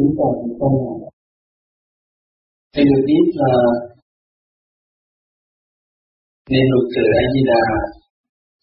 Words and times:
chúng 0.00 0.14
ta 0.18 0.26
cũng 0.40 0.54
không 0.60 0.76
làm. 0.84 0.98
Thì 2.72 2.82
được 2.88 3.02
biết 3.08 3.26
là 3.40 3.54
nên 6.50 6.64
luật 6.72 6.86
sự 6.94 7.04
a 7.22 7.24
di 7.32 7.42
đà 7.50 7.62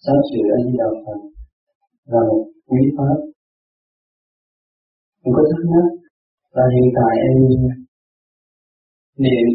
sáu 0.04 0.18
sự 0.29 0.39
a 0.55 0.58
di 0.65 0.73
đà 0.81 0.89
phật 1.04 1.20
là 2.12 2.20
một 2.29 2.44
quý 2.70 2.81
pháp. 2.97 3.18
Không 5.20 5.34
có 5.36 5.41
thắc 5.50 5.61
mắc 5.71 5.88
và 6.55 6.63
hiện 6.73 6.89
tại 6.97 7.13
em 7.27 7.38
niệm 9.23 9.47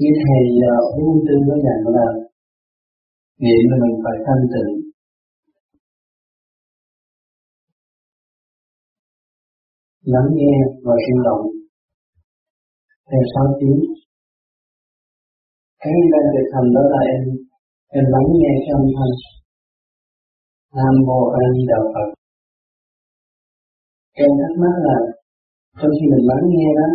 như 0.00 0.10
thầy 0.24 0.44
ờ, 0.72 0.76
uh, 1.00 1.22
Tư 1.26 1.34
có 1.48 1.56
dặn 1.64 1.78
là 1.96 2.08
niệm 3.44 3.62
là 3.70 3.76
mình 3.82 3.96
phải 4.04 4.16
thanh 4.26 4.44
tịnh 4.52 4.75
lắng 10.12 10.28
nghe 10.36 10.54
và 10.84 10.94
rung 11.04 11.22
động. 11.28 11.44
Theo 13.08 13.22
sáu 13.34 13.46
tiếng 13.60 13.80
cái 15.82 15.98
đang 16.12 16.26
thực 16.34 16.46
hành 16.54 16.68
đó 16.76 16.82
là 16.92 17.00
em. 17.14 17.22
Em 17.96 18.04
lắng 18.14 18.26
nghe 18.34 18.50
cái 18.62 18.72
âm 18.78 18.84
thanh. 18.96 19.14
Nam 20.76 20.94
mô 21.06 21.20
a 21.40 21.42
di 21.54 21.62
đà 21.70 21.80
phật. 21.92 22.08
Em 24.22 24.30
thắc 24.40 24.52
mắc 24.62 24.74
là 24.86 24.96
trong 25.78 25.92
khi 25.96 26.04
mình 26.12 26.24
lắng 26.30 26.44
nghe 26.52 26.66
đó, 26.80 26.88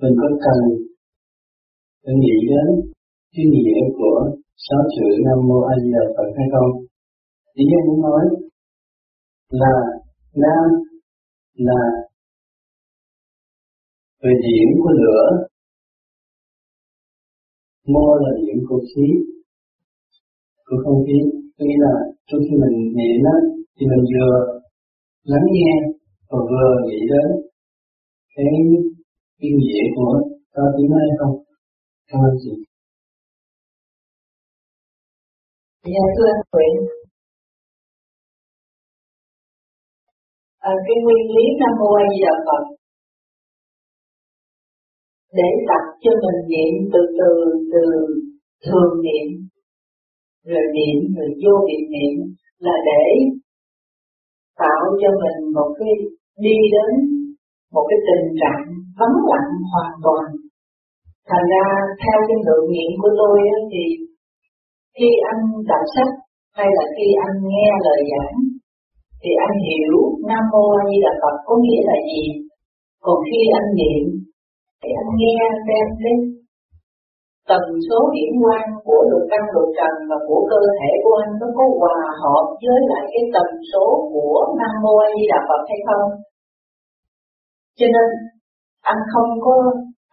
mình 0.00 0.14
có 0.20 0.28
cần 0.44 0.58
phải 2.02 2.14
nghĩ 2.22 2.36
đến 2.50 2.68
cái 3.32 3.44
nghĩa 3.52 3.80
của 3.98 4.18
sáu 4.66 4.80
chữ 4.94 5.06
nam 5.26 5.38
mô 5.48 5.58
a 5.72 5.74
di 5.82 5.90
đà 5.96 6.04
phật 6.16 6.28
hay 6.36 6.46
không? 6.52 6.70
Ý 7.60 7.64
em 7.76 7.82
muốn 7.86 8.00
nói 8.06 8.24
là, 9.50 9.74
nam 10.42 10.64
là 11.54 11.80
về 14.22 14.32
điểm 14.46 14.68
của 14.82 14.92
lửa 15.02 15.26
mô 17.92 18.06
là 18.22 18.30
điểm 18.40 18.58
của 18.68 18.80
khí 18.88 19.06
của 20.66 20.76
không 20.84 21.04
khí. 21.06 21.18
Có 21.56 21.62
nghĩa 21.66 21.80
là 21.86 21.94
trong 22.28 22.40
khi 22.46 22.54
mình 22.62 22.76
niệm 22.98 23.20
á 23.34 23.36
thì 23.76 23.82
mình 23.90 24.04
vừa 24.12 24.34
lắng 25.32 25.46
nghe 25.54 25.72
và 26.30 26.38
vừa 26.50 26.70
nghĩ 26.86 26.98
đến 27.12 27.28
cái 28.34 28.46
ý 29.38 29.48
nghĩa 29.58 29.82
của 29.96 30.12
ta 30.54 30.62
tiếng 30.76 30.90
nói 30.90 31.00
không. 31.18 31.34
Cảm 32.08 32.20
ơn 32.28 32.34
chị. 32.42 32.52
Dạ 35.94 36.04
thưa 36.16 36.28
anh 36.34 36.42
Nguyễn. 36.52 36.76
À, 40.58 40.70
Cái 40.86 40.96
nguyên 41.04 41.26
lý 41.36 41.44
Nam 41.60 41.72
Mô 41.80 41.88
A 42.02 42.04
Di 42.12 42.20
Đà 42.26 42.34
Phật 42.46 42.79
để 45.38 45.48
tập 45.68 45.84
cho 46.02 46.10
mình 46.22 46.40
niệm 46.52 46.72
từ 46.92 47.00
từ 47.18 47.32
từ 47.72 47.84
thường 48.66 48.94
niệm, 49.06 49.28
rồi 50.50 50.64
niệm, 50.76 50.98
rồi 51.16 51.30
vô 51.42 51.54
biệt 51.66 51.84
niệm 51.94 52.14
là 52.58 52.76
để 52.90 53.06
tạo 54.58 54.82
cho 55.00 55.10
mình 55.22 55.38
một 55.56 55.70
cái 55.78 55.92
đi 56.44 56.56
đến 56.74 56.90
một 57.74 57.84
cái 57.88 57.98
tình 58.08 58.26
trạng 58.40 58.64
vắng 58.98 59.18
lặng 59.30 59.52
hoàn 59.72 59.92
toàn. 60.04 60.26
Thành 61.28 61.46
ra 61.52 61.66
theo 62.02 62.18
cái 62.28 62.38
lượng 62.46 62.66
niệm 62.74 62.92
của 63.02 63.12
tôi 63.20 63.36
thì 63.72 63.84
khi 64.96 65.08
anh 65.32 65.42
đọc 65.70 65.84
sách 65.94 66.12
hay 66.56 66.68
là 66.76 66.84
khi 66.96 67.06
anh 67.26 67.36
nghe 67.50 67.68
lời 67.86 68.00
giảng, 68.10 68.36
thì 69.22 69.30
anh 69.46 69.54
hiểu 69.66 69.94
Nam 70.28 70.44
Mô 70.52 70.64
A 70.78 70.82
Di 70.88 70.98
Đà 71.04 71.12
Phật 71.22 71.36
có 71.46 71.54
nghĩa 71.62 71.82
là 71.90 71.96
gì. 72.10 72.24
Còn 73.04 73.18
khi 73.28 73.40
anh 73.60 73.68
niệm 73.80 74.04
thì 74.82 74.90
anh 75.02 75.10
nghe 75.20 75.38
xem 75.66 75.86
cái 76.02 76.14
tần 77.50 77.64
số 77.86 77.98
điểm 78.16 78.32
quan 78.44 78.64
của 78.86 79.00
lục 79.10 79.24
căn 79.30 79.42
lục 79.54 79.68
trần 79.78 79.94
và 80.08 80.16
của 80.28 80.40
cơ 80.52 80.60
thể 80.78 80.90
của 81.04 81.14
anh 81.24 81.32
nó 81.40 81.48
có 81.56 81.64
hòa 81.80 82.00
hợp 82.22 82.44
với 82.62 82.80
lại 82.92 83.04
cái 83.12 83.24
tần 83.34 83.48
số 83.70 83.86
của 84.12 84.36
Nam 84.58 84.74
Mô 84.82 84.92
A 85.06 85.08
Di 85.16 85.24
Đà 85.32 85.40
Phật 85.48 85.62
hay 85.70 85.80
không? 85.88 86.08
Cho 87.78 87.86
nên, 87.94 88.08
anh 88.92 89.00
không 89.12 89.30
có, 89.44 89.54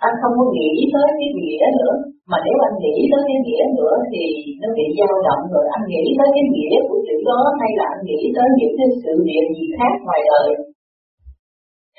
anh 0.08 0.16
không 0.22 0.34
có 0.40 0.46
nghĩ 0.56 0.72
tới 0.94 1.08
cái 1.20 1.30
nghĩa 1.38 1.66
nữa. 1.80 1.96
Mà 2.30 2.38
nếu 2.46 2.58
anh 2.68 2.78
nghĩ 2.84 2.96
tới 3.12 3.22
cái 3.28 3.40
nghĩa 3.46 3.64
nữa 3.80 3.96
thì 4.12 4.24
nó 4.62 4.68
bị 4.78 4.86
dao 5.00 5.16
động 5.28 5.44
rồi. 5.54 5.66
Anh 5.76 5.84
nghĩ 5.92 6.04
tới 6.18 6.28
cái 6.36 6.46
nghĩa 6.54 6.76
của 6.88 7.00
chữ 7.08 7.18
đó 7.30 7.42
hay 7.60 7.72
là 7.80 7.86
anh 7.94 8.04
nghĩ 8.10 8.22
tới 8.36 8.48
những 8.60 8.74
cái 8.80 8.90
sự 9.04 9.14
việc 9.28 9.46
gì 9.58 9.68
khác 9.78 9.94
ngoài 10.06 10.22
đời 10.32 10.50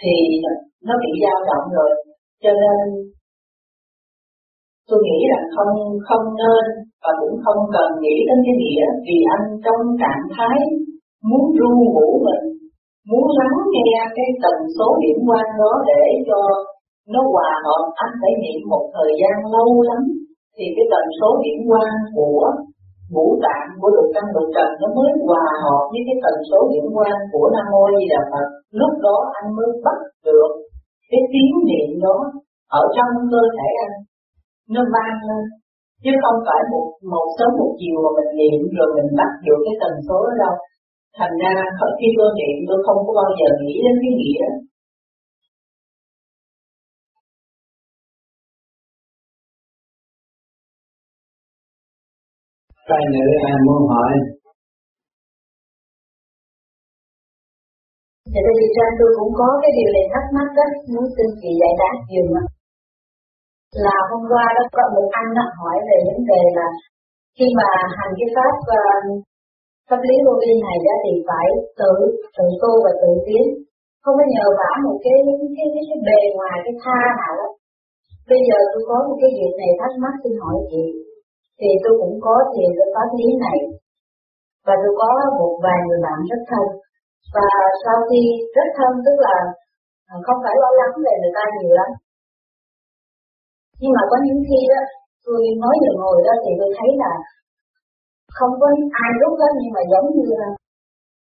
thì 0.01 0.15
nó 0.87 0.95
bị 1.03 1.11
dao 1.23 1.39
động 1.51 1.67
rồi 1.79 1.93
cho 2.43 2.53
nên, 2.63 2.87
tôi 4.89 4.99
nghĩ 5.07 5.19
là 5.33 5.41
không 5.55 5.75
không 6.09 6.27
nên 6.43 6.67
và 7.03 7.13
cũng 7.21 7.37
không 7.45 7.61
cần 7.75 7.89
nghĩ 8.03 8.17
đến 8.29 8.39
cái 8.47 8.57
nghĩa 8.61 8.85
vì 9.07 9.19
anh 9.37 9.47
trong 9.65 9.83
trạng 10.03 10.25
thái 10.35 10.59
muốn 11.29 11.45
ru 11.59 11.71
ngủ 11.95 12.09
mình, 12.27 12.45
muốn 13.11 13.25
lắng 13.41 13.59
nghe 13.75 13.93
cái 14.17 14.29
tần 14.43 14.57
số 14.77 14.89
điểm 15.03 15.19
quan 15.29 15.47
đó 15.61 15.73
để 15.91 16.05
cho 16.29 16.41
nó 17.13 17.21
hòa 17.33 17.53
hợp. 17.67 17.83
Anh 18.05 18.15
phải 18.21 18.33
niệm 18.43 18.61
một 18.73 18.85
thời 18.95 19.13
gian 19.21 19.37
lâu 19.55 19.71
lắm 19.89 20.03
thì 20.57 20.65
cái 20.77 20.87
tần 20.93 21.05
số 21.19 21.29
điểm 21.45 21.61
quan 21.71 21.93
của 22.17 22.43
ngũ 23.15 23.27
tạng 23.45 23.69
của 23.81 23.91
lục 23.97 24.09
căn 24.15 24.27
lục 24.35 24.49
trần 24.55 24.71
nó 24.81 24.89
mới 24.97 25.11
hòa 25.27 25.47
hợp 25.65 25.83
với 25.93 26.03
cái 26.09 26.17
tần 26.25 26.37
số 26.49 26.59
điểm 26.73 26.87
quan 26.97 27.17
của 27.33 27.47
nam 27.55 27.67
mô 27.73 27.83
di 27.97 28.05
đà 28.13 28.23
phật. 28.33 28.47
Lúc 28.81 28.93
đó 29.07 29.17
anh 29.39 29.49
mới 29.57 29.71
bắt 29.85 29.99
được 30.27 30.51
cái 31.11 31.23
tiếng 31.33 31.55
niệm 31.69 31.89
đó 32.07 32.17
ở 32.81 32.83
trong 32.97 33.11
cơ 33.33 33.43
thể 33.57 33.69
anh, 33.87 33.97
nó 34.75 34.83
vang 34.95 35.19
lên. 35.29 35.45
Chứ 36.05 36.13
không 36.23 36.39
phải 36.47 36.61
một 36.73 36.87
một 37.13 37.27
sớm 37.37 37.51
một 37.61 37.71
chiều 37.81 37.97
mà 38.05 38.11
mình 38.19 38.31
niệm 38.41 38.61
rồi 38.77 38.89
mình 38.97 39.11
bắt 39.19 39.31
được 39.47 39.61
cái 39.67 39.75
tần 39.83 39.93
số 40.09 40.19
đó 40.29 40.35
đâu. 40.45 40.55
Thành 41.19 41.35
ra 41.43 41.55
khi 41.99 42.09
tôi 42.19 42.31
niệm, 42.39 42.57
tôi 42.69 42.79
không 42.87 43.01
có 43.07 43.13
bao 43.21 43.31
giờ 43.39 43.49
nghĩ 43.63 43.75
đến 43.85 43.95
cái 44.03 44.13
nghĩa. 44.21 44.45
Cái 52.89 53.03
nữ 53.15 53.27
ai 53.49 53.57
muốn 53.67 53.81
hỏi 53.93 54.13
Thì 58.33 58.39
tại 58.47 58.55
vì 58.59 58.67
ra 58.77 58.87
tôi 58.99 59.11
cũng 59.19 59.33
có 59.41 59.49
cái 59.63 59.71
điều 59.77 59.91
này 59.97 60.07
thắc 60.13 60.25
mắc 60.37 60.49
đó, 60.59 60.65
muốn 60.93 61.07
xin 61.15 61.29
chị 61.41 61.51
giải 61.61 61.73
đáp 61.81 61.95
dùm 62.13 62.29
ạ. 62.43 62.45
Là 63.85 63.97
hôm 64.11 64.23
qua 64.31 64.47
đó 64.57 64.63
có 64.77 64.85
một 64.95 65.07
anh 65.21 65.31
đó 65.39 65.45
hỏi 65.59 65.77
về 65.89 65.99
vấn 66.09 66.21
đề 66.31 66.43
là 66.59 66.69
khi 67.37 67.47
mà 67.59 67.69
hành 67.99 68.13
cái 68.19 68.29
pháp 68.35 68.55
uh, 68.79 69.05
pháp 69.89 70.01
lý 70.09 70.15
vô 70.25 70.33
vi 70.43 70.53
này 70.67 70.77
đó 70.87 70.95
thì 71.05 71.13
phải 71.29 71.49
tự 71.81 71.93
tự 72.37 72.47
tu 72.63 72.73
và 72.85 72.93
tự 73.03 73.11
tiến. 73.27 73.45
Không 74.03 74.17
có 74.19 74.25
nhờ 74.35 74.47
vả 74.59 74.71
một 74.85 74.97
cái 75.05 75.17
cái 75.27 75.37
cái, 75.57 75.85
cái 75.89 75.99
bề 76.09 76.21
ngoài 76.37 76.57
cái 76.65 76.75
tha 76.83 77.01
nào 77.21 77.33
đó. 77.41 77.49
Bây 78.31 78.41
giờ 78.49 78.59
tôi 78.73 78.83
có 78.91 78.97
một 79.07 79.17
cái 79.23 79.31
việc 79.39 79.55
này 79.61 79.71
thắc 79.81 79.93
mắc 80.03 80.15
xin 80.23 80.33
hỏi 80.43 80.57
chị. 80.71 80.85
Thì 81.61 81.71
tôi 81.83 81.93
cũng 82.01 82.15
có 82.27 82.35
thiền 82.53 82.71
cái 82.79 82.89
pháp 82.95 83.09
lý 83.19 83.29
này. 83.47 83.59
Và 84.67 84.75
tôi 84.83 84.93
có 85.01 85.11
một 85.39 85.53
vài 85.65 85.79
người 85.87 86.01
bạn 86.07 86.19
rất 86.31 86.43
thân 86.51 86.67
và 87.35 87.49
sau 87.85 87.97
khi 88.09 88.21
rất 88.57 88.69
thân, 88.79 88.93
tức 89.07 89.17
là 89.27 89.37
à, 90.13 90.15
không 90.27 90.39
phải 90.45 90.55
lo 90.63 90.71
lắng 90.81 90.95
về 91.05 91.15
người 91.21 91.35
ta 91.37 91.45
nhiều 91.57 91.73
lắm. 91.81 91.91
Nhưng 93.81 93.93
mà 93.97 94.03
có 94.11 94.17
những 94.27 94.41
khi 94.49 94.61
đó, 94.73 94.81
tôi 95.27 95.41
nói 95.63 95.75
vừa 95.83 95.95
ngồi 96.01 96.19
đó 96.27 96.35
thì 96.43 96.51
tôi 96.61 96.71
thấy 96.79 96.91
là 97.03 97.13
không 98.37 98.53
có 98.61 98.69
ai 99.05 99.11
lúc 99.23 99.33
đó, 99.41 99.49
nhưng 99.61 99.73
mà 99.77 99.83
giống 99.93 100.07
như 100.17 100.27
là 100.43 100.51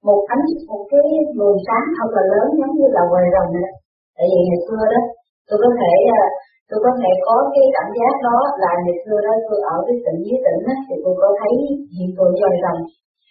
một 0.08 0.20
ánh, 0.34 0.44
một 0.70 0.82
cái 0.92 1.06
luồng 1.38 1.58
sáng 1.66 1.86
thật 1.96 2.10
là 2.16 2.24
lớn, 2.32 2.46
giống 2.60 2.72
như 2.78 2.86
là 2.96 3.02
ngoài 3.10 3.26
rồng 3.34 3.50
đó. 3.56 3.66
Tại 4.16 4.26
vì 4.32 4.40
ngày 4.48 4.60
xưa 4.66 4.82
đó, 4.94 5.00
tôi 5.48 5.58
có 5.64 5.70
thể 5.80 5.92
à, 6.20 6.24
tôi 6.68 6.78
có 6.84 6.90
thể 7.00 7.10
có 7.26 7.36
cái 7.54 7.66
cảm 7.76 7.88
giác 7.98 8.14
đó 8.28 8.38
là 8.62 8.72
ngày 8.84 8.96
xưa 9.04 9.18
đó 9.26 9.32
tôi 9.46 9.58
ở 9.74 9.76
cái 9.86 9.96
tỉnh 10.04 10.20
dưới 10.26 10.38
tỉnh 10.44 10.60
đó 10.66 10.74
thì 10.86 10.94
tôi 11.04 11.14
có 11.22 11.28
thấy 11.40 11.54
hiện 11.96 12.10
tượng 12.16 12.32
dòi 12.40 12.54
rồng 12.64 12.80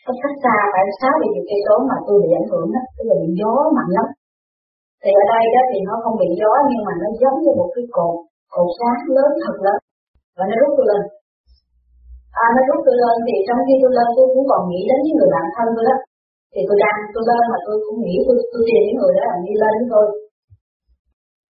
nó 0.07 0.13
cách 0.23 0.37
xa 0.43 0.55
phải 0.73 0.85
sáu 0.99 1.13
bảy 1.21 1.29
chục 1.35 1.45
cây 1.49 1.59
số 1.65 1.75
mà 1.89 1.97
tôi 2.07 2.17
bị 2.23 2.29
ảnh 2.41 2.49
hưởng 2.51 2.67
đó, 2.75 2.81
tức 2.95 3.05
là 3.09 3.15
bị 3.21 3.29
gió 3.39 3.53
mạnh 3.77 3.91
lắm. 3.97 4.07
Thì 5.01 5.09
ở 5.21 5.23
đây 5.33 5.43
đó 5.55 5.61
thì 5.71 5.79
nó 5.89 5.93
không 6.03 6.15
bị 6.21 6.29
gió 6.39 6.51
nhưng 6.69 6.81
mà 6.87 6.93
nó 7.01 7.07
giống 7.21 7.37
như 7.43 7.51
một 7.59 7.69
cái 7.75 7.85
cột 7.95 8.15
cột 8.53 8.69
sáng 8.77 9.01
lớn 9.15 9.31
thật 9.43 9.57
lớn. 9.65 9.79
Và 10.37 10.43
nó 10.49 10.55
rút 10.61 10.71
tôi 10.77 10.87
lên. 10.91 11.03
À 12.43 12.45
nó 12.55 12.61
rút 12.67 12.79
tôi 12.85 12.95
lên 13.03 13.15
thì 13.27 13.35
trong 13.47 13.59
khi 13.65 13.73
tôi 13.81 13.91
lên 13.97 14.07
tôi 14.17 14.25
cũng 14.33 14.45
còn 14.51 14.61
nghĩ 14.69 14.81
đến 14.89 14.99
những 15.05 15.17
người 15.17 15.31
bạn 15.35 15.45
thân 15.55 15.67
tôi 15.75 15.85
đó. 15.89 15.97
Thì 16.53 16.61
tôi 16.67 16.77
đang, 16.83 16.99
tôi 17.13 17.23
lên 17.29 17.41
mà 17.51 17.59
tôi 17.65 17.75
cũng 17.85 17.99
nghĩ, 18.03 18.15
tôi 18.25 18.35
tôi 18.51 18.61
tìm 18.67 18.81
những 18.85 18.99
người 18.99 19.13
đó 19.17 19.23
là 19.29 19.37
đi 19.45 19.53
lên 19.61 19.73
với 19.79 19.87
tôi. 19.93 20.05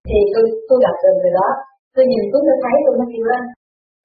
Thì 0.07 0.19
tôi 0.33 0.43
tôi 0.67 0.77
gặp 0.85 0.95
được 1.03 1.15
người 1.19 1.33
đó. 1.39 1.47
Tôi 1.95 2.03
nhìn 2.11 2.23
xuống 2.29 2.43
tôi 2.47 2.57
thấy 2.63 2.75
tôi 2.85 2.95
nó 2.99 3.05
kêu 3.11 3.25
lên 3.31 3.43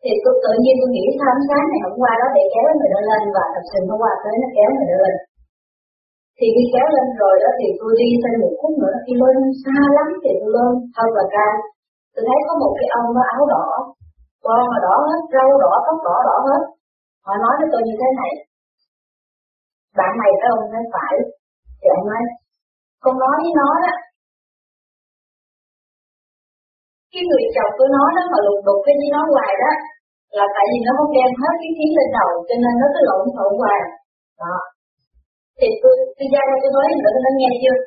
thì 0.02 0.12
tôi 0.24 0.34
tự 0.44 0.52
nhiên 0.62 0.74
tôi 0.80 0.90
nghĩ 0.94 1.04
sao 1.18 1.32
sáng 1.48 1.66
này 1.70 1.80
hôm 1.84 1.94
qua 2.02 2.12
đó 2.20 2.26
để 2.36 2.44
kéo 2.54 2.68
người 2.76 2.90
đó 2.94 3.00
lên 3.08 3.22
và 3.36 3.44
thật 3.54 3.64
sự 3.70 3.78
hôm 3.88 3.98
qua 4.02 4.12
tới 4.22 4.34
nó 4.42 4.48
kéo 4.56 4.68
người 4.74 4.88
đó 4.92 4.96
lên. 5.04 5.16
Thì 6.38 6.46
khi 6.54 6.64
kéo 6.74 6.86
lên 6.94 7.06
rồi 7.20 7.34
đó 7.42 7.50
thì 7.58 7.66
tôi 7.78 7.90
đi 8.00 8.08
thêm 8.22 8.34
một 8.42 8.54
khúc 8.60 8.74
nữa, 8.82 8.94
khi 9.04 9.12
lên 9.22 9.36
xa 9.62 9.78
lắm 9.96 10.08
thì 10.22 10.30
tôi 10.40 10.50
lên 10.56 10.70
hơn 10.96 11.08
và 11.16 11.24
ra 11.34 11.48
tôi 12.14 12.22
thấy 12.28 12.38
có 12.46 12.52
một 12.62 12.72
cái 12.78 12.88
ông 12.98 13.06
có 13.16 13.22
áo 13.36 13.42
đỏ 13.54 13.66
con 14.44 14.60
mà 14.72 14.78
đỏ 14.86 14.94
hết, 15.08 15.20
râu 15.34 15.50
đỏ, 15.64 15.72
tóc 15.86 15.98
đỏ 16.06 16.16
đỏ 16.28 16.36
hết. 16.48 16.62
Họ 17.26 17.34
nói 17.44 17.54
với 17.58 17.68
tôi 17.72 17.82
như 17.86 17.94
thế 18.00 18.08
này, 18.20 18.32
bạn 19.98 20.12
này 20.22 20.30
phải 20.40 20.48
ông 20.54 20.64
nói, 20.72 20.84
phải. 20.94 21.14
Thì 21.80 21.86
ông 21.96 22.06
nói, 22.10 22.22
con 23.04 23.14
nói 23.22 23.36
với 23.42 23.52
nó 23.60 23.68
đó 23.84 23.92
cái 27.12 27.22
người 27.28 27.44
chồng 27.56 27.72
của 27.78 27.88
nó 27.96 28.04
đó 28.16 28.22
mà 28.32 28.38
lục 28.46 28.60
đục 28.66 28.78
cái 28.86 28.94
với 29.00 29.10
nó 29.16 29.22
hoài 29.32 29.52
đó, 29.64 29.72
là 30.38 30.46
tại 30.54 30.64
vì 30.70 30.78
nó 30.86 30.92
không 30.98 31.10
đem 31.16 31.30
hết 31.42 31.54
cái 31.62 31.72
khí 31.76 31.86
lên 31.98 32.08
đầu, 32.18 32.32
cho 32.48 32.56
nên 32.62 32.74
nó 32.80 32.86
cứ 32.94 33.00
lộn 33.08 33.22
xộn 33.36 33.52
hoài. 33.60 33.80
Đó. 34.42 34.56
Thì 35.58 35.68
tôi 35.82 35.94
tôi 36.16 36.26
ra 36.34 36.42
đây 36.48 36.58
tôi 36.62 36.72
nói 36.76 36.86
nữa 37.04 37.16
nó 37.24 37.30
nghe 37.38 37.50
chưa? 37.62 37.78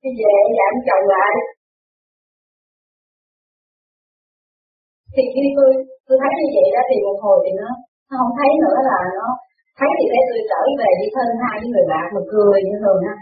Thì 0.00 0.08
về 0.20 0.34
giảm 0.58 0.74
chồng 0.86 1.04
lại. 1.14 1.34
Thì 5.14 5.22
khi 5.32 5.44
tôi 5.56 5.70
tôi 6.06 6.16
thấy 6.22 6.32
như 6.38 6.48
vậy 6.56 6.68
đó, 6.76 6.82
thì 6.88 6.96
một 7.06 7.18
hồi 7.24 7.38
thì 7.44 7.52
nó 7.60 7.68
nó 8.08 8.14
không 8.20 8.32
thấy 8.38 8.50
nữa 8.64 8.78
là 8.90 8.98
nó 9.18 9.28
thấy 9.78 9.90
thì 9.98 10.06
cái 10.12 10.22
tôi 10.28 10.40
trở 10.50 10.60
về 10.80 10.90
đi 11.00 11.06
thân 11.14 11.28
hai 11.42 11.54
với 11.60 11.68
người 11.72 11.86
bạn 11.92 12.06
mà 12.14 12.20
cười 12.32 12.58
như 12.66 12.76
thường 12.82 13.00
ha. 13.06 13.14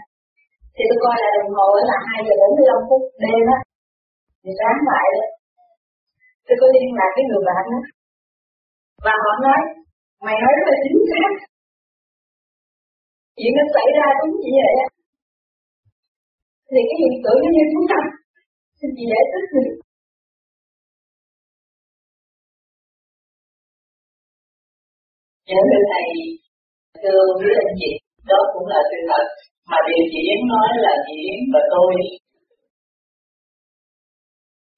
Thì 0.75 0.83
tôi 0.89 0.97
coi 1.03 1.17
là 1.23 1.29
đồng 1.37 1.51
hồ 1.57 1.67
là 1.89 1.97
hai 2.07 2.19
giờ 2.25 2.33
bốn 2.41 2.51
mươi 2.55 2.65
lăm 2.69 2.79
phút 2.89 3.01
đêm 3.23 3.41
á 3.55 3.57
thì 4.41 4.51
sáng 4.59 4.79
lại 4.89 5.05
đó. 5.15 5.25
Tôi 6.45 6.55
có 6.61 6.67
liên 6.75 6.89
lạc 6.97 7.11
với 7.15 7.23
người 7.29 7.43
bạn 7.49 7.63
đó. 7.73 7.79
Và 9.05 9.13
họ 9.23 9.31
nói 9.45 9.59
mày 10.25 10.35
nói 10.43 10.51
rất 10.57 10.65
là 10.71 10.77
chính 10.83 11.01
xác. 11.11 11.31
Chuyện 13.37 13.51
nó 13.57 13.63
xảy 13.75 13.87
ra 13.97 14.07
đúng 14.19 14.35
như 14.41 14.51
vậy 14.59 14.73
á. 14.85 14.87
Thì 16.71 16.79
cái 16.89 16.97
hiện 17.01 17.15
tượng 17.23 17.39
nó 17.43 17.49
như 17.57 17.65
thế 17.71 17.81
nào? 17.91 18.05
Xin 18.79 18.89
chị 18.97 19.03
giải 19.11 19.23
thích 19.31 19.47
thì 19.53 19.63
Nhớ 25.47 25.61
từ 25.71 25.79
này 25.93 26.07
thưa 27.01 27.21
quý 27.39 27.49
anh 27.63 27.73
chị, 27.79 27.91
đó 28.29 28.39
cũng 28.53 28.67
là 28.73 28.79
sự 28.89 28.99
thật. 29.09 29.25
Mà 29.69 29.77
điều 29.87 30.03
chị 30.11 30.19
Yến 30.29 30.41
nói 30.53 30.69
là 30.85 30.93
chị 31.05 31.15
Yến 31.27 31.41
và 31.53 31.61
tôi 31.73 31.91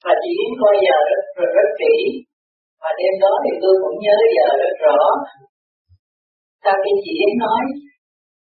và 0.06 0.14
chị 0.22 0.32
Yến 0.42 0.52
coi 0.62 0.76
giờ 0.86 0.98
rất, 1.12 1.24
rất, 1.38 1.50
rất 1.58 1.70
kỹ. 1.82 1.96
Và 2.82 2.90
đêm 3.00 3.14
đó 3.24 3.34
thì 3.44 3.52
tôi 3.64 3.74
cũng 3.84 3.98
nhớ 4.06 4.18
giờ 4.36 4.48
rất 4.62 4.74
rõ. 4.86 5.00
Sau 6.64 6.76
khi 6.84 6.92
chị 7.04 7.12
Yến 7.22 7.34
nói 7.46 7.64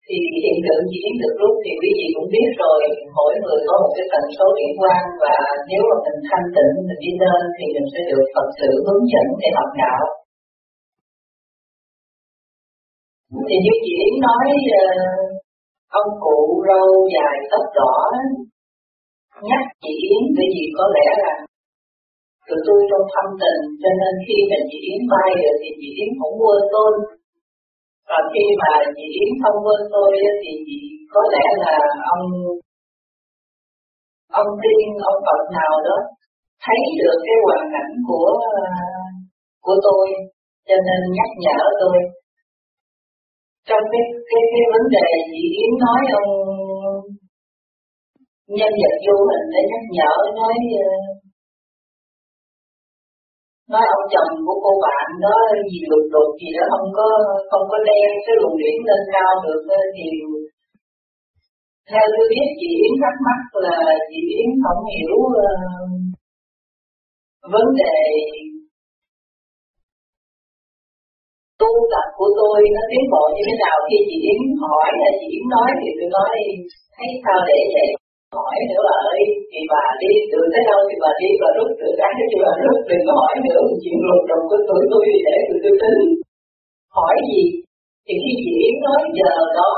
thì 0.05 0.17
hiện 0.43 0.57
tượng 0.65 0.83
chị 0.89 0.97
Yến 1.05 1.15
được 1.21 1.33
rút 1.41 1.55
thì 1.63 1.71
quý 1.81 1.89
vị 1.99 2.07
cũng 2.15 2.27
biết 2.33 2.49
rồi. 2.61 2.79
Mỗi 3.17 3.33
người 3.41 3.59
có 3.67 3.73
một 3.81 3.91
cái 3.95 4.05
tần 4.13 4.23
số 4.37 4.45
điện 4.57 4.71
quan 4.79 5.01
và 5.23 5.35
nếu 5.69 5.81
mà 5.89 5.95
mình 6.05 6.19
thanh 6.27 6.47
tịnh 6.55 6.73
mình 6.87 6.99
đi 7.03 7.11
lên 7.21 7.41
thì 7.55 7.65
mình 7.75 7.87
sẽ 7.93 8.01
được 8.09 8.25
Phật 8.33 8.47
sự 8.59 8.69
hướng 8.85 9.03
dẫn 9.11 9.27
để 9.41 9.47
học 9.57 9.71
đạo. 9.81 10.03
Thì 13.47 13.55
như 13.65 13.73
chị 13.85 13.93
Yến 14.03 14.15
nói 14.25 14.45
ờ, 14.81 14.85
ông 15.99 16.09
cụ 16.25 16.37
râu 16.67 16.89
dài 17.15 17.37
tóc 17.51 17.65
đỏ 17.79 17.95
nhắc 19.49 19.63
chị 19.81 19.93
Yến 20.09 20.23
bởi 20.35 20.47
vì 20.55 20.65
có 20.77 20.85
lẽ 20.95 21.07
là 21.23 21.33
tụi 22.47 22.59
tôi 22.67 22.79
trong 22.89 23.05
thâm 23.13 23.27
tình, 23.41 23.61
cho 23.81 23.91
nên 23.99 24.13
khi 24.25 24.37
mà 24.49 24.59
chị 24.69 24.77
Yến 24.89 25.01
bay 25.11 25.29
rồi 25.43 25.55
thì 25.61 25.69
chị 25.79 25.89
Yến 25.99 26.09
cũng 26.19 26.35
quên 26.41 26.61
tôi. 26.75 26.91
Và 28.09 28.19
khi 28.31 28.45
mà 28.61 28.71
chị 28.95 29.05
Yến 29.19 29.29
không 29.41 29.57
quên 29.65 29.81
tôi 29.95 30.09
thì 30.41 30.51
chị 30.65 30.77
có 31.13 31.21
lẽ 31.33 31.45
là 31.63 31.75
ông 32.13 32.25
ông 34.39 34.49
tiên, 34.61 34.85
ông 35.11 35.19
Phật 35.25 35.41
nào 35.57 35.73
đó 35.87 35.97
thấy 36.63 36.79
được 36.99 37.17
cái 37.25 37.37
hoàn 37.45 37.63
cảnh 37.73 37.91
của 38.07 38.31
của 39.65 39.77
tôi, 39.87 40.05
cho 40.67 40.77
nên 40.87 40.99
nhắc 41.17 41.31
nhở 41.43 41.59
tôi. 41.81 41.97
Trong 43.69 43.83
cái 43.91 44.03
cái 44.29 44.43
cái 44.53 44.63
vấn 44.73 44.85
đề 44.95 45.07
chị 45.31 45.43
Yến 45.59 45.71
nói 45.85 46.01
ông 46.21 46.31
nhân 48.47 48.73
vật 48.81 48.95
vô 49.05 49.15
hình 49.29 49.45
để 49.53 49.61
nhắc 49.71 49.83
nhở 49.97 50.13
nói 50.39 50.55
ờ, 50.87 50.91
nói 53.73 53.85
ông 53.95 54.05
chồng 54.13 54.31
của 54.45 54.57
cô 54.63 54.71
bạn 54.85 55.07
đó 55.25 55.35
gì 55.71 55.79
lục 55.91 56.05
đục 56.13 56.29
gì 56.41 56.49
đó 56.57 56.63
không 56.71 56.87
có 56.97 57.07
không 57.49 57.65
có 57.71 57.77
đem 57.87 58.09
cái 58.25 58.35
luồng 58.39 58.57
điển 58.61 58.77
lên 58.89 59.01
cao 59.13 59.31
được 59.45 59.61
ờ, 59.79 59.81
thì 59.95 60.07
theo 61.89 62.05
tôi 62.13 62.25
biết 62.31 62.47
chị 62.59 62.69
Yến 62.81 62.93
thắc 63.01 63.15
mắc 63.25 63.39
là 63.65 63.77
chị 64.09 64.19
Yến 64.37 64.49
không 64.63 64.81
hiểu 64.93 65.15
uh, 65.25 66.03
vấn 67.53 67.67
đề 67.81 67.97
tu 71.61 71.71
tập 71.93 72.07
của 72.17 72.29
tôi 72.39 72.57
nó 72.75 72.81
tiến 72.91 73.05
bộ 73.13 73.23
như 73.35 73.43
thế 73.47 73.55
nào. 73.63 73.77
Khi 73.87 73.97
chị 74.07 74.17
Yến 74.29 74.39
hỏi 74.63 74.89
là 75.01 75.09
chị 75.19 75.27
Yến 75.35 75.45
nói 75.55 75.69
thì 75.79 75.89
tôi 75.97 76.09
nói 76.17 76.35
thấy 76.95 77.09
sao 77.23 77.39
để 77.49 77.59
vậy? 77.75 77.89
Hỏi 78.35 78.55
nữa 78.69 78.81
bà 78.87 78.95
ơi 79.13 79.21
thì 79.51 79.61
bà 79.73 79.83
đi, 80.01 80.11
từ 80.31 80.39
tới 80.51 80.63
đâu 80.69 80.79
thì 80.89 80.95
bà 81.03 81.11
đi, 81.21 81.29
bà 81.41 81.49
rút 81.57 81.69
từ 81.79 81.87
cái 81.99 82.11
thì 82.31 82.37
bà 82.45 82.51
rút, 82.63 82.77
đừng 82.89 83.03
có 83.07 83.13
hỏi 83.21 83.33
nữa 83.45 83.61
chuyện 83.81 83.97
lục 84.09 84.23
đồng 84.29 84.43
của 84.49 84.59
tuổi 84.67 84.83
tôi 84.91 85.03
thì 85.09 85.19
để 85.27 85.35
tụi 85.47 85.59
tôi 85.63 85.75
tính. 85.81 85.99
Hỏi 86.97 87.15
gì? 87.29 87.43
Thì 88.05 88.13
khi 88.23 88.31
chị 88.43 88.51
Yến 88.63 88.75
nói, 88.85 88.99
giờ 89.19 89.33
đó, 89.59 89.71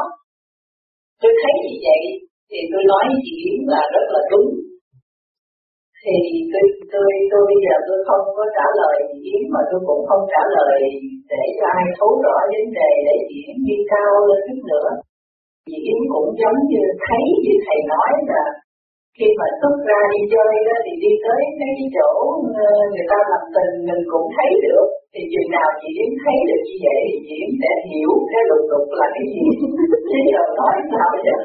tôi 1.21 1.31
thấy 1.41 1.53
như 1.63 1.75
vậy, 1.85 2.01
thì 2.49 2.59
tôi 2.71 2.81
nói 2.91 3.03
với 3.09 3.19
chị 3.25 3.33
Yến 3.45 3.59
là 3.73 3.81
rất 3.93 4.05
là 4.13 4.21
đúng. 4.31 4.49
Thì 6.03 6.15
tôi 6.51 6.65
tôi 6.91 7.07
tôi 7.31 7.41
bây 7.49 7.59
giờ 7.65 7.75
tôi 7.87 7.97
không 8.07 8.25
có 8.37 8.45
trả 8.57 8.67
lời 8.79 8.95
chị 9.09 9.19
Yến, 9.31 9.43
mà 9.53 9.61
tôi 9.69 9.79
cũng 9.87 10.03
không 10.09 10.23
trả 10.33 10.43
lời 10.57 10.77
để 11.31 11.43
cho 11.57 11.65
ai 11.79 11.85
thấu 11.97 12.11
rõ 12.23 12.37
vấn 12.51 12.67
đề 12.79 12.91
để 13.07 13.15
chị 13.27 13.37
Yến 13.47 13.57
đi 13.67 13.77
cao 13.91 14.11
lên 14.27 14.39
chút 14.47 14.61
nữa 14.71 14.87
chị 15.69 15.77
Yến 15.89 16.01
cũng 16.13 16.29
giống 16.41 16.59
như 16.71 16.83
thấy 17.05 17.23
như 17.43 17.53
thầy 17.65 17.79
nói 17.91 18.11
là 18.31 18.43
khi 19.17 19.27
mà 19.39 19.47
xuất 19.59 19.75
ra 19.87 19.99
đi 20.11 20.21
chơi 20.33 20.53
đó 20.67 20.75
thì 20.85 20.93
đi 21.03 21.11
tới 21.25 21.41
cái 21.59 21.71
chỗ 21.95 22.09
ờ, 22.65 22.69
người 22.91 23.05
ta 23.11 23.17
làm 23.31 23.43
tình 23.55 23.73
mình 23.87 24.03
cũng 24.11 24.27
thấy 24.35 24.49
được. 24.65 24.87
Thì 25.13 25.21
chừng 25.31 25.49
nào 25.55 25.69
chị 25.79 25.89
Yến 26.01 26.11
thấy 26.21 26.37
được 26.47 26.61
như 26.67 26.75
vậy 26.85 26.99
thì 27.09 27.17
chị 27.25 27.35
Yến 27.41 27.51
sẽ 27.61 27.71
hiểu 27.89 28.11
cái 28.31 28.41
lục 28.49 28.63
tục 28.71 28.85
là 28.99 29.07
cái 29.15 29.25
gì. 29.33 29.45
Chứ 30.09 30.17
giờ 30.31 30.43
nói 30.59 30.75
sao 30.91 31.11
vậy 31.25 31.39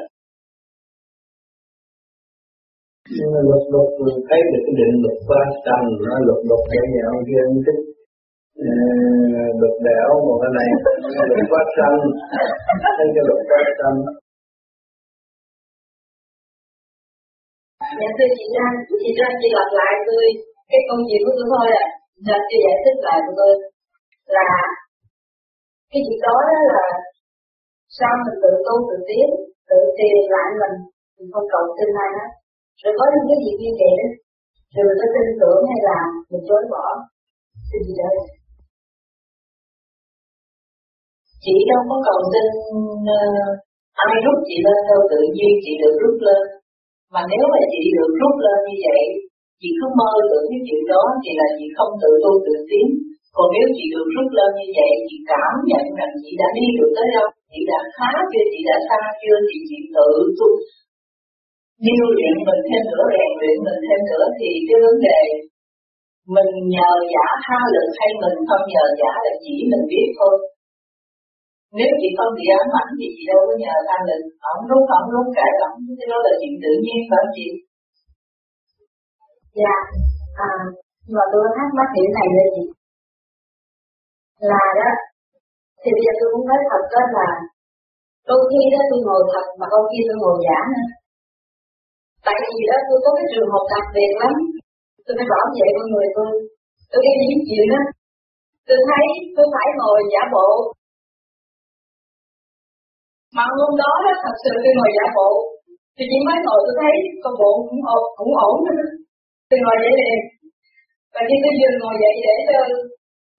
nhưng 3.15 3.29
mà 3.33 3.41
lục 3.51 3.65
lục 3.73 3.89
ừ, 4.05 4.07
thấy 4.27 4.39
được 4.51 4.61
cái 4.65 4.75
định 4.79 4.93
luật 5.03 5.17
ba 5.29 5.41
tầng 5.65 5.87
nó 6.05 6.13
lục 6.27 6.41
ờ, 6.43 6.47
lục 6.49 6.61
cái 6.71 6.83
gì 6.91 6.99
ông 7.11 7.21
kia 7.27 7.41
ông 7.49 7.59
thích. 7.65 7.79
Lục 9.61 9.75
đẻo 9.85 10.09
một 10.27 10.37
cái 10.41 10.51
này 10.57 10.67
lục 11.29 11.45
quá 11.51 11.61
xanh 11.75 11.97
thấy 12.97 13.07
cái 13.15 13.23
lục 13.29 13.41
quá 13.49 13.59
xanh 13.79 13.97
Dạ 18.01 18.09
thưa 18.17 18.29
chị 18.37 18.45
Trang, 18.55 18.75
chị 19.01 19.09
Trang 19.17 19.33
chỉ 19.41 19.47
lặp 19.57 19.69
lại 19.79 19.93
tôi 20.07 20.25
cái 20.71 20.81
câu 20.87 20.97
chuyện 21.07 21.21
của 21.25 21.33
tôi 21.37 21.47
thôi 21.53 21.67
à. 21.81 21.85
Dạ 22.27 22.37
chị 22.49 22.57
giải 22.65 22.77
thích 22.83 22.97
lại 23.07 23.17
của 23.25 23.33
tôi 23.39 23.53
là 24.35 24.47
cái 25.91 26.01
chuyện 26.05 26.19
đó, 26.25 26.35
đó 26.49 26.57
là 26.73 26.83
sao 27.97 28.13
mình 28.23 28.37
tự 28.43 28.51
tu 28.65 28.75
tự 28.89 28.97
tiến, 29.09 29.27
tự 29.69 29.77
tìm 29.97 30.15
lại 30.35 30.47
mình, 30.61 30.75
mình 31.15 31.29
không 31.33 31.47
cầu 31.53 31.63
tin 31.77 31.89
ai 32.03 32.09
hết. 32.17 32.29
Rồi 32.81 32.93
có 32.97 33.03
những 33.13 33.27
cái 33.29 33.39
gì 33.43 33.51
như 33.61 33.71
vậy 33.79 33.93
đó, 33.99 34.07
rồi 34.73 34.83
mình 34.87 34.99
có 35.01 35.07
tin 35.15 35.27
tưởng 35.41 35.61
hay 35.69 35.79
là 35.89 35.99
mình 36.31 36.43
chối 36.47 36.63
bỏ, 36.73 36.85
xin 37.67 37.79
chị 37.85 37.93
đấy, 38.01 38.15
chị 41.43 41.55
đâu 41.69 41.81
có 41.89 41.95
cầu 42.07 42.19
xin 42.31 42.45
uh, 42.77 43.17
ờ, 43.17 43.21
ai 44.05 44.13
rút 44.23 44.37
chị 44.47 44.57
lên 44.65 44.79
đâu 44.89 45.01
tự 45.11 45.19
nhiên 45.35 45.53
chị 45.63 45.71
được 45.81 45.95
rút 46.01 46.17
lên 46.27 46.43
mà 47.13 47.21
nếu 47.31 47.45
mà 47.53 47.61
chị 47.73 47.83
được 47.97 48.11
rút 48.19 48.35
lên 48.45 48.59
như 48.67 48.75
vậy, 48.85 49.03
chị 49.61 49.69
cứ 49.77 49.87
mơ 49.99 50.11
tưởng 50.29 50.45
cái 50.51 50.61
chuyện 50.67 50.83
đó 50.93 51.03
thì 51.23 51.31
là 51.39 51.47
chị 51.57 51.65
không 51.77 51.93
tự 52.01 52.11
tu 52.23 52.31
tự 52.45 52.55
tiến. 52.69 52.87
Còn 53.35 53.47
nếu 53.55 53.65
chị 53.75 53.85
được 53.93 54.07
rút 54.15 54.29
lên 54.37 54.51
như 54.59 54.67
vậy, 54.77 54.91
chị 55.07 55.17
cảm 55.31 55.53
nhận 55.69 55.85
rằng 55.97 56.13
chị 56.21 56.31
đã 56.41 56.47
đi 56.57 56.67
được 56.77 56.91
tới 56.95 57.07
đâu, 57.15 57.27
chị 57.51 57.61
đã 57.71 57.79
khá 57.95 58.11
chưa, 58.31 58.45
chị 58.51 58.59
đã 58.69 58.77
xa 58.87 59.01
chưa, 59.21 59.37
thì 59.47 59.57
chị 59.69 59.77
tự 59.95 60.09
tu. 60.37 60.49
Điều 61.85 62.05
luyện 62.15 62.35
mình 62.47 62.61
thêm 62.67 62.83
nữa, 62.91 63.05
rèn 63.13 63.31
luyện 63.41 63.57
mình 63.65 63.79
thêm 63.85 63.99
nữa, 64.09 64.25
thì 64.37 64.49
cái 64.67 64.79
vấn 64.85 64.97
đề 65.07 65.21
mình 66.35 66.51
nhờ 66.75 66.91
giả 67.13 67.27
tha 67.45 67.59
lực 67.73 67.89
hay 67.99 68.11
mình 68.21 68.37
không 68.47 68.65
nhờ 68.73 68.85
giả 68.99 69.13
là 69.25 69.33
chỉ 69.43 69.55
mình 69.71 69.85
biết 69.91 70.07
thôi 70.17 70.35
nếu 71.77 71.91
chị 72.01 72.09
không 72.17 72.31
bị 72.37 72.45
ám 72.59 72.67
ảnh 72.81 72.91
thì 72.99 73.07
chị 73.15 73.23
đâu 73.31 73.41
có 73.47 73.53
nhờ 73.63 73.75
thanh 73.87 74.05
lực 74.09 74.21
ổng 74.51 74.61
lúc 74.69 74.83
ổng 74.97 75.07
lúc 75.13 75.27
kể 75.37 75.49
ổng 75.67 75.75
cái 75.99 76.07
đó 76.11 76.17
là 76.25 76.31
chuyện 76.39 76.53
tự 76.63 76.71
nhiên 76.83 76.99
phải 77.09 77.25
chị? 77.35 77.47
Dạ. 79.61 79.75
À 80.49 80.51
nhưng 81.05 81.17
mà 81.19 81.25
tôi 81.33 81.43
thắc 81.55 81.69
mắc 81.77 81.89
điểm 81.95 82.09
này 82.17 82.27
là 82.37 82.45
chị. 82.55 82.65
Là 84.51 84.63
đó, 84.79 84.89
thì 85.81 85.89
bây 85.95 86.03
giờ 86.05 86.11
tôi 86.19 86.27
cũng 86.33 86.45
nói 86.49 86.61
thật 86.69 86.83
đó 86.93 87.01
là, 87.17 87.29
đôi 88.29 88.41
khi 88.49 88.61
đó 88.73 88.79
tôi 88.89 88.99
ngồi 89.05 89.21
thật 89.31 89.45
mà 89.59 89.65
đôi 89.73 89.83
khi 89.89 89.99
tôi 90.07 90.17
ngồi 90.21 90.35
giả 90.45 90.57
nữa. 90.73 90.87
Tại 92.25 92.37
vì 92.47 92.61
đó, 92.69 92.77
tôi 92.87 92.97
có 93.03 93.09
cái 93.17 93.27
trường 93.31 93.51
hợp 93.53 93.65
đặc 93.73 93.85
biệt 93.95 94.11
lắm. 94.21 94.33
Tôi 95.05 95.13
phải 95.17 95.27
bảo 95.33 95.45
vệ 95.57 95.67
con 95.75 95.87
người 95.91 96.07
tôi. 96.15 96.29
Tôi 96.91 96.99
đi 97.05 97.11
những 97.29 97.43
chuyện 97.47 97.65
đó, 97.73 97.81
tôi 98.67 98.79
thấy 98.87 99.05
tôi 99.35 99.45
phải 99.53 99.67
ngồi 99.79 99.97
giả 100.13 100.23
bộ 100.35 100.49
mà 103.35 103.43
hôm 103.59 103.73
đó 103.81 103.91
đó, 104.05 104.11
thật 104.23 104.35
sự 104.43 104.51
tôi 104.63 104.73
ngồi 104.77 104.91
giả 104.97 105.05
bộ, 105.17 105.29
thì 105.95 106.03
chỉ 106.09 106.17
mới 106.27 106.37
ngồi 106.45 106.59
tôi 106.65 106.75
thấy 106.81 106.93
con 107.23 107.33
bộ 107.41 107.51
cũng 107.69 107.81
ổn 107.95 108.03
cũng 108.19 108.33
ổn 108.47 108.55
tôi 109.49 109.59
ngồi 109.63 109.75
vậy 109.83 109.93
liền 109.99 110.19
và 111.13 111.21
khi 111.27 111.35
tôi 111.43 111.53
dừng 111.61 111.77
ngồi 111.81 111.95
dậy 112.03 112.15
để 112.25 112.35
cho 112.49 112.59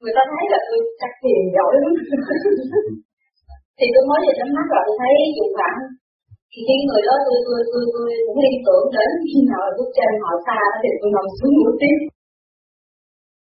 người 0.00 0.14
ta 0.16 0.22
thấy 0.32 0.44
là 0.52 0.60
tôi 0.68 0.78
chắc 1.00 1.12
thiền 1.20 1.42
giỏi 1.56 1.72
lắm. 1.82 1.92
Thì 3.78 3.86
tôi 3.94 4.04
mới 4.10 4.20
về 4.24 4.32
nhắm 4.38 4.50
mắt 4.56 4.66
là 4.74 4.80
tôi 4.86 4.96
thấy 5.00 5.12
dụng 5.36 5.52
phản 5.58 5.76
thì 6.50 6.60
cái 6.68 6.78
người 6.86 7.02
đó 7.08 7.14
tôi 7.26 7.38
tôi 7.46 7.60
tôi 7.72 7.84
tôi 7.94 8.06
cũng 8.26 8.38
liên 8.44 8.56
tưởng 8.66 8.84
đến 8.96 9.10
khi 9.30 9.38
nào 9.50 9.62
bước 9.76 9.88
chân 9.96 10.10
họ 10.24 10.32
xa 10.46 10.60
thì 10.80 10.88
tôi 11.00 11.10
nằm 11.16 11.26
xuống 11.36 11.52
ngủ 11.56 11.70
tiếp. 11.80 11.98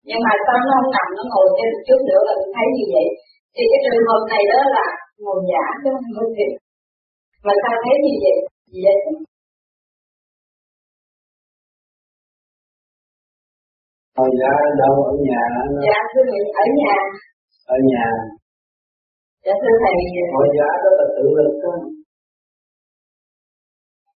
Nhưng 0.08 0.22
mà 0.26 0.34
sao 0.46 0.58
nó 0.68 0.72
không 0.78 0.92
nằm, 0.96 1.08
nó 1.18 1.24
ngồi 1.32 1.48
thêm 1.56 1.68
một 1.74 1.84
chút 1.88 2.00
nữa 2.10 2.22
là 2.28 2.34
tôi 2.40 2.50
thấy 2.56 2.68
như 2.76 2.86
vậy. 2.94 3.08
Thì 3.56 3.64
cái 3.72 3.80
trường 3.84 4.08
hợp 4.10 4.22
này 4.32 4.44
đó 4.52 4.60
là 4.76 4.86
ngồi 5.24 5.40
giả 5.52 5.64
chứ 5.82 5.90
không 5.96 6.12
phải 6.18 6.30
thiệt 6.36 6.54
mà 7.46 7.54
sao 7.62 7.76
thấy 7.84 7.96
như 8.06 8.14
vậy? 8.24 8.38
Vậy? 8.84 8.98
Hồi 14.18 14.30
dạ 14.42 14.54
đâu 14.82 14.96
ở 15.12 15.14
nhà? 15.30 15.44
Dạ 15.88 16.00
thưa 16.12 16.24
thầy 16.30 16.42
ở 16.64 16.66
nhà. 16.82 16.96
Ở 17.76 17.78
nhà. 17.92 18.06
Dạ 19.46 19.54
thưa 19.62 19.76
thầy. 19.84 19.96
Hồi 20.36 20.48
dạ 20.58 20.70
đó 20.84 20.90
là 21.00 21.06
tự 21.16 21.26
lực 21.38 21.54
đó 21.64 21.74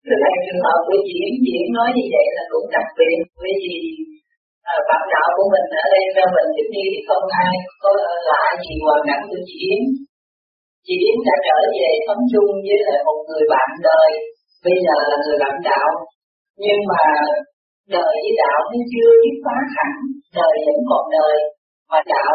Thưa 0.04 0.18
thầy 0.22 0.34
trường 0.44 0.64
hợp 0.66 0.80
của 0.86 0.98
chị 1.06 1.14
Yến, 1.24 1.34
Yến 1.52 1.66
nói 1.76 1.88
như 1.96 2.04
vậy 2.14 2.26
là 2.36 2.42
cũng 2.52 2.66
đặc 2.76 2.86
biệt 2.98 3.16
bởi 3.40 3.54
vì 3.62 3.76
à, 4.70 4.74
bạn 4.88 5.02
đạo 5.12 5.28
của 5.36 5.46
mình 5.52 5.66
ở 5.82 5.86
đây 5.94 6.04
ra 6.16 6.24
mình 6.34 6.48
Sydney 6.54 6.86
thì 6.92 7.00
không 7.08 7.26
ai 7.44 7.54
có 7.82 7.90
lạ 8.28 8.44
gì 8.64 8.74
hoàn 8.84 9.00
cảnh 9.08 9.22
của 9.30 9.40
chị 9.48 9.56
Yến. 9.70 9.82
Chị 10.86 10.94
Yến 11.04 11.18
đã 11.28 11.34
trở 11.46 11.58
về 11.76 11.90
sống 12.06 12.22
chung 12.32 12.50
với 12.66 12.78
lại 12.86 12.98
một 13.06 13.18
người 13.28 13.44
bạn 13.52 13.70
đời, 13.88 14.10
bây 14.64 14.76
giờ 14.84 14.96
là 15.10 15.16
người 15.24 15.38
bạn 15.42 15.56
đạo. 15.68 15.90
Nhưng 16.64 16.80
mà 16.90 17.04
đời 17.94 18.14
với 18.22 18.34
đạo 18.42 18.60
nó 18.70 18.80
chưa 18.92 19.10
dứt 19.22 19.36
phá 19.44 19.56
hẳn, 19.74 19.92
đời 20.38 20.54
vẫn 20.66 20.78
còn 20.90 21.04
đời, 21.16 21.36
mà 21.90 21.98
đạo 22.12 22.34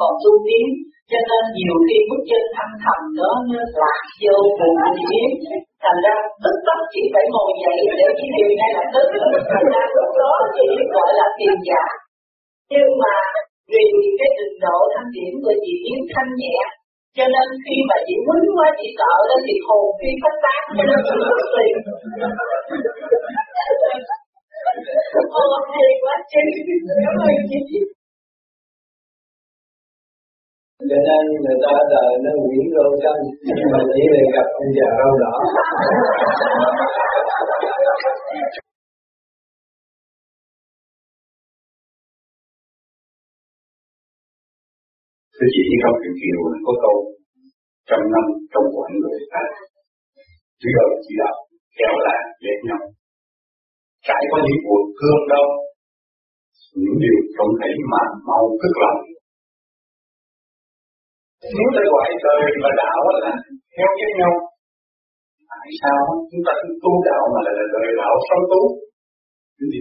còn 0.00 0.12
tu 0.22 0.32
tiến, 0.46 0.66
cho 1.10 1.18
nên 1.28 1.42
nhiều 1.56 1.74
khi 1.86 1.96
bước 2.08 2.22
chân 2.30 2.44
thăng 2.56 2.74
thầm 2.84 3.00
đó 3.18 3.30
nó 3.50 3.60
lạc 3.82 4.02
vô 4.22 4.36
cùng 4.58 4.76
chị 4.96 5.04
Yến. 5.18 5.30
Thành 5.82 5.98
ra 6.04 6.14
tức 6.42 6.56
tốc 6.66 6.80
chị 6.92 7.02
phải 7.14 7.24
ngồi 7.32 7.50
dậy 7.62 7.78
để 7.98 8.08
chị 8.18 8.26
điều 8.36 8.50
ngay 8.58 8.70
lập 8.76 8.88
tức. 8.94 9.06
Thành 9.50 9.66
ra 9.72 9.82
lúc 9.96 10.10
đó 10.22 10.32
chỉ 10.54 10.66
gọi 10.94 11.10
là 11.18 11.26
tiền 11.38 11.56
giả. 11.68 11.84
Nhưng 12.72 12.90
mà 13.02 13.16
vì 13.72 13.84
cái 14.18 14.30
trình 14.38 14.56
độ 14.64 14.78
thanh 14.92 15.10
điểm 15.16 15.32
của 15.44 15.54
chị 15.64 15.74
Yến 15.88 16.00
thanh 16.12 16.32
nhẹ 16.42 16.58
cho 17.16 17.24
nên 17.34 17.46
khi 17.64 17.76
mà 17.88 17.96
chị 18.06 18.14
quýnh 18.26 18.48
quá 18.56 18.68
chị 18.78 18.88
sợ 18.98 19.12
đó 19.30 19.36
thì 19.46 19.54
hồn 19.66 19.84
phi 19.98 20.10
phách 20.22 20.38
tán. 20.44 20.62
Cho 20.76 20.84
nên 20.88 20.98
chị 21.06 21.16
mất 21.30 21.42
tiền 21.54 21.74
Ô, 25.40 25.44
hay 25.72 25.90
quá 26.02 26.14
chứ 26.32 26.40
cảm 27.04 27.16
ơn 27.26 27.36
chị 27.50 27.80
cho 30.90 30.98
nên 31.06 31.24
người 31.42 31.58
ta 31.64 31.74
đời 31.92 32.12
nó 32.24 32.30
nguyễn 32.42 32.66
râu 32.74 32.90
xanh 33.02 33.22
nhưng 33.56 33.68
mà 33.72 33.80
chỉ 33.92 34.02
để 34.12 34.22
gặp 34.34 34.48
ông 34.60 34.70
già 34.76 34.88
râu 34.98 35.12
đỏ 35.22 35.34
Thưa 45.40 45.50
chị, 45.54 45.64
trong 45.82 45.96
chuyện 46.00 46.14
kiều 46.20 46.38
có 46.66 46.72
câu 46.84 46.96
trăm 47.88 48.00
năm 48.14 48.24
trong 48.52 48.66
quản 48.74 48.90
người 49.00 49.20
ta 49.32 49.42
chỉ 50.60 50.68
rồi 50.76 50.90
chỉ 51.04 51.14
đạo 51.22 51.36
kéo 51.78 51.94
lại 52.06 52.22
để 52.44 52.54
nhau 52.68 52.82
trải 54.06 54.22
qua 54.30 54.38
những 54.46 54.60
cuộc 54.66 54.84
thương 54.98 55.22
đau 55.32 55.46
những 56.82 56.96
điều 57.04 57.18
trông 57.34 57.52
thấy 57.60 57.72
mà 57.92 58.02
mau 58.28 58.42
tức 58.60 58.74
lòng. 58.82 59.00
Nếu 61.56 61.68
ta 61.76 61.82
gọi 61.92 62.08
đời 62.26 62.42
và 62.62 62.70
đạo 62.82 63.00
là 63.22 63.32
theo 63.74 63.88
với 63.98 64.12
nhau 64.20 64.32
tại 65.52 65.68
sao 65.80 66.02
chúng 66.30 66.42
ta 66.46 66.52
cứ 66.60 66.68
tu 66.82 66.92
đạo 67.08 67.22
mà 67.32 67.40
lại 67.46 67.54
là 67.58 67.64
đời 67.74 67.88
đạo 68.00 68.14
sâu 68.28 68.40
tu? 68.52 68.62
Chúng 69.56 69.70
gì 69.72 69.80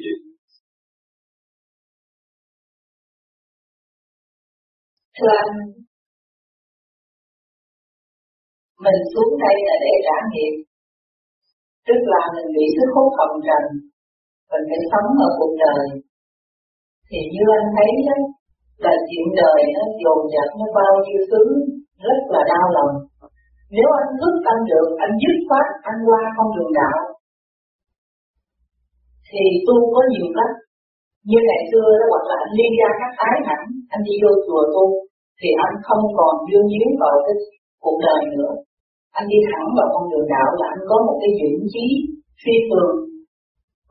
thưa 5.17 5.33
anh 5.43 5.53
mình 8.85 8.99
xuống 9.11 9.31
đây 9.43 9.55
là 9.67 9.75
để 9.85 9.93
trả 10.07 10.17
nghiệp 10.31 10.55
tức 11.87 11.99
là 12.11 12.21
mình 12.35 12.49
bị 12.55 12.65
sức 12.75 12.89
hút 12.95 13.09
hồng 13.17 13.37
trần 13.47 13.63
mình 14.51 14.63
phải 14.69 14.81
sống 14.91 15.09
ở 15.27 15.29
cuộc 15.39 15.53
đời 15.65 15.83
thì 17.09 17.19
như 17.33 17.43
anh 17.59 17.67
thấy 17.75 17.91
đó 18.07 18.17
là 18.83 18.93
chuyện 19.07 19.27
đời 19.41 19.59
nó 19.75 19.83
dồn 20.01 20.19
dập 20.33 20.49
nó 20.59 20.65
bao 20.79 20.93
nhiêu 21.05 21.21
thứ 21.31 21.43
rất 22.05 22.19
là 22.33 22.41
đau 22.51 22.65
lòng. 22.77 22.93
Nếu 23.75 23.89
anh 24.01 24.11
thức 24.19 24.33
tâm 24.45 24.57
được, 24.71 24.87
anh 25.05 25.13
dứt 25.21 25.35
khoát, 25.47 25.67
anh 25.89 25.99
qua 26.07 26.21
con 26.35 26.47
đường 26.55 26.71
đạo, 26.79 26.99
thì 29.27 29.43
tu 29.67 29.75
có 29.93 30.01
nhiều 30.11 30.27
cách. 30.37 30.53
Như 31.29 31.39
ngày 31.47 31.61
xưa 31.69 31.87
đó 31.99 32.05
hoặc 32.11 32.23
là 32.29 32.35
anh 32.43 32.53
liên 32.57 32.71
ra 32.79 32.89
các 32.99 33.11
ái 33.29 33.37
hẳn, 33.47 33.61
anh 33.93 34.01
đi 34.07 34.13
vô 34.21 34.31
chùa 34.45 34.63
tu, 34.73 34.85
thì 35.39 35.49
anh 35.65 35.75
không 35.87 36.03
còn 36.17 36.33
dương 36.47 36.67
díu 36.73 36.87
vào 37.01 37.15
cái 37.25 37.35
cuộc 37.83 37.97
đời 38.07 38.21
nữa. 38.33 38.53
Anh 39.17 39.25
đi 39.31 39.39
thẳng 39.49 39.67
vào 39.77 39.87
con 39.93 40.03
đường 40.11 40.27
đạo 40.33 40.49
là 40.59 40.67
anh 40.75 40.83
có 40.89 40.95
một 41.07 41.17
cái 41.21 41.31
dũng 41.39 41.67
chí 41.73 41.85
phi 42.41 42.55
thường 42.69 42.97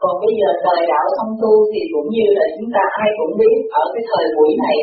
còn 0.03 0.15
bây 0.23 0.33
giờ 0.39 0.49
thời 0.65 0.81
đạo 0.93 1.07
song 1.17 1.33
tu 1.43 1.53
thì 1.71 1.81
cũng 1.93 2.09
như 2.15 2.27
là 2.39 2.45
chúng 2.57 2.71
ta 2.75 2.83
ai 3.03 3.09
cũng 3.19 3.33
biết, 3.41 3.57
ở 3.83 3.85
cái 3.93 4.03
thời 4.11 4.25
buổi 4.35 4.51
này, 4.65 4.79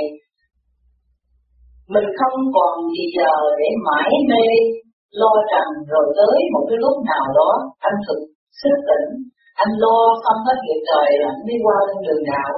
mình 1.93 2.08
không 2.20 2.38
còn 2.55 2.74
gì 2.93 3.03
giờ 3.17 3.34
để 3.60 3.70
mãi 3.88 4.12
mê, 4.29 4.46
lo 5.20 5.34
trần 5.51 5.67
rồi 5.91 6.05
tới 6.17 6.38
một 6.53 6.63
cái 6.70 6.77
lúc 6.84 6.96
nào 7.12 7.25
đó 7.39 7.50
anh 7.88 7.98
thực 8.05 8.20
sức 8.62 8.75
tỉnh, 8.88 9.10
anh 9.63 9.72
lo 9.84 10.00
xong 10.24 10.39
hết 10.46 10.58
việc 10.65 10.82
đời 10.91 11.10
là 11.22 11.27
anh 11.34 11.41
đi 11.50 11.55
qua 11.65 11.77
con 11.88 12.00
đường 12.08 12.24
đạo 12.34 12.53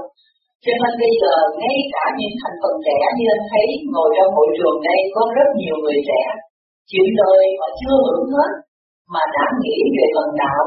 cho 0.64 0.74
nên 0.82 0.94
bây 1.02 1.14
giờ 1.22 1.34
ngay 1.60 1.78
cả 1.94 2.04
những 2.20 2.36
thành 2.42 2.58
phần 2.62 2.76
trẻ 2.86 2.98
như 3.18 3.26
anh 3.36 3.46
thấy 3.52 3.68
ngồi 3.94 4.10
trong 4.16 4.32
hội 4.36 4.50
trường 4.58 4.78
đây, 4.88 5.00
có 5.16 5.22
rất 5.38 5.50
nhiều 5.62 5.76
người 5.84 6.00
trẻ 6.10 6.22
chuyện 6.90 7.10
đời 7.22 7.44
mà 7.60 7.68
chưa 7.80 7.98
hưởng 8.08 8.26
hết, 8.36 8.52
mà 9.14 9.22
đã 9.36 9.46
nghĩ 9.62 9.78
về 9.96 10.06
phần 10.16 10.30
đạo. 10.44 10.64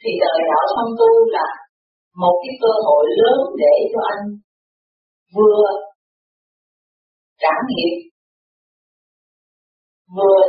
Thì 0.00 0.10
đời 0.22 0.38
đạo 0.50 0.64
song 0.74 0.90
tu 1.00 1.10
là 1.36 1.48
một 2.22 2.34
cái 2.42 2.54
cơ 2.62 2.72
hội 2.86 3.04
lớn 3.20 3.38
để 3.62 3.74
cho 3.92 4.00
anh 4.12 4.22
vừa 5.34 5.64
trải 7.42 7.58
nghiệm, 7.68 7.94
vừa 10.16 10.40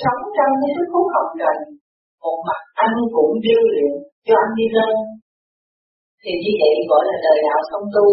sống 0.00 0.22
trong 0.36 0.52
cái 0.60 0.70
sức 0.76 0.88
hút 0.94 1.06
học 1.14 1.28
trần. 1.40 1.56
Một 2.22 2.38
mặt 2.48 2.60
anh 2.84 2.96
cũng 3.16 3.32
điêu 3.44 3.60
luyện 3.70 3.92
cho 4.26 4.34
anh 4.44 4.52
đi 4.58 4.66
lên 4.76 4.94
thì 6.24 6.32
như 6.42 6.52
vậy 6.62 6.74
gọi 6.90 7.02
là 7.08 7.16
đời 7.26 7.38
đạo 7.46 7.60
song 7.70 7.86
tu 7.94 8.06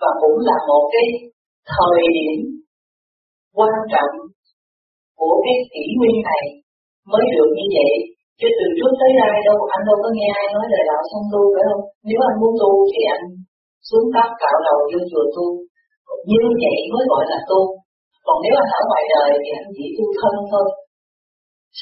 và 0.00 0.10
cũng 0.20 0.36
là 0.48 0.56
một 0.70 0.84
cái 0.94 1.06
thời 1.74 2.00
điểm 2.16 2.36
quan 3.58 3.74
trọng 3.92 4.14
của 5.20 5.34
cái 5.44 5.56
kỷ 5.72 5.84
nguyên 5.96 6.16
này 6.30 6.44
mới 7.12 7.24
được 7.34 7.50
như 7.58 7.66
vậy. 7.76 7.92
Chứ 8.38 8.48
từ 8.58 8.66
trước 8.76 8.92
tới 9.00 9.10
nay 9.20 9.34
đâu, 9.48 9.58
anh 9.74 9.82
đâu 9.88 9.96
có 10.02 10.08
nghe 10.16 10.28
ai 10.40 10.46
nói 10.54 10.64
đời 10.72 10.84
đạo 10.90 11.02
song 11.10 11.24
tu 11.32 11.42
phải 11.54 11.64
không 11.68 11.82
nếu 12.08 12.20
anh 12.28 12.36
muốn 12.40 12.52
tu 12.62 12.70
thì 12.92 13.02
anh 13.14 13.24
xuống 13.88 14.06
cấp 14.14 14.28
cạo 14.42 14.56
đầu 14.68 14.78
vô 14.90 15.00
chùa 15.10 15.26
tu. 15.36 15.46
Như 16.30 16.42
vậy 16.62 16.76
mới 16.92 17.04
gọi 17.12 17.24
là 17.32 17.38
tu. 17.50 17.60
Còn 18.26 18.36
nếu 18.44 18.54
anh 18.62 18.70
ở 18.78 18.80
ngoài 18.88 19.04
đời 19.14 19.30
thì 19.42 19.50
anh 19.60 19.68
chỉ 19.76 19.86
tu 19.96 20.06
thân 20.20 20.34
thôi. 20.52 20.66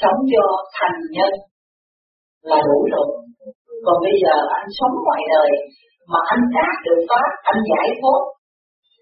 Sống 0.00 0.18
cho 0.32 0.44
thành 0.76 0.99
nhân 1.14 1.32
là 2.50 2.58
đủ 2.68 2.78
rồi 2.92 3.08
còn 3.84 3.96
bây 4.06 4.14
giờ 4.22 4.34
anh 4.58 4.68
sống 4.78 4.94
ngoài 5.04 5.22
đời 5.34 5.50
mà 6.12 6.20
anh 6.32 6.42
đạt 6.56 6.75
được 6.87 7.00
pháp, 7.08 7.30
anh 7.50 7.60
giải 7.70 7.88
thoát, 8.00 8.20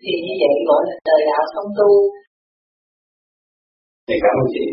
thì 0.02 0.12
như 0.24 0.34
vậy 0.42 0.54
gọi 0.68 0.82
là 0.88 0.94
đời 1.08 1.20
đạo 1.30 1.42
sống 1.54 1.68
tu. 1.78 1.90
Thì 4.06 4.14
cảm 4.24 4.34
ơn 4.42 4.48
chị, 4.54 4.64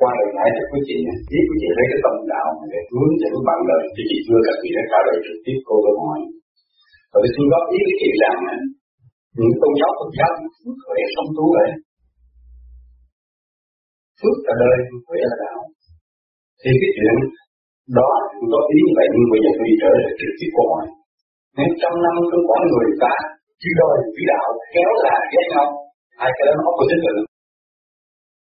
qua 0.00 0.10
lời 0.18 0.28
giải 0.36 0.48
cho 0.56 0.62
quý 0.70 0.80
chị 0.88 0.96
biết 1.30 1.44
quý 1.48 1.56
chị 1.62 1.68
lấy 1.78 1.86
cái 1.90 2.00
tâm 2.04 2.14
đạo 2.32 2.48
để 2.72 2.80
hướng 2.92 3.14
dẫn 3.20 3.32
bạn 3.48 3.60
đời. 3.70 3.82
Thì 3.94 4.02
chị 4.10 4.16
chưa 4.26 4.40
gặp 4.46 4.56
chị 4.62 4.68
đã 4.76 4.82
trả 4.92 4.98
lời 5.06 5.16
trực 5.26 5.38
tiếp, 5.44 5.58
cô 5.68 5.74
câu 5.86 5.94
hỏi 6.02 6.20
và 7.10 7.16
tôi 7.22 7.30
xin 7.34 7.44
góp 7.52 7.64
ý 7.76 7.78
với 7.86 7.96
chị 8.00 8.08
rằng 8.22 8.38
những 9.38 9.52
tôn 9.60 9.72
giáo 9.80 9.90
Phật 9.98 10.10
giáo 10.18 10.32
khỏe 10.86 11.00
sống 11.14 11.30
tu 11.36 11.44
vậy 11.56 11.70
phước 14.20 14.36
cả 14.46 14.54
đời 14.62 14.76
mới 15.06 15.18
là 15.30 15.36
đạo. 15.44 15.60
Thì 16.60 16.70
cái 16.80 16.90
chuyện 16.96 17.16
đó 17.98 18.10
tôi 18.38 18.48
có 18.52 18.60
ý 18.76 18.78
như 18.86 18.92
vậy 18.98 19.06
nhưng 19.12 19.30
bây 19.32 19.40
giờ 19.42 19.50
tôi 19.56 19.64
đi 19.68 19.74
trở 19.82 19.90
lại 19.96 20.12
trực 20.20 20.32
tiếp 20.38 20.50
câu 20.56 20.66
hỏi 20.72 20.84
nếu 21.56 21.68
trăm 21.80 21.92
năm 22.04 22.14
trong 22.30 22.44
con 22.48 22.60
người 22.70 22.88
ta 23.04 23.14
chỉ 23.60 23.70
đòi 23.80 23.96
vĩ 24.14 24.22
đạo 24.32 24.46
kéo 24.74 24.90
dài 25.04 25.20
ghét 25.32 25.46
nhau. 25.52 25.66
Hai 26.20 26.30
cái 26.36 26.44
đó 26.48 26.52
nó 26.58 26.62
không 26.66 26.76
có 26.78 26.84
chất 26.90 27.00
lượng 27.04 27.20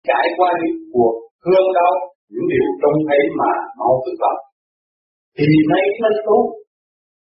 trải 0.08 0.26
qua 0.38 0.48
những 0.60 0.76
cuộc 0.92 1.14
thương 1.42 1.68
đau, 1.78 1.92
những 2.32 2.46
điều 2.52 2.66
trông 2.80 2.96
thấy 3.08 3.20
mà 3.40 3.50
mau 3.78 3.92
tự 4.04 4.12
tập 4.22 4.36
thì 5.36 5.46
nay 5.72 5.84
mới 6.02 6.14
tu, 6.26 6.38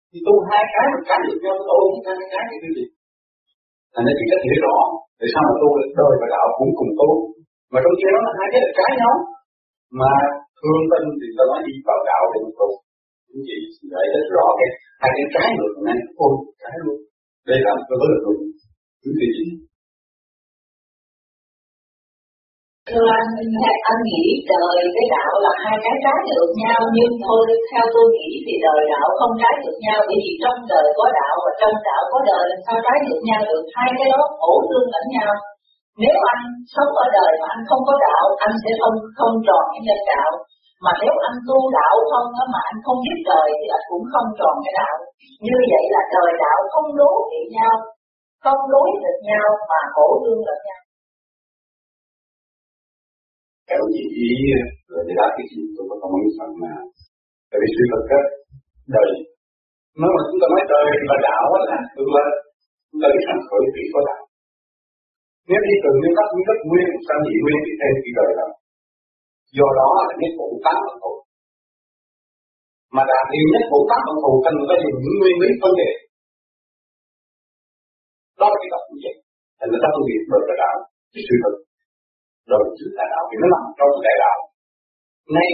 thì 0.09 0.17
tu 0.27 0.33
hai 0.49 0.63
cái 0.73 0.85
một 0.93 1.03
cái 1.09 1.19
được 1.27 1.39
nhau 1.43 1.57
tu 1.69 1.79
hai 2.05 2.15
cái 2.33 2.43
thì 2.49 2.57
cái 2.63 2.71
gì 2.77 2.85
thành 3.93 4.05
ra 4.07 4.13
chỉ 4.17 4.25
có 4.31 4.37
hiểu 4.45 4.59
rõ. 4.65 4.77
Tại 5.19 5.27
sao 5.33 5.41
mà 5.47 5.53
tu 5.61 5.69
được 5.79 5.91
đời 5.99 6.13
và 6.21 6.27
đạo 6.33 6.47
cũng 6.57 6.71
cùng 6.79 6.91
tu 6.99 7.09
mà 7.71 7.79
trong 7.83 7.95
kia 7.99 8.11
nó 8.15 8.19
là 8.27 8.31
hai 8.39 8.47
cái 8.51 8.59
là 8.63 8.71
trái 8.77 8.91
nhau. 9.01 9.15
Mà 9.99 10.13
hương 10.63 10.85
tình 10.91 11.07
thì 11.19 11.27
ta 11.37 11.43
nói 11.49 11.59
đi 11.67 11.73
vào 11.87 11.99
đạo 12.09 12.23
để 12.31 12.39
mà 12.45 12.51
tu 12.59 12.69
những 13.29 13.43
gì 13.49 13.57
vậy 13.93 14.05
là 14.13 14.19
rõ 14.35 14.45
cái 14.59 14.69
hai 15.01 15.11
cái 15.17 15.27
trái 15.33 15.47
ngược 15.55 15.73
này 15.87 15.99
ôi 16.25 16.33
trái 16.61 16.75
luôn. 16.83 16.99
Đây 17.49 17.59
là 17.65 17.71
một 17.77 17.85
cái 17.89 17.97
vấn 18.01 18.09
đề 18.11 18.19
đúng. 18.25 18.41
Những 19.01 19.15
gì 19.21 19.31
Thưa 22.89 23.07
anh, 23.19 23.31
anh 23.91 24.01
nghĩ 24.09 24.23
đời 24.53 24.79
với 24.95 25.05
đạo 25.15 25.33
là 25.45 25.53
hai 25.63 25.75
cái 25.85 25.95
trái 26.05 26.19
ngược 26.25 26.49
nhau 26.63 26.79
nhưng 26.95 27.13
thôi 27.25 27.41
theo 27.69 27.85
tôi 27.95 28.05
nghĩ 28.15 28.29
thì 28.45 28.53
đời 28.67 28.81
đạo 28.93 29.07
không 29.19 29.33
trái 29.41 29.53
ngược 29.61 29.77
nhau 29.85 29.99
bởi 30.07 30.19
vì 30.23 30.33
trong 30.43 30.59
đời 30.71 30.87
có 30.97 31.05
đạo 31.19 31.35
và 31.43 31.51
trong 31.61 31.75
đạo 31.87 32.03
có 32.11 32.19
đời 32.29 32.43
làm 32.51 32.59
sao 32.65 32.77
trái 32.85 32.97
ngược 33.03 33.21
nhau 33.29 33.41
được? 33.49 33.63
Hai 33.75 33.89
cái 33.97 34.07
đó 34.13 34.21
bổ 34.41 34.53
tương 34.69 34.87
lẫn 34.93 35.05
nhau 35.15 35.31
nếu 36.01 36.15
anh 36.31 36.43
sống 36.73 36.91
ở 37.03 37.05
đời 37.17 37.31
mà 37.41 37.47
anh 37.55 37.63
không 37.69 37.83
có 37.87 37.95
đạo, 38.07 38.25
anh 38.45 38.55
sẽ 38.63 38.71
không 38.81 38.97
không 39.17 39.35
tròn 39.47 39.63
cái 39.71 39.81
nhân 39.87 40.01
đạo. 40.13 40.31
Mà 40.85 40.91
nếu 41.01 41.13
anh 41.27 41.37
tu 41.47 41.57
đạo 41.77 41.95
không 42.11 42.27
á 42.41 42.43
mà 42.53 42.61
anh 42.69 42.79
không 42.85 42.99
giúp 43.05 43.19
đời 43.31 43.47
thì 43.59 43.67
anh 43.77 43.85
cũng 43.89 44.05
không 44.13 44.29
tròn 44.39 44.55
cái 44.63 44.73
đạo. 44.79 44.95
Như 45.45 45.57
vậy 45.71 45.83
là 45.93 46.01
đời 46.15 46.31
đạo 46.43 46.59
không 46.73 46.87
đối 47.01 47.17
với 47.29 47.43
nhau, 47.55 47.75
không 48.45 48.61
đối 48.73 48.87
được 49.03 49.19
nhau 49.29 49.47
mà 49.69 49.79
khổ 49.93 50.07
tương 50.23 50.41
lẫn 50.47 50.59
nhau. 50.67 50.81
Cái 53.69 53.77
gì 53.95 54.03
ý 54.27 54.31
rồi 54.89 55.01
để 55.07 55.13
đạt 55.19 55.31
cái 55.37 55.45
gì 55.51 55.61
tôi 55.75 55.83
có 55.89 55.95
không 56.01 56.13
nghĩ 56.15 56.27
rằng 56.39 56.53
là 56.63 56.73
tại 57.49 57.57
vì 57.61 57.69
sự 57.75 57.83
thật 57.91 58.03
á, 58.19 58.21
đời. 58.95 59.11
Nếu 59.99 60.09
mà 60.15 60.21
chúng 60.27 60.39
ta 60.41 60.47
nói 60.53 60.63
đời 60.73 60.87
và 61.09 61.17
đạo 61.27 61.45
là 61.69 61.77
tương 61.95 62.11
lai 62.15 62.29
chúng 62.89 62.99
ta 63.01 63.07
khởi 63.49 63.63
có 63.93 64.01
đạo 64.09 64.22
nếu 65.49 65.59
đi 65.67 65.73
từ 65.83 65.89
nguyên 65.99 66.13
tắc 66.17 66.27
nguyên 66.31 66.45
tắc 66.49 66.59
nguyên 66.69 66.87
sang 67.07 67.21
nhị 67.25 67.35
nguyên 67.43 67.59
thì 67.65 67.73
thêm 67.79 67.93
cái 68.03 68.13
đời 68.19 68.31
đó 68.39 68.47
do 69.57 69.67
đó 69.79 69.87
là 69.97 70.13
cái 70.19 70.29
phụ 70.37 70.47
tác 70.65 70.77
bằng 70.85 70.97
thù 71.01 71.13
mà 72.95 73.03
đạt 73.11 73.25
điều 73.33 73.47
nhất 73.53 73.63
phụ 73.71 73.79
tác 73.89 74.01
bằng 74.07 74.19
thù 74.23 74.31
cần 74.45 74.55
phải 74.67 74.77
dùng 74.83 74.97
những 75.03 75.17
nguyên 75.19 75.37
lý 75.41 75.49
phân 75.61 75.73
đề 75.81 75.91
đó 78.39 78.47
là 78.51 78.57
cái 78.61 78.69
tập 78.73 78.83
như 78.89 78.97
vậy 79.05 79.15
thành 79.59 79.71
ra 79.83 79.89
phân 79.93 80.03
biệt 80.07 80.21
bởi 80.31 80.41
cái 80.47 80.57
đạo, 80.61 80.75
cái 81.13 81.23
sự 81.27 81.35
thật 81.43 81.55
đời 82.51 82.63
chữ 82.77 82.85
đại 82.97 83.07
đạo 83.13 83.23
thì 83.29 83.35
nó 83.41 83.47
nằm 83.53 83.63
trong 83.77 83.91
đại 84.07 84.17
đạo. 84.23 84.37
Nay, 85.37 85.49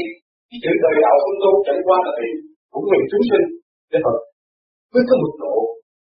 cái 0.49 0.57
chữ 0.63 0.71
đời 0.83 0.95
đạo 1.05 1.15
không 1.23 1.37
tu 1.43 1.51
chẳng 1.65 1.81
qua 1.87 1.97
là 2.05 2.11
vì 2.19 2.29
cũng 2.73 2.85
vì 2.91 2.99
chúng 3.11 3.25
sinh. 3.29 3.45
Để 3.91 3.97
Phật 4.05 4.17
với 4.91 5.03
cái 5.07 5.17
mức 5.23 5.33
độ 5.43 5.55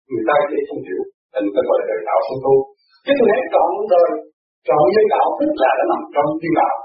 người 0.09 0.23
ta 0.29 0.35
dễ 0.51 0.59
không 0.67 0.81
hiểu, 0.87 1.01
nên 1.31 1.41
người 1.43 1.55
ta 1.55 1.61
gọi 1.67 1.77
là 1.79 1.85
đời 1.91 2.01
đạo 2.09 2.19
không 2.25 2.39
tu 2.45 2.55
chứ 3.05 3.11
tôi 3.17 3.27
nói 3.31 3.41
trọn 3.53 3.69
đời 3.93 4.09
trọn 4.67 4.83
với 4.95 5.05
đạo 5.13 5.27
tức 5.39 5.51
là 5.61 5.71
nó 5.79 5.83
nằm 5.91 6.01
trong 6.13 6.27
thiên 6.39 6.53
đạo. 6.59 6.75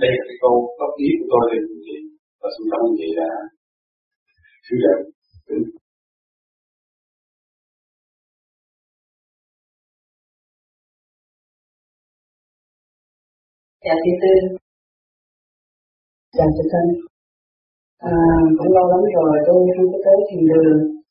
Đây 0.00 0.10
là 0.16 0.22
cái 0.28 0.36
câu 0.42 0.54
góp 0.78 0.92
ý 1.06 1.08
của 1.18 1.26
tôi 1.32 1.42
lên 1.50 1.62
quý 1.68 1.78
vị 1.86 1.96
và 2.40 2.48
xin 2.54 2.64
cảm 2.70 2.80
ơn 2.86 2.92
chị 2.98 3.08
đã 3.20 3.30
thư 4.66 4.74
dẫn 4.84 4.98
Dạ 13.84 13.94
chị 14.04 14.12
Tư. 14.22 14.34
Dạ 16.36 16.46
chị 16.56 16.64
Thân 16.72 16.86
à, 17.98 18.12
Cũng 18.58 18.72
lâu 18.76 18.86
lắm 18.92 19.00
rồi 19.16 19.32
tôi 19.46 19.56
không 19.76 19.88
có 19.92 19.98
tới 20.04 20.16
thiền 20.28 20.42
đường. 20.50 21.03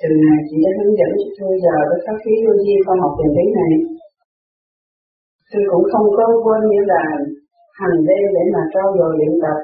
Từ 0.00 0.08
ngày 0.22 0.38
chị 0.48 0.56
đã 0.64 0.70
hướng 0.76 0.94
dẫn 0.98 1.10
cho 1.20 1.28
tôi 1.38 1.52
giờ 1.64 1.76
với 1.88 2.00
các 2.06 2.16
khí 2.22 2.34
vô 2.44 2.52
vi 2.64 2.74
khoa 2.84 2.94
học 3.02 3.12
tiền 3.18 3.30
lý 3.36 3.46
này. 3.60 3.72
Tôi 5.50 5.62
cũng 5.70 5.84
không 5.92 6.06
có 6.16 6.24
quên 6.44 6.60
nghĩa 6.68 6.84
là 6.92 7.04
hành 7.80 7.98
đêm 8.08 8.24
để 8.36 8.44
mà 8.54 8.62
trao 8.72 8.86
dồi 8.98 9.12
luyện 9.18 9.34
tập. 9.42 9.58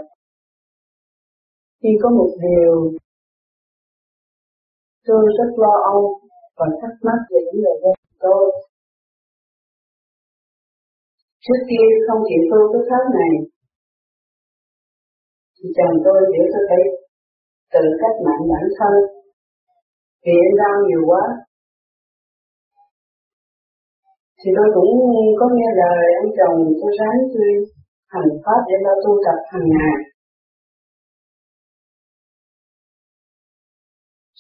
Nhưng 1.83 1.97
có 2.03 2.09
một 2.19 2.31
điều 2.45 2.73
tôi 5.07 5.23
rất 5.39 5.51
lo 5.63 5.75
âu 5.93 6.03
và 6.59 6.67
thắc 6.81 6.95
mắc 7.07 7.19
về 7.31 7.39
những 7.47 7.63
lời 7.65 7.77
của 7.83 7.95
tôi 8.25 8.45
Trước 11.45 11.61
kia 11.69 11.87
không 12.07 12.23
chịu 12.29 12.43
tôi 12.51 12.65
cái 12.73 12.83
pháp 12.89 13.05
này, 13.19 13.33
thì 15.57 15.67
chồng 15.77 15.97
tôi 16.05 16.19
để 16.33 16.43
tôi 16.53 16.63
phải 16.69 16.83
tự 17.73 17.85
cách 18.01 18.17
mạng 18.27 18.43
bản 18.51 18.65
thân, 18.79 18.95
hiện 20.27 20.49
đang 20.61 20.79
nhiều 20.89 21.03
quá. 21.11 21.25
Thì 24.39 24.51
tôi 24.57 24.69
cũng 24.77 24.93
có 25.41 25.47
nghe 25.55 25.69
lời 25.83 26.05
ông 26.23 26.31
chồng 26.39 26.59
tôi 26.81 26.91
sáng 26.99 27.19
tôi 27.35 27.51
hành 28.15 28.31
pháp 28.45 28.61
để 28.69 28.77
lo 28.85 28.95
tu 29.05 29.13
tập 29.25 29.39
hàng 29.53 29.67
ngày. 29.75 29.97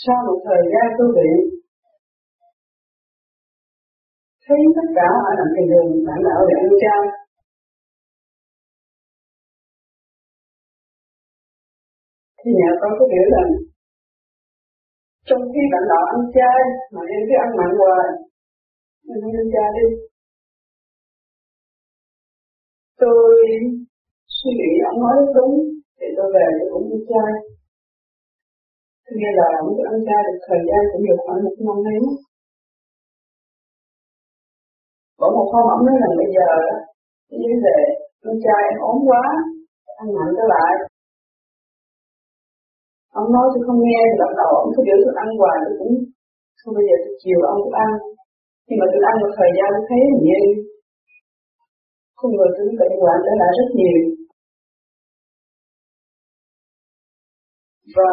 Sau 0.02 0.16
một 0.26 0.38
thời 0.46 0.62
gian 0.72 0.86
tôi 0.98 1.08
bị 1.16 1.30
thấy 4.46 4.58
tất 4.76 4.88
cả 4.98 5.08
ở 5.30 5.32
đằng 5.38 5.52
thầy 5.54 5.66
đường, 5.72 5.90
bạn 6.06 6.18
đạo 6.26 6.40
để 6.48 6.54
ăn 6.64 6.72
chay 6.82 7.00
thì 12.44 12.50
nhà 12.60 12.70
con 12.80 12.92
có 12.98 13.04
hiểu 13.12 13.26
rằng 13.34 13.71
trong 15.28 15.42
khi 15.52 15.62
bạn 15.72 15.84
đạo 15.90 16.04
ăn 16.14 16.22
chay, 16.36 16.60
mà 16.92 17.00
em 17.14 17.20
cứ 17.28 17.34
ăn 17.44 17.50
mặn 17.58 17.70
hoài. 17.80 18.06
Em 19.10 19.16
không 19.22 19.34
ăn 19.42 19.48
chay 19.54 19.68
đi. 19.76 19.86
Tôi 23.02 23.34
suy 24.38 24.50
nghĩ 24.58 24.72
ông 24.90 24.98
nói 25.04 25.16
đúng 25.36 25.54
thì 25.98 26.06
tôi 26.16 26.28
về 26.34 26.46
tôi 26.58 26.68
cũng 26.72 26.86
ăn 26.96 27.02
chay. 27.10 27.30
Tôi 29.04 29.14
nghe 29.18 29.30
lời 29.38 29.52
ông 29.62 29.70
cứ 29.76 29.82
ăn 29.92 29.98
chay 30.08 30.20
được 30.26 30.38
thời 30.46 30.60
gian 30.68 30.82
cũng 30.90 31.02
được 31.08 31.18
khoảng 31.24 31.40
một 31.44 31.56
năm 31.66 31.78
mấy 31.86 32.00
có 35.22 35.30
một 35.36 35.48
hôm 35.52 35.66
ông 35.74 35.82
nói 35.86 35.96
rằng 36.02 36.14
bây 36.20 36.28
giờ 36.36 36.48
đó 36.68 36.78
vấn 37.30 37.54
về 37.64 37.78
con 38.22 38.36
trai 38.44 38.60
em 38.70 38.78
ốm 38.90 38.98
quá, 39.08 39.24
ăn 40.00 40.06
mặn 40.16 40.28
trở 40.36 40.44
lại 40.54 40.72
ông 43.20 43.28
nói 43.34 43.46
tôi 43.52 43.62
không 43.66 43.80
nghe 43.84 44.00
thì 44.08 44.16
bắt 44.22 44.32
đầu 44.40 44.50
ông 44.62 44.70
cứ 44.74 44.80
biểu 44.86 44.98
tôi 45.04 45.14
ăn 45.24 45.28
hoài, 45.38 45.56
tôi 45.64 45.74
cũng 45.80 45.94
không 46.60 46.72
bây 46.76 46.84
giờ 46.88 46.96
tôi 47.04 47.14
chiều 47.22 47.38
ông 47.52 47.60
cũng 47.64 47.76
ăn. 47.86 47.90
Nhưng 48.66 48.78
mà 48.80 48.86
tôi 48.92 49.02
ăn 49.10 49.14
một 49.22 49.32
thời 49.38 49.50
gian 49.56 49.68
tôi 49.74 49.84
thấy 49.88 50.00
hình 50.10 50.22
như 50.28 50.40
con 52.18 52.28
người 52.32 52.50
tôi 52.56 52.66
bệnh 52.80 52.94
hoạn 53.00 53.18
trở 53.24 53.32
lại 53.40 53.50
rất 53.58 53.68
nhiều. 53.78 53.98
Và 57.96 58.12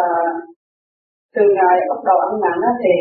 từ 1.35 1.43
ngày 1.57 1.75
bắt 1.89 1.99
đầu 2.07 2.17
ăn 2.27 2.33
mặn 2.43 2.57
thì 2.81 2.95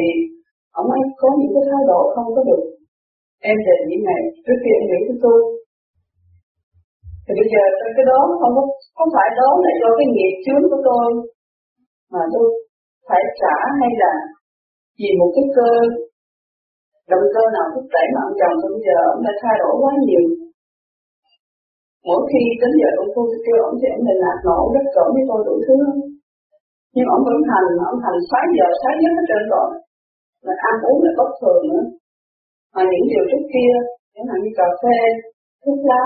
ông 0.80 0.88
ấy 0.96 1.02
có 1.20 1.28
những 1.38 1.52
cái 1.54 1.64
thái 1.70 1.82
độ 1.90 2.00
không 2.14 2.28
có 2.36 2.40
được 2.48 2.62
em 3.50 3.56
đề 3.66 3.76
những 3.88 4.02
ngày 4.06 4.22
trước 4.44 4.58
khi 4.62 4.70
em 4.78 4.84
nghĩ 4.88 5.00
với 5.08 5.18
tôi. 5.24 5.38
Thì 7.24 7.32
bây 7.40 7.48
giờ 7.52 7.62
cái 7.96 8.04
đó 8.10 8.18
không 8.40 8.52
có, 8.56 8.62
không 8.96 9.10
phải 9.14 9.28
đó 9.40 9.48
là 9.64 9.72
do 9.80 9.90
cái 9.98 10.06
nghiệp 10.14 10.34
chướng 10.44 10.62
của 10.70 10.80
tôi 10.88 11.04
mà 12.12 12.22
tôi 12.32 12.46
phải 13.08 13.22
trả 13.40 13.56
hay 13.80 13.92
là 14.02 14.12
vì 14.98 15.10
một 15.20 15.30
cái 15.34 15.46
cơ, 15.56 15.70
động 17.10 17.26
cơ 17.34 17.42
nào 17.56 17.66
thúc 17.72 17.86
đẩy 17.94 18.06
mà 18.14 18.20
ông 18.28 18.36
chồng 18.40 18.56
tôi 18.60 18.70
bây 18.74 18.82
giờ 18.88 18.98
ông 19.14 19.22
đã 19.26 19.32
thay 19.42 19.54
đổi 19.62 19.74
quá 19.82 19.92
nhiều. 20.04 20.24
Mỗi 22.08 22.20
khi 22.30 22.42
đến 22.60 22.72
giờ 22.80 22.90
ông 23.02 23.10
phu 23.14 23.22
tôi 23.30 23.40
kêu 23.46 23.60
ông 23.68 23.76
thì 23.80 23.86
ông 23.96 24.04
định 24.08 24.20
nạt 24.24 24.38
nổ 24.46 24.58
rất 24.74 24.86
cỡ 24.94 25.04
với 25.14 25.24
tôi 25.28 25.40
đủ 25.48 25.54
thứ. 25.66 25.76
Nhưng 26.94 27.08
ông 27.14 27.22
vẫn 27.28 27.38
thành 27.50 27.68
ông 27.90 27.98
thành 28.04 28.18
sáu 28.30 28.44
giờ, 28.56 28.66
sáu 28.80 28.92
giấc 29.00 29.12
hết 29.16 29.24
trơn 29.30 29.42
rồi. 29.52 29.68
Mà 30.44 30.52
ăn 30.70 30.74
uống 30.88 31.00
là 31.04 31.12
bất 31.18 31.30
thường 31.40 31.62
nữa. 31.70 31.84
Mà 32.74 32.82
những 32.90 33.06
điều 33.10 33.24
trước 33.30 33.44
kia, 33.54 33.72
chẳng 34.14 34.28
hạn 34.28 34.38
như 34.42 34.52
cà 34.58 34.68
phê, 34.80 34.98
thuốc 35.62 35.80
lá, 35.90 36.04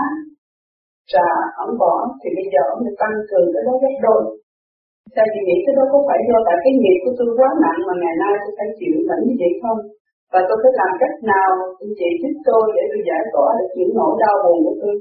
trà, 1.13 1.29
ẩm 1.65 1.71
bỏ 1.81 1.95
thì 2.21 2.29
bây 2.37 2.47
giờ 2.53 2.63
ông 2.75 2.81
được 2.85 2.97
tăng 3.03 3.17
cường 3.29 3.49
cái 3.55 3.63
đó 3.67 3.73
gấp 3.83 3.95
đôi. 4.07 4.23
Sao 5.15 5.27
chị 5.33 5.41
nghĩ 5.47 5.57
cái 5.65 5.75
đó 5.79 5.85
có 5.93 5.99
phải 6.09 6.21
do 6.29 6.39
tại 6.47 6.57
cái 6.65 6.73
nghiệp 6.81 6.99
của 7.05 7.15
tôi 7.19 7.29
quá 7.39 7.49
nặng 7.65 7.81
mà 7.87 7.95
ngày 8.03 8.17
nay 8.23 8.33
tôi 8.43 8.53
phải 8.59 8.69
chịu 8.79 8.97
lãnh 9.09 9.23
như 9.27 9.37
vậy 9.43 9.53
không? 9.63 9.81
và 10.33 10.41
tôi 10.49 10.57
phải 10.63 10.73
làm 10.81 10.93
cách 11.01 11.17
nào 11.33 11.51
anh 11.83 11.93
chị 11.99 12.09
giúp 12.21 12.35
tôi 12.49 12.65
để 12.75 12.83
tôi 12.91 13.01
giải 13.09 13.23
tỏa 13.33 13.49
được 13.59 13.71
những 13.79 13.93
nỗi 13.99 14.13
đau 14.23 14.35
buồn 14.43 14.59
của 14.65 14.77
tôi? 14.83 14.95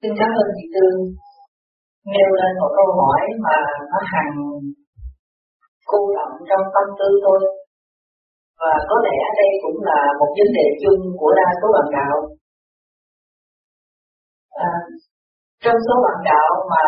Xin 0.00 0.12
cảm 0.20 0.30
ơn 0.40 0.48
chị 0.56 0.64
Tư. 0.74 0.86
Nêu 2.12 2.30
lên 2.38 2.52
một 2.60 2.72
câu 2.78 2.88
hỏi 2.98 3.20
mà 3.44 3.56
nó 3.90 4.00
hằng 4.12 4.34
cô 5.90 5.98
động 6.16 6.34
trong 6.48 6.64
tâm 6.74 6.86
tư 6.98 7.08
tôi. 7.24 7.40
Và 8.60 8.72
có 8.88 8.96
lẽ 9.06 9.18
đây 9.38 9.50
cũng 9.62 9.78
là 9.88 10.00
một 10.18 10.30
vấn 10.38 10.48
đề 10.58 10.66
chung 10.82 11.00
của 11.20 11.32
đa 11.38 11.48
số 11.60 11.68
bạn 11.76 11.88
đạo. 11.96 12.16
À, 14.66 14.70
trong 15.66 15.80
số 15.86 15.94
bạn 16.06 16.18
đạo 16.30 16.50
mà 16.72 16.84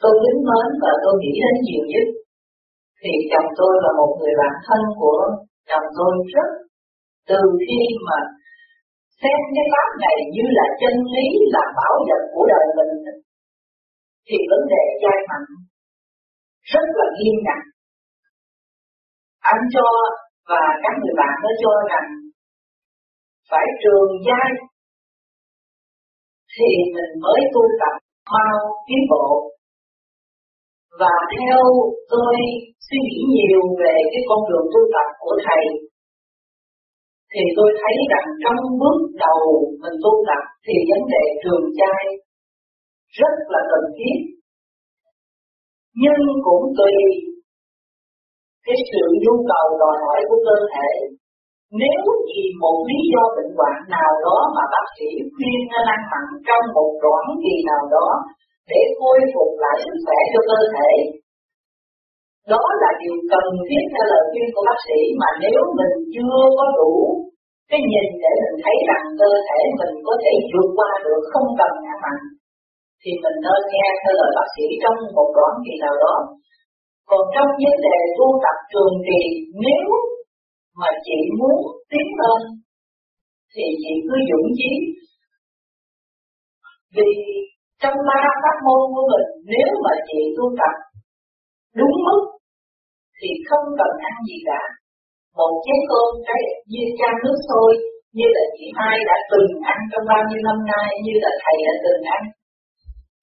tôi 0.00 0.12
kính 0.22 0.40
mến 0.48 0.66
và 0.82 0.92
tôi 1.02 1.14
nghĩ 1.20 1.32
đến 1.44 1.56
nhiều 1.66 1.84
nhất, 1.92 2.06
thì 3.00 3.12
chồng 3.30 3.48
tôi 3.58 3.72
là 3.84 3.90
một 4.00 4.12
người 4.18 4.34
bạn 4.40 4.54
thân 4.66 4.82
của 5.00 5.20
chồng 5.68 5.88
tôi 5.98 6.12
rất 6.34 6.50
từ 7.30 7.40
khi 7.64 7.80
mà 8.06 8.18
xem 9.20 9.40
cái 9.54 9.66
pháp 9.72 9.88
này 10.04 10.16
như 10.34 10.44
là 10.58 10.66
chân 10.80 10.94
lý, 11.14 11.26
là 11.54 11.64
bảo 11.78 11.94
vật 12.08 12.22
của 12.32 12.44
đời 12.52 12.66
mình, 12.76 12.92
thì 14.26 14.36
vấn 14.50 14.62
đề 14.72 14.84
giai 15.02 15.18
mạnh 15.28 15.48
rất 16.72 16.86
là 16.98 17.06
nghiêm 17.16 17.36
ngặt. 17.46 17.62
Anh 19.52 19.62
cho 19.74 19.86
và 20.50 20.62
các 20.82 20.94
người 21.00 21.14
bạn 21.20 21.34
nó 21.44 21.50
cho 21.62 21.72
rằng 21.90 22.08
phải 23.50 23.66
trường 23.82 24.10
giai 24.26 24.48
thì 26.54 26.68
mình 26.94 27.12
mới 27.24 27.40
tu 27.54 27.62
tập 27.80 27.94
mau 28.34 28.58
tiến 28.86 29.02
bộ. 29.10 29.26
Và 31.00 31.14
theo 31.32 31.58
tôi 32.12 32.36
suy 32.86 32.98
nghĩ 33.06 33.20
nhiều 33.34 33.62
về 33.80 33.94
cái 34.12 34.22
con 34.28 34.40
đường 34.48 34.66
tu 34.74 34.80
tập 34.94 35.08
của 35.22 35.36
thầy, 35.46 35.64
thì 37.32 37.44
tôi 37.56 37.70
thấy 37.80 37.96
rằng 38.12 38.28
trong 38.42 38.60
bước 38.80 38.98
đầu 39.24 39.42
mình 39.82 39.96
tu 40.04 40.12
tập 40.28 40.42
thì 40.64 40.74
vấn 40.90 41.02
đề 41.12 41.24
trường 41.42 41.66
trai 41.78 42.02
rất 43.18 43.34
là 43.52 43.60
cần 43.72 43.84
thiết. 43.96 44.18
Nhưng 46.02 46.22
cũng 46.46 46.64
tùy 46.78 46.94
cái 48.66 48.76
sự 48.90 49.02
nhu 49.22 49.34
cầu 49.50 49.66
đòi 49.80 49.96
hỏi 50.04 50.20
của 50.28 50.38
cơ 50.48 50.56
thể 50.74 50.90
nếu 51.82 52.02
vì 52.28 52.42
một 52.62 52.76
lý 52.88 53.00
do 53.12 53.22
bệnh 53.36 53.52
hoạn 53.56 53.76
nào 53.96 54.12
đó 54.24 54.36
mà 54.56 54.64
bác 54.74 54.86
sĩ 54.96 55.08
khuyên 55.34 55.58
nên 55.70 55.84
ăn 55.94 56.00
mặn 56.12 56.26
trong 56.46 56.64
một 56.76 56.90
đoạn 57.02 57.24
kỳ 57.42 57.54
nào 57.70 57.82
đó 57.94 58.08
để 58.70 58.80
khôi 58.98 59.18
phục 59.32 59.50
lại 59.62 59.76
sức 59.84 59.96
khỏe 60.04 60.18
cho 60.32 60.40
cơ 60.50 60.58
thể, 60.74 60.90
đó 62.52 62.64
là 62.82 62.90
điều 63.00 63.16
cần 63.32 63.46
thiết 63.66 63.82
theo 63.92 64.04
lời 64.12 64.22
khuyên 64.30 64.46
của 64.54 64.62
bác 64.68 64.78
sĩ. 64.86 64.98
Mà 65.20 65.28
nếu 65.42 65.60
mình 65.78 65.94
chưa 66.14 66.40
có 66.58 66.64
đủ 66.78 66.92
cái 67.70 67.80
nhìn 67.90 68.08
để 68.22 68.32
mình 68.42 68.56
thấy 68.62 68.76
rằng 68.88 69.04
cơ 69.20 69.30
thể 69.48 69.60
mình 69.80 69.94
có 70.06 70.14
thể 70.22 70.32
vượt 70.50 70.68
qua 70.78 70.90
được 71.04 71.22
không 71.32 71.48
cần 71.60 71.72
ăn 71.92 71.98
mặn 72.04 72.18
thì 73.00 73.10
mình 73.22 73.36
nên 73.44 73.60
nghe 73.72 73.86
theo 74.00 74.12
lời 74.20 74.30
bác 74.36 74.48
sĩ 74.54 74.66
trong 74.82 74.96
một 75.16 75.28
đoạn 75.36 75.54
kỳ 75.64 75.74
nào 75.84 75.94
đó. 76.04 76.14
Còn 77.10 77.22
trong 77.34 77.50
vấn 77.62 77.74
đề 77.86 77.98
tu 78.18 78.26
tập 78.44 78.56
trường 78.72 78.96
kỳ, 79.08 79.22
nếu 79.64 79.88
mà 80.80 80.88
chị 81.06 81.18
muốn 81.38 81.58
tiến 81.90 82.06
lên, 82.20 82.40
thì 83.52 83.64
chị 83.82 83.92
cứ 84.06 84.16
dũng 84.30 84.48
chí. 84.58 84.72
Vì 86.96 87.08
trong 87.82 87.96
ba 88.08 88.20
pháp 88.42 88.56
môn 88.66 88.80
của 88.94 89.04
mình, 89.10 89.28
nếu 89.52 89.70
mà 89.84 89.92
chị 90.08 90.18
tu 90.36 90.44
tập 90.60 90.74
đúng 91.78 91.94
mức, 92.06 92.20
thì 93.18 93.28
không 93.48 93.66
cần 93.78 93.92
ăn 94.10 94.14
gì 94.28 94.38
cả. 94.48 94.62
Một 95.38 95.52
chén 95.64 95.80
cơm 95.90 96.10
cái 96.28 96.42
như 96.72 96.82
chan 96.98 97.14
nước 97.24 97.38
sôi, 97.48 97.70
như 98.16 98.26
là 98.36 98.44
chị 98.56 98.66
hai 98.78 98.96
đã 99.08 99.16
từng 99.30 99.48
ăn 99.72 99.78
trong 99.90 100.04
bao 100.10 100.22
nhiêu 100.28 100.40
năm 100.48 100.58
nay, 100.72 100.88
như 101.04 101.14
là 101.24 101.30
thầy 101.42 101.56
đã 101.66 101.74
từng 101.84 102.02
ăn, 102.16 102.22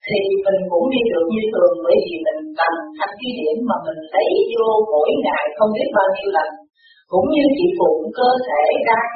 thì 0.06 0.20
mình 0.46 0.60
cũng 0.72 0.86
đi 0.94 1.02
được 1.12 1.26
như 1.34 1.44
thường, 1.54 1.76
bởi 1.86 1.98
vì 2.06 2.16
mình 2.26 2.40
bằng 2.60 2.78
thanh 2.98 3.14
khí 3.20 3.30
điểm 3.40 3.58
mà 3.70 3.78
mình 3.86 4.02
lấy 4.14 4.30
vô 4.52 4.68
mỗi 4.92 5.10
ngày 5.26 5.44
không 5.58 5.72
biết 5.76 5.90
bao 5.98 6.08
nhiêu 6.16 6.30
lần 6.38 6.50
cũng 7.12 7.28
như 7.34 7.44
chị 7.58 7.66
phụ 7.78 7.92
cơ 8.20 8.30
thể 8.48 8.64
đang 8.90 9.10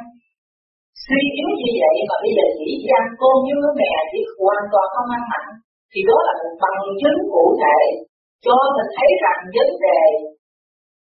suy 1.03 1.21
yếu 1.39 1.49
như 1.61 1.69
vậy 1.81 1.95
mà 2.09 2.15
bây 2.23 2.31
giờ 2.37 2.45
chỉ 2.57 2.69
gian 2.85 3.03
cô 3.21 3.29
như 3.45 3.55
mẹ 3.79 3.93
chỉ 4.11 4.21
hoàn 4.39 4.63
toàn 4.71 4.85
không 4.93 5.09
ăn 5.17 5.23
mặn, 5.31 5.45
thì 5.91 5.99
đó 6.09 6.17
là 6.27 6.33
một 6.41 6.53
bằng 6.63 6.79
chứng 7.01 7.19
cụ 7.33 7.45
thể 7.61 7.79
cho 8.45 8.55
mình 8.75 8.89
thấy 8.95 9.09
rằng 9.23 9.39
vấn 9.55 9.69
đề 9.85 10.01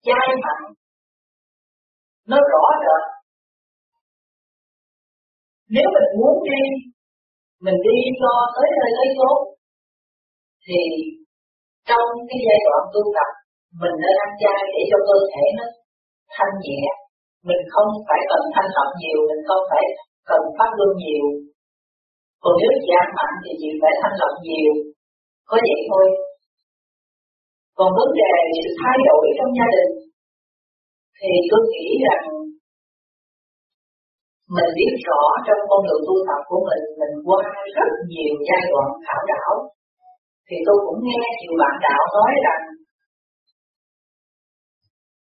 chai 0.07 0.29
mặn 0.45 0.59
nó 2.31 2.39
rõ 2.51 2.65
rệt. 2.85 3.03
Nếu 5.75 5.87
mình 5.95 6.09
muốn 6.19 6.35
đi, 6.49 6.63
mình 7.65 7.79
đi 7.87 7.99
cho 8.21 8.33
tới 8.55 8.69
nơi 8.79 8.91
tới 8.97 9.09
chốn, 9.19 9.39
thì 10.67 10.81
trong 11.89 12.07
cái 12.29 12.39
giai 12.47 12.61
đoạn 12.67 12.83
tu 12.95 13.03
tập, 13.17 13.31
mình 13.81 13.95
nên 14.03 14.15
ăn 14.25 14.31
chay 14.43 14.59
để 14.73 14.83
cho 14.91 14.99
cơ 15.09 15.17
thể 15.33 15.45
nó 15.59 15.67
thanh 16.35 16.55
nhẹ. 16.65 16.83
Mình 17.49 17.63
không 17.73 17.91
phải 18.07 18.21
cần 18.31 18.43
thanh 18.55 18.71
lọc 18.77 18.91
nhiều, 19.01 19.19
mình 19.29 19.43
không 19.49 19.63
phải 19.71 19.85
cần 20.31 20.43
phát 20.57 20.71
luân 20.79 20.91
nhiều. 21.03 21.27
Còn 22.43 22.53
nếu 22.61 22.73
giảm 22.89 23.07
mạnh 23.19 23.37
thì 23.43 23.53
chị 23.61 23.69
phải 23.83 23.95
thanh 24.01 24.17
lọc 24.21 24.35
nhiều. 24.47 24.73
Có 25.49 25.57
vậy 25.69 25.81
thôi. 25.91 26.07
Còn 27.79 27.89
vấn 27.99 28.09
đề 28.21 28.33
sự 28.61 28.69
thay 28.81 28.97
đổi 29.09 29.25
trong 29.39 29.53
gia 29.59 29.69
đình, 29.77 29.93
thì 31.19 31.33
tôi 31.51 31.63
nghĩ 31.73 31.87
rằng 32.07 32.25
mình 34.57 34.71
biết 34.79 34.95
rõ 35.07 35.21
trong 35.47 35.61
con 35.71 35.81
đường 35.87 36.03
tu 36.09 36.17
tập 36.29 36.41
của 36.51 36.61
mình 36.69 36.85
mình 37.01 37.15
qua 37.29 37.43
rất 37.77 37.91
nhiều 38.13 38.35
giai 38.49 38.63
đoạn 38.71 38.89
khảo 39.05 39.23
đảo. 39.33 39.53
Thì 40.49 40.57
tôi 40.67 40.77
cũng 40.87 41.01
nghe 41.07 41.23
nhiều 41.39 41.55
bạn 41.61 41.75
đạo 41.87 42.03
nói 42.17 42.33
rằng 42.47 42.63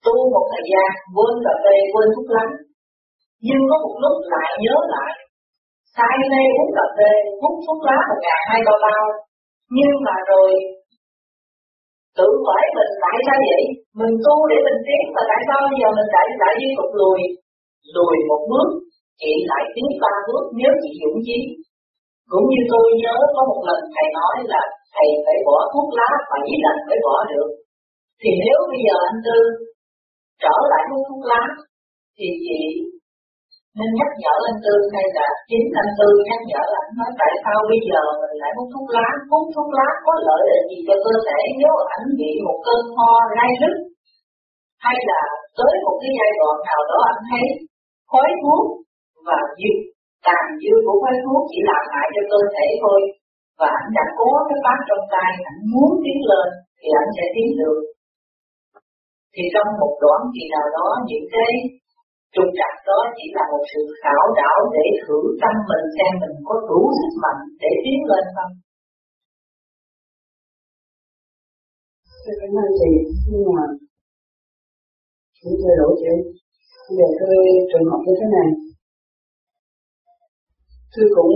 tu 0.09 0.19
một 0.35 0.47
thời 0.53 0.65
gian, 0.73 0.91
quên 1.15 1.35
cà 1.45 1.55
phê, 1.63 1.77
quên 1.93 2.09
thuốc 2.15 2.29
lá. 2.35 2.47
Nhưng 3.47 3.63
có 3.71 3.77
một 3.85 3.95
lúc 4.03 4.17
lại 4.33 4.51
nhớ 4.65 4.77
lại 4.95 5.13
say 5.97 6.17
mê 6.33 6.43
uống 6.59 6.73
cà 6.77 6.87
phê, 6.97 7.11
hút 7.41 7.55
thuốc 7.65 7.81
lá 7.89 7.97
một 8.09 8.19
ngày 8.25 8.41
hai 8.49 8.61
bao 8.67 8.79
bao. 8.85 9.05
Nhưng 9.77 9.95
mà 10.07 10.17
rồi, 10.31 10.51
tự 12.19 12.29
hỏi 12.45 12.63
mình 12.77 12.93
tại 13.05 13.17
sao 13.27 13.39
vậy? 13.49 13.63
Mình 14.01 14.15
tu 14.25 14.35
để 14.51 14.59
mình 14.67 14.81
tiến 14.87 15.03
mà 15.15 15.23
tại 15.31 15.41
sao 15.49 15.61
giờ 15.81 15.89
mình 15.99 16.11
lại 16.15 16.27
lại 16.43 16.55
đi 16.61 16.69
tục 16.79 16.91
lùi? 17.01 17.21
Lùi 17.95 18.17
một 18.31 18.43
bước 18.51 18.69
chị 19.21 19.33
lại 19.51 19.65
tiến 19.75 19.89
ba 20.03 20.13
bước 20.29 20.45
nếu 20.61 20.73
chị 20.83 20.91
dũng 21.01 21.19
chí. 21.27 21.39
Cũng 22.33 22.47
như 22.51 22.61
tôi 22.73 22.87
nhớ 23.03 23.17
có 23.35 23.43
một 23.51 23.61
lần 23.69 23.81
thầy 23.95 24.07
nói 24.19 24.37
là 24.53 24.63
thầy 24.95 25.09
phải 25.25 25.39
bỏ 25.47 25.59
thuốc 25.73 25.89
lá 25.99 26.11
bảy 26.31 26.49
lần 26.65 26.77
mới 26.89 26.99
bỏ 27.07 27.17
được. 27.31 27.49
Thì 28.21 28.31
nếu 28.45 28.59
bây 28.71 28.81
giờ 28.87 28.97
anh 29.11 29.21
tư 29.27 29.39
trở 30.43 30.57
lại 30.71 30.83
hút 30.91 31.03
thuốc 31.09 31.23
lá 31.31 31.43
thì 32.17 32.29
chị 32.45 32.61
nên 33.79 33.91
nhắc 33.99 34.11
nhở 34.23 34.35
anh 34.51 34.61
Tư 34.65 34.75
hay 34.95 35.07
là 35.17 35.27
chính 35.51 35.67
anh 35.83 35.93
Tư 35.99 36.09
nhắc 36.29 36.41
nhở 36.51 36.63
là, 36.75 36.83
nói 36.99 37.11
tại 37.21 37.33
sao 37.43 37.59
bây 37.71 37.81
giờ 37.89 38.01
mình 38.21 38.35
lại 38.43 38.51
hút 38.57 38.69
thuốc 38.75 38.89
lá 38.97 39.09
hút 39.31 39.47
thuốc 39.55 39.69
lá 39.79 39.89
có 40.05 40.13
lợi 40.27 40.43
ích 40.57 40.65
gì 40.71 40.79
cho 40.89 40.97
cơ 41.05 41.15
thể, 41.27 41.41
nếu 41.61 41.75
ảnh 41.97 42.07
bị 42.19 42.31
một 42.47 42.59
cơn 42.67 42.81
ho 42.97 43.13
gai 43.37 43.51
rứt, 43.61 43.77
hay 44.85 44.97
là 45.11 45.21
tới 45.59 45.73
một 45.85 45.97
cái 46.01 46.11
giai 46.19 46.31
đoạn 46.39 46.57
nào 46.69 46.81
đó 46.91 46.99
anh 47.13 47.23
thấy 47.29 47.47
khói 48.11 48.29
thuốc 48.41 48.65
và 49.27 49.39
dư 49.61 49.73
tàn 50.27 50.45
dư 50.63 50.73
của 50.85 50.97
khói 51.03 51.17
thuốc 51.25 51.43
chỉ 51.51 51.61
làm 51.71 51.83
hại 51.93 52.07
cho 52.15 52.23
cơ 52.33 52.41
thể 52.55 52.67
thôi, 52.83 53.01
và 53.61 53.69
anh 53.81 53.91
đã 53.97 54.05
có 54.19 54.29
cái 54.49 54.59
pháp 54.65 54.79
trong 54.89 55.05
tay 55.15 55.31
anh 55.51 55.61
muốn 55.73 55.91
tiến 56.05 56.19
lên 56.31 56.49
thì 56.81 56.89
anh 57.01 57.11
sẽ 57.17 57.25
tiến 57.35 57.49
được 57.61 57.79
thì 59.35 59.43
trong 59.55 59.69
một 59.81 59.95
đoạn 60.03 60.21
kỳ 60.35 60.43
nào 60.55 60.67
đó 60.77 60.87
những 61.09 61.27
cái 61.35 61.53
trục 62.35 62.49
trặc 62.59 62.75
đó 62.89 62.99
chỉ 63.17 63.27
là 63.37 63.45
một 63.53 63.63
sự 63.73 63.81
khảo 64.03 64.25
đảo 64.41 64.59
để 64.75 64.87
thử 65.03 65.19
tâm 65.43 65.55
mình 65.69 65.87
xem 65.97 66.13
mình 66.23 66.37
có 66.49 66.55
đủ 66.69 66.81
sức 66.99 67.13
mạnh 67.23 67.41
để 67.63 67.71
tiến 67.83 68.01
lên 68.11 68.25
không 68.37 68.53
Tôi 72.25 72.37
cảm 72.41 72.53
ơn 72.63 72.71
chị, 72.79 72.91
nhưng 73.31 73.53
mà 73.57 73.67
cũng 75.43 75.57
thay 75.63 75.75
đổi 75.81 75.93
chị. 76.01 76.15
Bây 76.87 76.95
giờ 76.99 77.07
tôi 77.21 77.37
trường 77.71 77.89
hợp 77.91 78.01
như 78.07 78.15
thế 78.21 78.27
này. 78.37 78.49
Tôi 80.95 81.07
cũng 81.17 81.35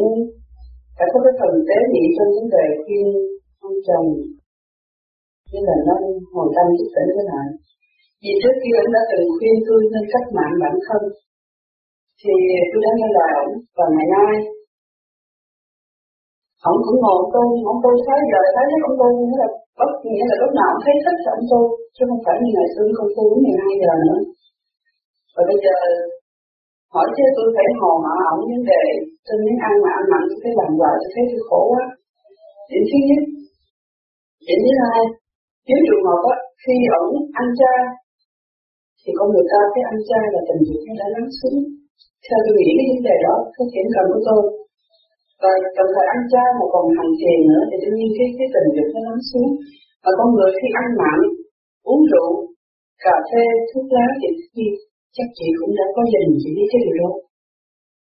phải 0.97 1.07
có 1.13 1.19
cái 1.25 1.35
phần 1.41 1.53
tế 1.69 1.79
nhị 1.93 2.05
trong 2.17 2.31
vấn 2.37 2.47
đề 2.57 2.67
khi 2.85 2.99
ông 3.69 3.77
chồng 3.87 4.07
như 5.51 5.61
là 5.69 5.77
nó 5.87 5.95
hồi 6.35 6.49
tâm 6.57 6.67
chút 6.77 6.89
tỉnh 6.95 7.11
thế 7.17 7.23
này 7.33 7.47
vì 8.23 8.33
trước 8.43 8.57
kia 8.63 8.77
ông 8.83 8.91
đã 8.97 9.03
từng 9.11 9.27
khuyên 9.35 9.57
tôi 9.67 9.81
nên 9.93 10.05
cách 10.13 10.27
mạng 10.37 10.55
bản 10.63 10.75
thân, 10.87 11.03
thì 12.21 12.35
tôi 12.71 12.81
đã 12.85 12.91
nghe 12.99 13.09
lời 13.17 13.31
ông 13.43 13.53
và 13.77 13.87
ngày 13.95 14.09
nay. 14.17 14.35
Ông 16.71 16.79
cũng 16.87 16.99
ngồi 17.03 17.21
tu 17.35 17.45
ông 17.73 17.81
tu 17.85 17.93
thấy 18.07 18.21
giờ 18.33 18.41
thấy 18.55 18.65
lúc 18.71 18.83
ông 18.89 18.97
tu, 19.01 19.09
nghĩa 19.19 19.39
là 19.43 19.49
bất, 19.79 19.91
nghĩa 20.13 20.27
là 20.31 20.37
lúc 20.43 20.53
nào 20.59 20.69
cũng 20.73 20.83
thấy 20.85 20.95
thích 21.05 21.19
là 21.25 21.31
ông 21.39 21.47
tu, 21.53 21.61
chứ 21.95 22.03
không 22.09 22.23
phải 22.25 22.37
như 22.43 22.51
ngày 22.55 22.69
xưa 22.75 22.89
không 22.99 23.11
tu 23.17 23.25
đến 23.31 23.39
12 23.45 23.81
giờ 23.83 23.93
nữa. 24.07 24.21
Và 25.35 25.43
bây 25.49 25.59
giờ, 25.65 25.77
hỏi 26.95 27.07
chứ 27.17 27.25
tôi 27.37 27.49
phải 27.57 27.69
hò 27.79 27.93
mà 28.05 28.13
ổng 28.33 28.43
vấn 28.51 28.63
đề 28.73 28.85
trên 29.27 29.39
miếng 29.45 29.61
ăn 29.69 29.75
mà 29.85 29.91
ăn 29.99 30.05
mặn 30.13 30.23
tôi 30.29 30.39
thấy 30.43 30.53
làm 30.61 30.71
vợ 30.81 30.93
tôi 31.01 31.11
thấy 31.15 31.25
tôi 31.31 31.41
khổ 31.49 31.61
quá. 31.73 31.85
Điểm 32.71 32.85
thứ 32.91 32.99
nhất, 33.09 33.23
điểm 34.47 34.61
thứ 34.65 34.73
hai, 34.83 35.01
nếu 35.67 35.79
trường 35.87 36.05
hợp 36.09 36.21
á, 36.35 36.37
khi 36.63 36.75
ổng 37.01 37.13
ăn 37.41 37.47
cha 37.61 37.75
thì 39.03 39.11
con 39.19 39.27
người 39.33 39.47
ta, 39.53 39.61
cái 39.75 39.83
ăn 39.93 39.99
cha 40.09 40.21
là 40.35 40.41
tình 40.49 40.63
dục 40.67 40.81
nó 40.87 40.93
đã 41.01 41.07
lắng 41.15 41.29
xuống. 41.39 41.59
Theo 42.27 42.39
tôi 42.45 42.55
nghĩ 42.57 42.71
cái 42.79 42.87
vấn 42.91 43.01
đề 43.09 43.17
đó 43.27 43.37
không 43.55 43.69
kiểm 43.75 43.87
cần 43.95 44.07
của 44.13 44.23
tôi. 44.29 44.43
Và 45.43 45.53
cần 45.77 45.87
phải 45.95 46.07
ăn 46.15 46.21
chay 46.33 46.49
một 46.59 46.69
vòng 46.75 46.89
hành 46.99 47.13
thiền 47.21 47.39
nữa, 47.51 47.63
thì 47.69 47.77
đương 47.83 47.97
nhiên 47.99 48.11
cái 48.17 48.29
cái 48.39 48.49
tình 48.55 48.69
dục 48.77 48.89
nó 48.95 49.01
lắng 49.09 49.23
xuống. 49.31 49.51
Và 50.05 50.11
con 50.19 50.29
người 50.35 50.51
khi 50.59 50.69
ăn 50.83 50.87
mặn, 51.01 51.19
uống 51.91 52.03
rượu, 52.11 52.31
cà 53.05 53.17
phê, 53.29 53.45
thuốc 53.71 53.87
lá 53.97 54.07
thì 54.21 54.29
khi 54.53 54.65
chắc 55.17 55.29
chị 55.37 55.49
cũng 55.59 55.73
đã 55.79 55.87
có 55.95 56.03
gia 56.11 56.21
đình, 56.25 56.37
chị 56.43 56.49
biết 56.57 56.69
cái 56.73 56.81
điều 56.85 56.97
đó. 57.03 57.11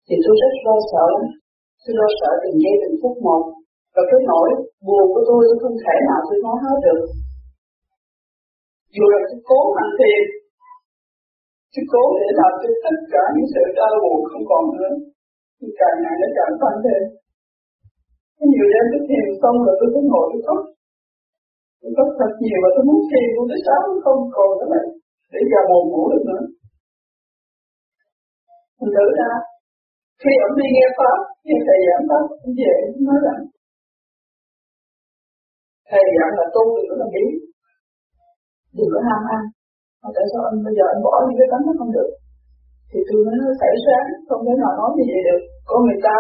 Thì 0.08 0.16
tôi 0.24 0.36
rất 0.42 0.54
lo 0.66 0.76
sợ 0.92 1.06
lắm. 1.14 1.26
Tôi 1.84 1.94
lo 2.00 2.08
sợ 2.20 2.32
từng 2.42 2.58
giây 2.64 2.76
từng 2.82 2.98
phút 3.02 3.16
một. 3.26 3.42
Và 3.96 4.02
cái 4.10 4.20
nỗi 4.30 4.50
buồn 4.86 5.06
của 5.14 5.24
tôi 5.30 5.40
tôi 5.50 5.58
không 5.64 5.78
thể 5.84 5.96
nào 6.10 6.20
tôi 6.28 6.38
nói 6.46 6.58
hết 6.64 6.78
được. 6.86 7.02
Dù 8.96 9.06
là 9.14 9.20
tôi 9.28 9.40
cố 9.50 9.60
ăn 9.84 9.90
thiền 10.00 10.22
tôi 11.78 11.86
cố 11.94 12.04
để 12.20 12.30
làm 12.40 12.54
cho 12.62 12.70
tất 12.84 12.98
cả 13.14 13.24
những 13.36 13.50
sự 13.54 13.64
đau 13.80 13.94
buồn 14.04 14.20
không 14.30 14.46
còn 14.52 14.64
nữa. 14.76 14.92
Thì 15.58 15.68
càng 15.80 15.98
ngày 16.02 16.16
nó 16.22 16.28
càng 16.38 16.54
tăng 16.62 16.78
lên. 16.86 17.02
Có 18.38 18.44
nhiều 18.52 18.68
đêm 18.74 18.86
tôi 18.92 19.02
thiền 19.08 19.26
xong 19.42 19.58
rồi 19.66 19.76
tôi 19.80 19.88
cứ 19.94 20.02
ngồi 20.12 20.26
tôi 20.32 20.42
khóc. 20.48 20.60
Tôi 21.82 21.92
khóc 21.98 22.10
thật 22.20 22.32
nhiều 22.44 22.60
và 22.64 22.70
tôi 22.76 22.84
muốn 22.88 23.00
thiền 23.10 23.28
luôn 23.36 23.46
tới 23.52 23.60
sáng 23.68 23.86
không 24.06 24.22
còn 24.36 24.50
nữa 24.60 24.70
này 24.74 24.86
để 25.34 25.42
giờ 25.52 25.62
buồn 25.70 25.84
ngủ 25.92 26.04
được 26.12 26.24
nữa. 26.30 26.44
Mình 28.80 28.92
thử 28.96 29.06
ra, 29.20 29.32
khi 30.22 30.34
ông 30.48 30.54
đi 30.60 30.66
nghe 30.76 30.86
pháp, 30.98 31.18
nghe 31.46 31.58
thầy 31.68 31.80
giảng 31.88 32.06
pháp, 32.10 32.24
ông 32.44 32.54
về 32.60 32.74
nói 33.08 33.20
rằng, 33.26 33.42
thầy 35.90 36.04
giảng 36.18 36.34
là 36.40 36.46
tu 36.56 36.64
đừng 36.76 36.88
có 36.90 36.96
làm 37.02 37.10
biến 37.16 37.30
đừng 38.78 38.90
có 38.94 39.00
ham 39.08 39.22
ăn 39.38 39.44
tại 40.16 40.26
sao 40.32 40.42
anh 40.50 40.58
bây 40.66 40.74
giờ 40.78 40.86
anh 40.94 41.02
bỏ 41.06 41.14
những 41.26 41.40
cái 41.40 41.50
tánh 41.52 41.64
nó 41.68 41.74
không 41.80 41.92
được. 41.98 42.10
Thì 42.92 43.00
tôi 43.08 43.20
nói 43.28 43.36
nó 43.42 43.50
phải 43.60 43.74
sáng 43.86 44.08
không 44.28 44.42
thể 44.46 44.54
nào 44.62 44.72
nói 44.80 44.90
như 44.96 45.04
vậy 45.12 45.22
được. 45.28 45.42
Có 45.70 45.76
người 45.86 46.00
ta 46.08 46.18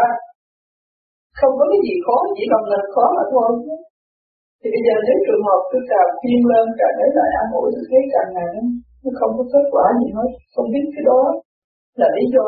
không 1.39 1.53
có 1.59 1.65
cái 1.71 1.79
gì 1.85 1.93
khó, 2.05 2.17
chỉ 2.35 2.43
bằng 2.53 2.65
là 2.71 2.79
khó 2.93 3.05
mà 3.17 3.23
thôi. 3.33 3.49
Thì 4.61 4.67
bây 4.73 4.81
giờ 4.85 4.95
nếu 5.07 5.17
trường 5.25 5.45
hợp 5.47 5.61
tôi 5.71 5.81
càng 5.91 6.11
phiên 6.21 6.41
lên, 6.51 6.65
càng 6.79 6.95
lấy 6.99 7.09
lại 7.17 7.29
ăn 7.41 7.47
ủi 7.59 7.67
tôi 7.75 7.83
thấy 7.89 8.01
càng 8.13 8.29
ngày 8.35 8.49
nó 9.03 9.11
không 9.19 9.31
có 9.37 9.43
kết 9.53 9.65
quả 9.73 9.85
gì 9.99 10.07
hết, 10.17 10.29
không 10.53 10.67
biết 10.73 10.85
cái 10.93 11.03
đó 11.09 11.19
là 11.99 12.07
lý 12.17 12.25
do 12.33 12.45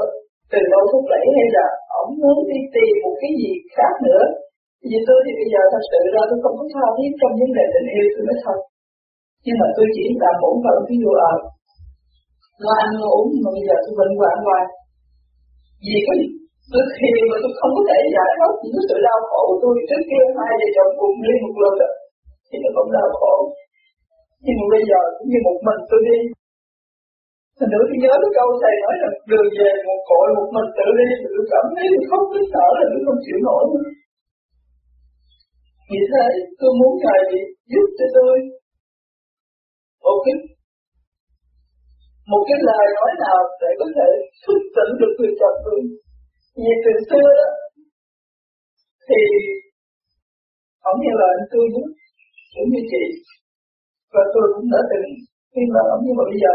từ 0.51 0.59
đâu 0.73 0.83
thúc 0.91 1.03
đẩy 1.13 1.25
hay 1.37 1.47
là 1.57 1.67
ổng 2.01 2.11
muốn 2.21 2.37
đi 2.51 2.59
tìm 2.75 2.93
một 3.03 3.15
cái 3.21 3.31
gì 3.41 3.51
khác 3.75 3.93
nữa. 4.07 4.23
Vì 4.89 4.99
tôi 5.07 5.19
thì 5.25 5.31
bây 5.39 5.47
giờ 5.53 5.61
thật 5.73 5.83
sự 5.91 5.99
ra 6.13 6.21
tôi 6.29 6.39
không 6.43 6.55
có 6.59 6.65
tha 6.73 6.85
thiết 6.97 7.11
trong 7.19 7.33
vấn 7.39 7.51
đề 7.57 7.65
tình 7.73 7.89
yêu, 7.95 8.05
tôi 8.13 8.23
nói 8.29 8.37
thật 8.43 8.59
nhưng 9.45 9.57
mà 9.61 9.67
tôi 9.75 9.85
chỉ 9.95 10.05
là 10.23 10.31
bổn 10.41 10.55
phận 10.63 10.77
ví 10.89 10.95
dụ 11.03 11.11
là 11.21 11.31
lo 12.63 12.73
ăn 12.83 12.89
lo 13.01 13.09
uống, 13.17 13.29
mà 13.43 13.49
bây 13.55 13.63
giờ 13.67 13.75
tôi 13.83 13.93
bệnh 13.99 14.13
hoạn 14.19 14.37
hoài 14.45 14.63
vì 15.85 15.97
cái 16.07 16.17
tôi 16.71 16.83
thiền 16.95 17.19
mà 17.29 17.37
tôi 17.43 17.51
không 17.59 17.73
có 17.77 17.81
thể 17.89 17.99
giải 18.15 18.29
thoát 18.37 18.51
những 18.61 18.75
cái 18.75 18.85
sự 18.89 18.97
đau 19.07 19.19
khổ 19.29 19.41
của 19.49 19.59
tôi 19.63 19.73
trước 19.89 20.03
kia 20.09 20.23
hai 20.37 20.51
vợ 20.59 20.67
chồng 20.75 20.91
cùng 20.99 21.15
đi 21.25 21.33
một 21.43 21.55
lần 21.61 21.73
đó, 21.81 21.89
thì 22.47 22.55
nó 22.63 22.69
không 22.75 22.89
đau 22.97 23.09
khổ. 23.19 23.35
Nhưng 24.43 24.57
mà 24.59 24.65
bây 24.73 24.83
giờ 24.89 24.99
cũng 25.15 25.27
như 25.31 25.39
một 25.47 25.57
mình 25.67 25.81
tôi 25.89 26.01
đi. 26.07 26.17
Thành 27.57 27.69
nữa 27.71 27.83
tôi 27.89 27.97
nhớ 28.03 28.13
cái 28.21 28.31
câu 28.37 28.47
thầy 28.61 28.73
nói 28.83 28.95
là 29.01 29.09
đường 29.29 29.49
về 29.57 29.69
một 29.87 29.99
cội, 30.09 30.27
một 30.37 30.47
mình 30.55 30.69
tự 30.77 30.87
đi, 30.99 31.07
thì 31.19 31.27
tôi 31.35 31.45
cảm 31.53 31.65
thấy 31.75 31.85
tôi 31.93 32.03
khóc 32.09 32.23
tôi 32.31 32.43
sợ 32.53 32.67
là 32.77 32.85
tôi 32.91 33.01
không 33.05 33.19
chịu 33.25 33.37
nổi. 33.47 33.63
Nữa. 33.71 33.89
Vì 35.89 36.01
thế, 36.11 36.27
tôi 36.59 36.71
muốn 36.79 36.91
Ngài 37.03 37.21
giúp 37.71 37.87
cho 37.97 38.07
tôi 38.17 38.33
một 40.09 40.19
cái 40.25 40.35
một 42.31 42.41
cái 42.47 42.57
lời 42.69 42.85
nói 42.97 43.11
nào 43.25 43.39
để 43.61 43.71
có 43.79 43.87
thể 43.95 44.09
thức 44.43 44.59
tỉnh 44.75 44.91
được 44.99 45.13
người 45.17 45.33
chồng 45.39 45.57
tôi. 45.65 45.79
Vì 46.63 46.73
từ 46.83 46.93
xưa 47.09 47.27
đó 47.39 47.49
thì 49.07 49.21
ông 50.89 50.97
như 51.03 51.11
là 51.19 51.27
anh 51.35 51.45
tôi 51.53 51.65
cũng 51.73 51.87
cũng 52.55 52.69
như 52.73 52.81
chị. 52.91 53.03
Và 54.13 54.23
tôi 54.33 54.45
cũng 54.53 54.67
đã 54.73 54.81
từng 54.91 55.07
khi 55.51 55.63
mà 55.73 55.81
ông 55.95 56.01
như 56.05 56.13
mà 56.19 56.25
bây 56.31 56.39
giờ 56.43 56.53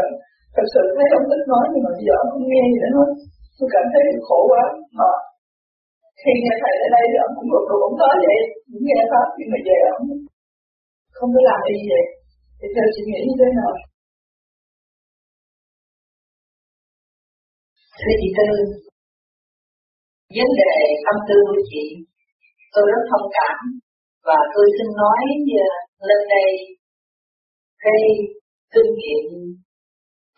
thật 0.55 0.67
sự 0.73 0.83
thấy 0.95 1.07
ông 1.17 1.25
thích 1.29 1.45
nói, 1.53 1.65
nhưng 1.71 1.83
mà 1.85 1.91
bây 1.97 2.03
giờ 2.07 2.13
ông 2.23 2.29
không 2.33 2.45
nghe 2.51 2.63
gì 2.71 2.79
nữa 2.83 2.93
hết 2.97 3.09
tôi 3.57 3.67
cảm 3.75 3.85
thấy 3.91 4.03
khổ 4.27 4.39
quá, 4.51 4.63
mà 4.99 5.09
khi 6.21 6.31
nghe 6.43 6.53
thầy 6.61 6.75
ở 6.85 6.87
đây 6.95 7.03
thì 7.11 7.17
ông 7.25 7.33
cũng 7.37 7.49
gục 7.51 7.65
đầu 7.69 7.79
ông 7.87 7.97
nói 8.01 8.15
vậy, 8.25 8.39
cũng 8.71 8.83
nghe 8.87 8.99
pháp, 9.11 9.27
nhưng 9.37 9.49
mà 9.51 9.57
về 9.67 9.77
ông 9.97 10.05
không 11.17 11.29
có 11.35 11.41
làm 11.49 11.59
gì 11.67 11.83
vậy 11.91 12.05
thì 12.59 12.67
theo 12.75 12.87
chị 12.93 13.01
nghĩ 13.09 13.19
như 13.27 13.35
thế 13.41 13.49
nào 13.59 13.73
thưa 17.99 18.15
chị 18.21 18.29
Tư 18.37 18.49
vấn 20.37 20.49
đề 20.61 20.75
tâm 21.05 21.17
tư 21.27 21.37
của 21.49 21.61
chị, 21.71 21.85
tôi 22.73 22.83
rất 22.91 23.03
thông 23.11 23.27
cảm 23.37 23.57
và 24.27 24.39
tôi 24.53 24.65
xin 24.75 24.87
nói 25.01 25.21
lên 26.07 26.21
đây 26.33 26.49
cái 27.83 28.01
kinh 28.73 28.91
nghiệm 28.99 29.25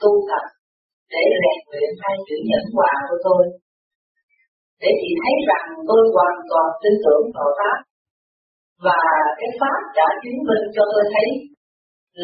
tu 0.01 0.12
tập 0.30 0.45
để 1.13 1.23
rèn 1.41 1.60
luyện 1.71 1.91
hai 2.01 2.15
chữ 2.27 2.36
nhẫn 2.49 2.63
hòa 2.75 2.93
của 3.08 3.19
tôi. 3.27 3.43
Để 4.82 4.89
chị 5.01 5.12
thấy 5.21 5.36
rằng 5.49 5.67
tôi 5.89 6.01
hoàn 6.15 6.36
toàn 6.49 6.69
tin 6.82 6.93
tưởng 7.06 7.25
vào 7.36 7.49
Pháp 7.58 7.77
và 8.86 9.01
cái 9.39 9.49
Pháp 9.60 9.80
đã 9.97 10.08
chứng 10.21 10.39
minh 10.47 10.63
cho 10.75 10.84
tôi 10.93 11.03
thấy 11.13 11.27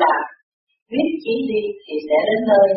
là 0.01 0.13
biết 0.91 1.09
chỉ 1.23 1.35
đi 1.49 1.61
thì 1.85 1.95
sẽ 2.07 2.17
đến 2.29 2.41
nơi. 2.51 2.67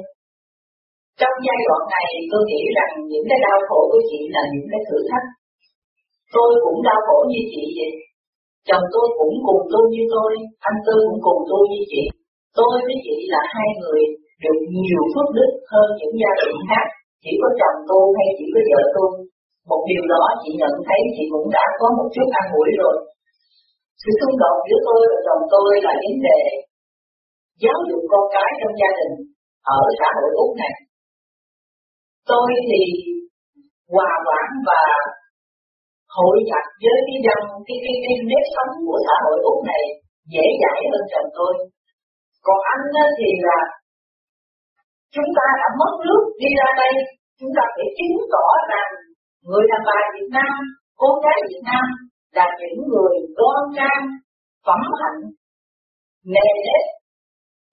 Trong 1.20 1.36
giai 1.46 1.58
đoạn 1.66 1.82
này 1.96 2.08
tôi 2.30 2.42
nghĩ 2.48 2.62
rằng 2.78 2.92
những 3.10 3.26
cái 3.28 3.38
đau 3.46 3.58
khổ 3.68 3.80
của 3.92 4.02
chị 4.10 4.20
là 4.34 4.42
những 4.52 4.66
cái 4.72 4.80
thử 4.88 4.98
thách. 5.10 5.26
Tôi 6.34 6.50
cũng 6.64 6.78
đau 6.88 6.98
khổ 7.06 7.18
như 7.30 7.40
chị 7.52 7.62
vậy. 7.78 7.92
Chồng 8.68 8.86
tôi 8.94 9.06
cũng 9.18 9.34
cùng 9.46 9.62
tu 9.72 9.80
như 9.92 10.02
tôi, 10.14 10.32
anh 10.68 10.78
tôi 10.86 10.98
cũng 11.06 11.20
cùng 11.26 11.40
tu 11.50 11.58
như 11.70 11.80
chị. 11.92 12.02
Tôi 12.58 12.72
với 12.86 12.96
chị 13.04 13.16
là 13.32 13.42
hai 13.54 13.68
người 13.80 14.02
được 14.42 14.58
nhiều 14.74 15.02
phước 15.12 15.28
đức 15.38 15.50
hơn 15.72 15.88
những 15.98 16.14
gia 16.22 16.32
đình 16.40 16.58
khác 16.70 16.86
chỉ 17.22 17.32
có 17.42 17.48
chồng 17.60 17.78
tu 17.88 18.00
hay 18.16 18.28
chỉ 18.36 18.46
có 18.54 18.60
vợ 18.70 18.82
tu 18.94 19.06
một 19.70 19.82
điều 19.90 20.04
đó 20.12 20.22
chị 20.42 20.50
nhận 20.60 20.74
thấy 20.86 21.00
chị 21.14 21.24
cũng 21.32 21.48
đã 21.56 21.64
có 21.80 21.86
một 21.96 22.08
chút 22.14 22.28
an 22.40 22.46
ủi 22.60 22.70
rồi 22.80 22.96
sự 24.02 24.10
xung 24.18 24.34
đột 24.42 24.56
giữa 24.68 24.80
tôi 24.86 25.00
và 25.10 25.18
chồng 25.26 25.42
tôi 25.52 25.70
là 25.86 25.92
vấn 26.02 26.16
đề 26.26 26.40
giáo 27.62 27.78
dục 27.88 28.02
con 28.12 28.24
cái 28.34 28.50
trong 28.60 28.74
gia 28.80 28.90
đình 28.98 29.14
ở 29.78 29.80
xã 29.98 30.08
hội 30.16 30.30
úc 30.44 30.50
này. 30.62 30.74
Tôi 32.30 32.48
thì 32.68 32.82
hòa 33.94 34.10
quản 34.26 34.48
và 34.68 34.82
hội 36.16 36.36
nhập 36.48 36.64
với 36.82 36.98
cái 37.06 37.18
dân, 37.26 37.40
cái 37.66 37.78
cái 37.84 37.96
cái 38.04 38.14
nếp 38.30 38.44
sống 38.54 38.72
của 38.86 38.98
xã 39.06 39.16
hội 39.24 39.38
úc 39.50 39.58
này 39.70 39.82
dễ 40.34 40.46
dãi 40.62 40.78
hơn 40.90 41.04
chồng 41.12 41.30
tôi. 41.38 41.52
Còn 42.46 42.58
anh 42.72 42.84
thì 43.18 43.30
là 43.48 43.60
chúng 45.14 45.30
ta 45.36 45.46
đã 45.60 45.68
mất 45.80 45.92
nước 46.06 46.22
đi 46.40 46.48
ra 46.60 46.68
đây, 46.82 46.92
chúng 47.38 47.52
ta 47.56 47.64
phải 47.76 47.88
chứng 47.96 48.16
tỏ 48.34 48.46
rằng 48.70 48.90
người 49.48 49.64
đàn 49.70 49.82
bà 49.88 49.98
Việt 50.14 50.28
Nam 50.36 50.54
cô 51.00 51.08
gái 51.24 51.38
Việt 51.48 51.62
Nam 51.70 51.84
là 52.36 52.46
những 52.60 52.78
người 52.90 53.14
đoan 53.38 53.60
trang, 53.76 54.04
phẩm 54.66 54.82
hạnh 55.00 55.20
nề 56.32 56.48
nếp 56.66 56.82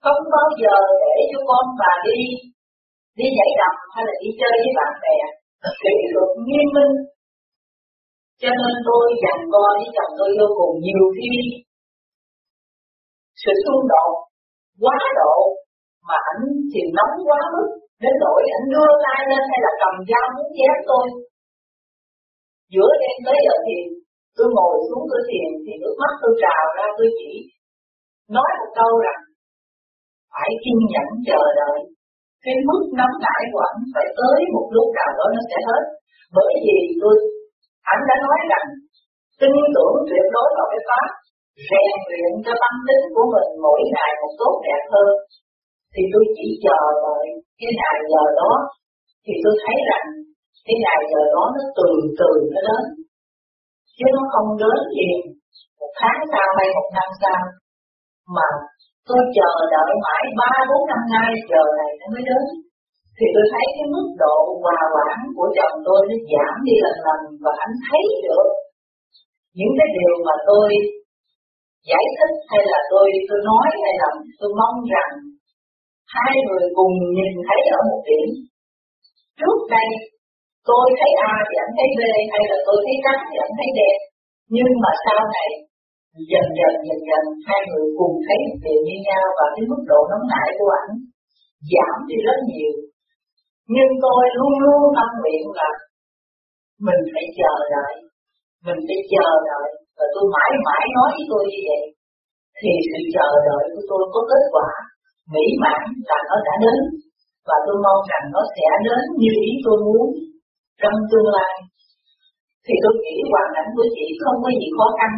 không 0.03 0.21
bao 0.35 0.47
giờ 0.61 0.75
để 1.01 1.15
cho 1.31 1.39
con 1.49 1.65
bà 1.81 1.93
đi 2.07 2.19
đi 3.19 3.27
nhảy 3.37 3.51
đầm 3.61 3.75
hay 3.93 4.03
là 4.07 4.15
đi 4.21 4.29
chơi 4.39 4.53
với 4.61 4.71
bạn 4.79 4.93
bè. 5.03 5.17
Kỷ 5.83 5.95
luật 6.13 6.31
nghiêm 6.45 6.67
minh. 6.75 6.95
Cho 8.41 8.49
nên 8.59 8.73
tôi 8.87 9.05
dặn 9.23 9.37
con 9.53 9.71
với 9.79 9.89
chồng 9.95 10.11
tôi 10.19 10.29
vô 10.37 10.47
cùng 10.59 10.73
nhiều 10.85 11.05
khi 11.17 11.33
sự 13.43 13.53
xung 13.65 13.83
đột 13.93 14.11
quá 14.83 14.99
độ 15.19 15.35
mà 16.07 16.17
ảnh 16.31 16.43
thì 16.71 16.81
nóng 16.97 17.15
quá 17.27 17.39
mức, 17.53 17.67
đến 18.03 18.13
nỗi 18.23 18.41
ảnh 18.57 18.65
đưa 18.73 18.89
tay 19.05 19.19
lên 19.29 19.43
hay 19.51 19.59
là 19.65 19.71
cầm 19.81 19.95
dao 20.09 20.25
muốn 20.35 20.47
chém 20.57 20.75
tôi. 20.89 21.05
Giữa 22.73 22.91
đêm 23.01 23.17
tới 23.25 23.37
giờ 23.45 23.55
thì 23.65 23.77
tôi 24.35 24.47
ngồi 24.55 24.75
xuống 24.87 25.03
tôi 25.11 25.21
thiền 25.29 25.49
thì 25.63 25.73
nước 25.81 25.95
mắt 26.01 26.13
tôi 26.21 26.33
trào 26.43 26.63
ra, 26.77 26.85
tôi 26.97 27.09
chỉ 27.19 27.31
nói 28.35 28.49
một 28.59 28.71
câu 28.79 28.91
rằng 29.05 29.22
phải 30.33 30.49
kiên 30.63 30.79
nhẫn 30.91 31.07
chờ 31.27 31.41
đợi. 31.59 31.77
Cái 32.43 32.55
mức 32.67 32.81
nóng 32.99 33.15
nảy 33.25 33.41
của 33.51 33.61
ảnh 33.69 33.81
phải 33.93 34.07
tới 34.19 34.37
một 34.53 34.67
lúc 34.75 34.87
nào 34.97 35.11
đó 35.17 35.25
nó 35.35 35.41
sẽ 35.51 35.59
hết. 35.69 35.83
Bởi 36.37 36.53
vì 36.65 36.77
tôi, 37.01 37.15
ảnh 37.93 38.01
đã 38.09 38.15
nói 38.25 38.39
rằng, 38.51 38.67
tin 39.39 39.53
tưởng 39.75 39.95
tuyệt 40.09 40.25
đối 40.35 40.47
vào 40.57 40.67
cái 40.71 40.81
pháp, 40.87 41.07
rèn 41.69 41.95
luyện 42.09 42.31
cho 42.45 42.53
tâm 42.63 42.73
tính 42.87 43.03
của 43.15 43.25
mình 43.33 43.49
mỗi 43.65 43.81
ngày 43.93 44.11
một 44.21 44.33
tốt 44.41 44.55
đẹp 44.67 44.83
hơn. 44.93 45.11
Thì 45.93 46.01
tôi 46.13 46.23
chỉ 46.35 46.47
chờ 46.65 46.79
đợi 47.03 47.25
cái 47.59 47.71
ngày 47.79 47.97
giờ 48.11 48.23
đó. 48.39 48.51
Thì 49.25 49.33
tôi 49.43 49.53
thấy 49.63 49.77
rằng, 49.89 50.05
cái 50.65 50.75
ngày 50.83 50.99
giờ 51.11 51.21
đó 51.35 51.43
nó 51.55 51.61
từ 51.77 51.89
từ 52.19 52.31
nó 52.53 52.59
đến. 52.67 52.83
Chứ 53.97 54.05
nó 54.15 54.21
không 54.33 54.49
đến 54.61 54.77
liền. 54.95 55.19
Một 55.79 55.91
tháng 55.99 56.19
sau 56.31 56.47
hay 56.57 56.67
một 56.77 56.87
năm 56.97 57.09
sau, 57.21 57.39
mà 58.35 58.47
tôi 59.07 59.21
chờ 59.37 59.51
đợi 59.73 59.91
mãi 60.05 60.23
ba, 60.39 60.51
bốn, 60.69 60.81
năm 60.91 61.03
nay 61.15 61.29
chờ 61.51 61.63
này 61.79 61.91
nó 61.99 62.05
mới 62.13 62.23
đến. 62.29 62.43
Thì 63.17 63.25
tôi 63.35 63.45
thấy 63.53 63.65
cái 63.75 63.87
mức 63.95 64.07
độ 64.23 64.37
hòa 64.63 64.79
quản 64.93 65.17
của 65.35 65.49
chồng 65.57 65.75
tôi 65.87 65.99
nó 66.09 66.15
giảm 66.31 66.53
đi 66.67 66.75
lần 66.85 66.97
lần 67.05 67.21
và 67.43 67.51
anh 67.65 67.73
thấy 67.87 68.03
được 68.25 68.47
những 69.57 69.73
cái 69.77 69.89
điều 69.97 70.13
mà 70.25 70.35
tôi 70.49 70.67
giải 71.89 72.05
thích 72.17 72.35
hay 72.51 72.61
là 72.71 72.79
tôi 72.91 73.07
tôi 73.27 73.39
nói 73.49 73.67
hay 73.83 73.93
là 74.01 74.09
tôi 74.39 74.49
mong 74.59 74.77
rằng 74.93 75.11
hai 76.15 76.33
người 76.47 76.65
cùng 76.77 76.93
nhìn 77.17 77.33
thấy 77.47 77.61
ở 77.77 77.79
một 77.89 78.01
điểm. 78.09 78.29
Trước 79.39 79.59
đây, 79.75 79.87
tôi 80.69 80.85
thấy 80.99 81.11
A 81.31 81.33
thì 81.47 81.55
anh 81.63 81.73
thấy 81.77 81.89
B, 81.99 82.01
hay 82.33 82.43
là 82.51 82.57
tôi 82.67 82.77
thấy 82.85 82.95
trắng 83.05 83.21
thì 83.29 83.35
anh 83.45 83.53
thấy 83.59 83.69
đẹp 83.79 83.97
nhưng 84.55 84.71
mà 84.83 84.91
sau 85.05 85.21
này 85.35 85.49
dần 86.31 86.45
dần 86.59 86.73
dần 86.87 86.99
dần, 87.09 87.23
hai 87.47 87.59
người 87.67 87.87
cùng 87.99 88.15
thấy 88.25 88.39
một 88.49 88.59
như 88.85 88.97
nhau 89.07 89.25
và 89.37 89.45
cái 89.55 89.63
mức 89.71 89.81
độ 89.91 89.99
nóng 90.11 90.25
nảy 90.33 90.47
của 90.57 90.71
ảnh 90.81 90.93
giảm 91.71 91.95
đi 92.09 92.17
rất 92.27 92.39
nhiều. 92.49 92.73
Nhưng 93.75 93.91
tôi 94.03 94.21
luôn 94.37 94.53
luôn 94.63 94.81
tâm 94.97 95.09
nguyện 95.19 95.43
là 95.59 95.69
mình 96.87 97.01
phải 97.11 97.25
chờ 97.37 97.53
đợi, 97.73 97.93
mình 98.65 98.79
phải 98.87 98.99
chờ 99.11 99.27
đợi 99.49 99.69
và 99.97 100.05
tôi 100.13 100.25
mãi 100.35 100.51
mãi 100.67 100.83
nói 100.95 101.09
với 101.15 101.25
tôi 101.31 101.43
như 101.51 101.61
vậy. 101.69 101.83
Thì 102.59 102.71
sự 102.89 102.99
chờ 103.15 103.27
đợi 103.47 103.63
của 103.73 103.83
tôi 103.89 104.03
có 104.13 104.19
kết 104.31 104.43
quả 104.55 104.69
mỹ 105.33 105.45
mãn 105.63 105.83
là 106.09 106.19
nó 106.29 106.35
đã 106.47 106.55
đến 106.63 106.79
và 107.47 107.57
tôi 107.65 107.77
mong 107.85 108.01
rằng 108.09 108.25
nó 108.35 108.41
sẽ 108.55 108.67
đến 108.85 109.01
như 109.21 109.31
ý 109.49 109.51
tôi 109.65 109.77
muốn 109.85 110.07
trong 110.81 110.97
tương 111.09 111.29
lai. 111.35 111.53
Thì 112.65 112.73
tôi 112.83 112.93
nghĩ 113.01 113.15
hoàn 113.31 113.47
cảnh 113.55 113.69
của 113.75 113.87
chị 113.95 114.05
không 114.21 114.37
có 114.43 114.49
gì 114.59 114.67
khó 114.77 114.87
khăn 114.97 115.11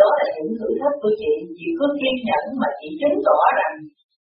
đó 0.00 0.08
là 0.18 0.26
những 0.34 0.52
thử 0.58 0.68
thách 0.80 0.96
của 1.02 1.12
chị. 1.20 1.32
Chị 1.56 1.66
cứ 1.78 1.86
kiên 1.98 2.16
nhẫn 2.28 2.44
mà 2.60 2.68
chị 2.78 2.88
chứng 3.00 3.16
tỏ 3.26 3.38
rằng 3.58 3.74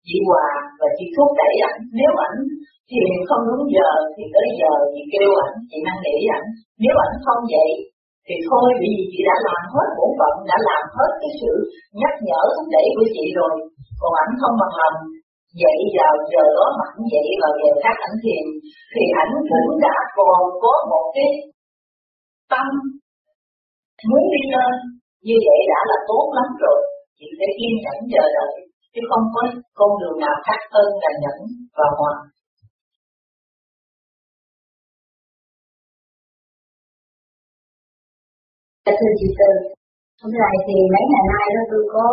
chị 0.08 0.18
hòa 0.28 0.50
và 0.80 0.88
chị 0.98 1.06
thúc 1.16 1.30
đẩy 1.42 1.56
ảnh. 1.70 1.80
Nếu 2.00 2.12
ảnh 2.28 2.38
thì 2.90 3.02
không 3.30 3.44
đúng 3.50 3.64
giờ 3.76 3.90
thì 4.16 4.24
tới 4.36 4.48
giờ 4.60 4.72
chị 4.94 5.02
kêu 5.14 5.32
ảnh, 5.46 5.56
chị 5.70 5.78
năn 5.86 5.98
nỉ 6.06 6.16
ảnh. 6.38 6.48
Nếu 6.84 6.96
ảnh 7.06 7.16
không 7.26 7.42
vậy 7.54 7.70
thì 8.28 8.36
thôi 8.48 8.68
vì 8.82 8.92
chị 9.12 9.20
đã 9.30 9.36
làm 9.48 9.62
hết 9.74 9.88
bổn 9.98 10.12
phận, 10.20 10.34
đã 10.50 10.58
làm 10.70 10.84
hết 10.98 11.12
cái 11.22 11.32
sự 11.40 11.54
nhắc 12.02 12.14
nhở, 12.28 12.42
thúc 12.54 12.68
đẩy 12.76 12.88
của 12.98 13.08
chị 13.16 13.26
rồi. 13.40 13.54
Còn 14.02 14.12
ảnh 14.24 14.34
không 14.42 14.56
bằng 14.62 14.76
lòng 14.82 14.98
dậy 15.62 15.80
vào 15.98 16.14
giờ 16.32 16.44
đó 16.58 16.66
mà 16.78 16.86
ảnh 16.94 17.06
dậy 17.14 17.28
vào 17.42 17.54
giờ 17.62 17.72
khác 17.84 17.96
ảnh 18.08 18.18
thiền, 18.24 18.46
thì 18.94 19.04
ảnh 19.24 19.34
cũng 19.50 19.70
đã 19.86 19.96
còn 20.18 20.40
có 20.64 20.74
một 20.92 21.06
cái 21.16 21.30
tâm 22.52 22.68
muốn 24.10 24.24
đi 24.34 24.44
lên 24.54 24.74
như 25.28 25.38
vậy 25.48 25.60
đã 25.72 25.80
là 25.90 25.98
tốt 26.10 26.26
lắm 26.38 26.50
rồi. 26.64 26.80
Chị 27.18 27.28
phải 27.38 27.50
kiên 27.58 27.74
nhẫn 27.84 27.98
chờ 28.14 28.26
đợi 28.38 28.54
chứ 28.94 29.02
không 29.10 29.26
có 29.34 29.42
con 29.80 29.92
đường 30.02 30.18
nào 30.26 30.36
khác 30.46 30.62
hơn 30.74 30.88
là 31.04 31.12
nhẫn 31.22 31.40
và 31.78 31.88
hòa 31.98 32.14
Dạ, 38.86 38.94
thưa 39.00 39.14
chị 39.20 39.28
Tư, 39.40 39.52
hôm 40.22 40.32
nay 40.44 40.54
thì 40.66 40.76
mấy 40.94 41.04
ngày 41.12 41.26
nay 41.34 41.48
đó 41.56 41.62
tôi 41.72 41.84
có 41.94 42.06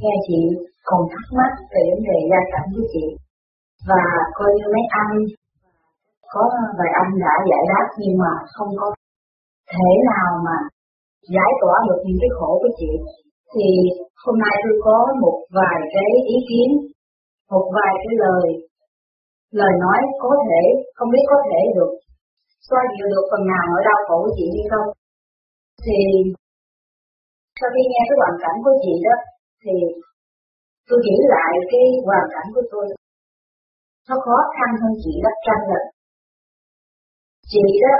nghe 0.00 0.14
chị 0.26 0.40
còn 0.88 1.00
thắc 1.12 1.26
mắc 1.38 1.52
về 1.72 1.82
vấn 1.90 2.00
đề 2.08 2.18
gia 2.30 2.40
cảnh 2.52 2.68
của 2.74 2.86
chị. 2.92 3.04
Và 3.88 4.02
coi 4.36 4.48
như 4.56 4.66
mấy 4.74 4.84
anh 5.00 5.12
có 6.32 6.42
vài 6.78 6.90
anh 7.02 7.10
đã 7.24 7.34
giải 7.50 7.62
đáp 7.70 7.86
nhưng 8.00 8.16
mà 8.22 8.32
không 8.54 8.70
có 8.80 8.86
thể 9.72 9.88
nào 10.10 10.30
mà 10.46 10.56
giải 11.34 11.50
tỏa 11.60 11.76
được 11.88 12.00
những 12.06 12.20
cái 12.22 12.30
khổ 12.36 12.50
của 12.62 12.72
chị. 12.80 12.90
Thì 13.54 13.68
hôm 14.24 14.36
nay 14.44 14.54
tôi 14.62 14.74
có 14.86 14.96
một 15.22 15.36
vài 15.58 15.78
cái 15.94 16.10
ý 16.34 16.36
kiến, 16.48 16.70
một 17.52 17.64
vài 17.76 17.92
cái 18.02 18.14
lời 18.24 18.46
lời 19.60 19.72
nói 19.84 19.98
có 20.22 20.30
thể, 20.46 20.62
không 20.96 21.10
biết 21.14 21.24
có 21.32 21.38
thể 21.48 21.60
được 21.76 21.90
xoa 22.68 22.82
dịu 22.94 23.06
được 23.14 23.24
phần 23.30 23.42
nào 23.52 23.64
nỗi 23.70 23.82
đau 23.88 23.98
khổ 24.06 24.16
của 24.24 24.34
chị 24.38 24.46
hay 24.56 24.66
không. 24.72 24.88
Thì 25.84 25.98
sau 27.58 27.68
khi 27.74 27.82
nghe 27.90 28.02
cái 28.08 28.16
hoàn 28.20 28.36
cảnh 28.44 28.56
của 28.64 28.74
chị 28.84 28.94
đó, 29.06 29.16
thì 29.62 29.74
tôi 30.88 30.98
nghĩ 31.04 31.16
lại 31.34 31.52
cái 31.70 31.84
hoàn 32.06 32.26
cảnh 32.34 32.48
của 32.54 32.64
tôi. 32.72 32.84
Nó 34.08 34.14
khó 34.24 34.36
khăn 34.54 34.70
hơn 34.80 34.92
chị 35.02 35.12
gấp 35.24 35.36
trăm 35.46 35.58
lần 35.70 35.84
chị 37.52 37.64
đó, 37.84 37.94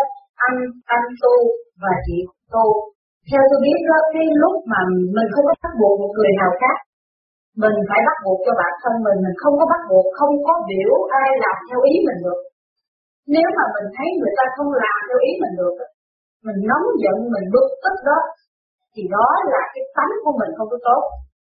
anh 0.47 0.59
anh 0.97 1.07
tu 1.23 1.35
và 1.83 1.93
chị 2.07 2.17
tu 2.53 2.67
theo 3.29 3.43
tôi 3.51 3.61
biết 3.67 3.81
đó, 3.91 3.99
cái 4.15 4.25
lúc 4.43 4.57
mà 4.73 4.81
mình 5.17 5.29
không 5.35 5.45
có 5.49 5.55
bắt 5.63 5.73
buộc 5.81 5.95
một 6.03 6.13
người 6.17 6.33
nào 6.41 6.51
khác, 6.61 6.77
mình 7.63 7.77
phải 7.89 8.01
bắt 8.09 8.17
buộc 8.25 8.39
cho 8.45 8.53
bản 8.61 8.73
thân 8.83 8.95
mình. 9.07 9.19
Mình 9.25 9.37
không 9.43 9.55
có 9.61 9.65
bắt 9.73 9.83
buộc, 9.91 10.07
không 10.19 10.35
có 10.47 10.55
biểu 10.69 10.93
ai 11.23 11.29
làm 11.45 11.57
theo 11.69 11.81
ý 11.93 11.95
mình 12.07 12.21
được. 12.27 12.41
Nếu 13.35 13.49
mà 13.57 13.65
mình 13.75 13.89
thấy 13.97 14.09
người 14.19 14.33
ta 14.39 14.45
không 14.57 14.71
làm 14.85 14.99
theo 15.09 15.19
ý 15.29 15.33
mình 15.43 15.55
được 15.61 15.77
mình 16.47 16.59
nóng 16.71 16.87
giận, 17.03 17.17
mình 17.35 17.47
bực 17.55 17.69
tức 17.85 17.97
đó, 18.09 18.19
thì 18.95 19.03
đó 19.17 19.29
là 19.53 19.63
cái 19.75 19.85
tánh 19.97 20.15
của 20.25 20.35
mình 20.41 20.53
không 20.57 20.69
có 20.73 20.79
tốt. 20.89 21.03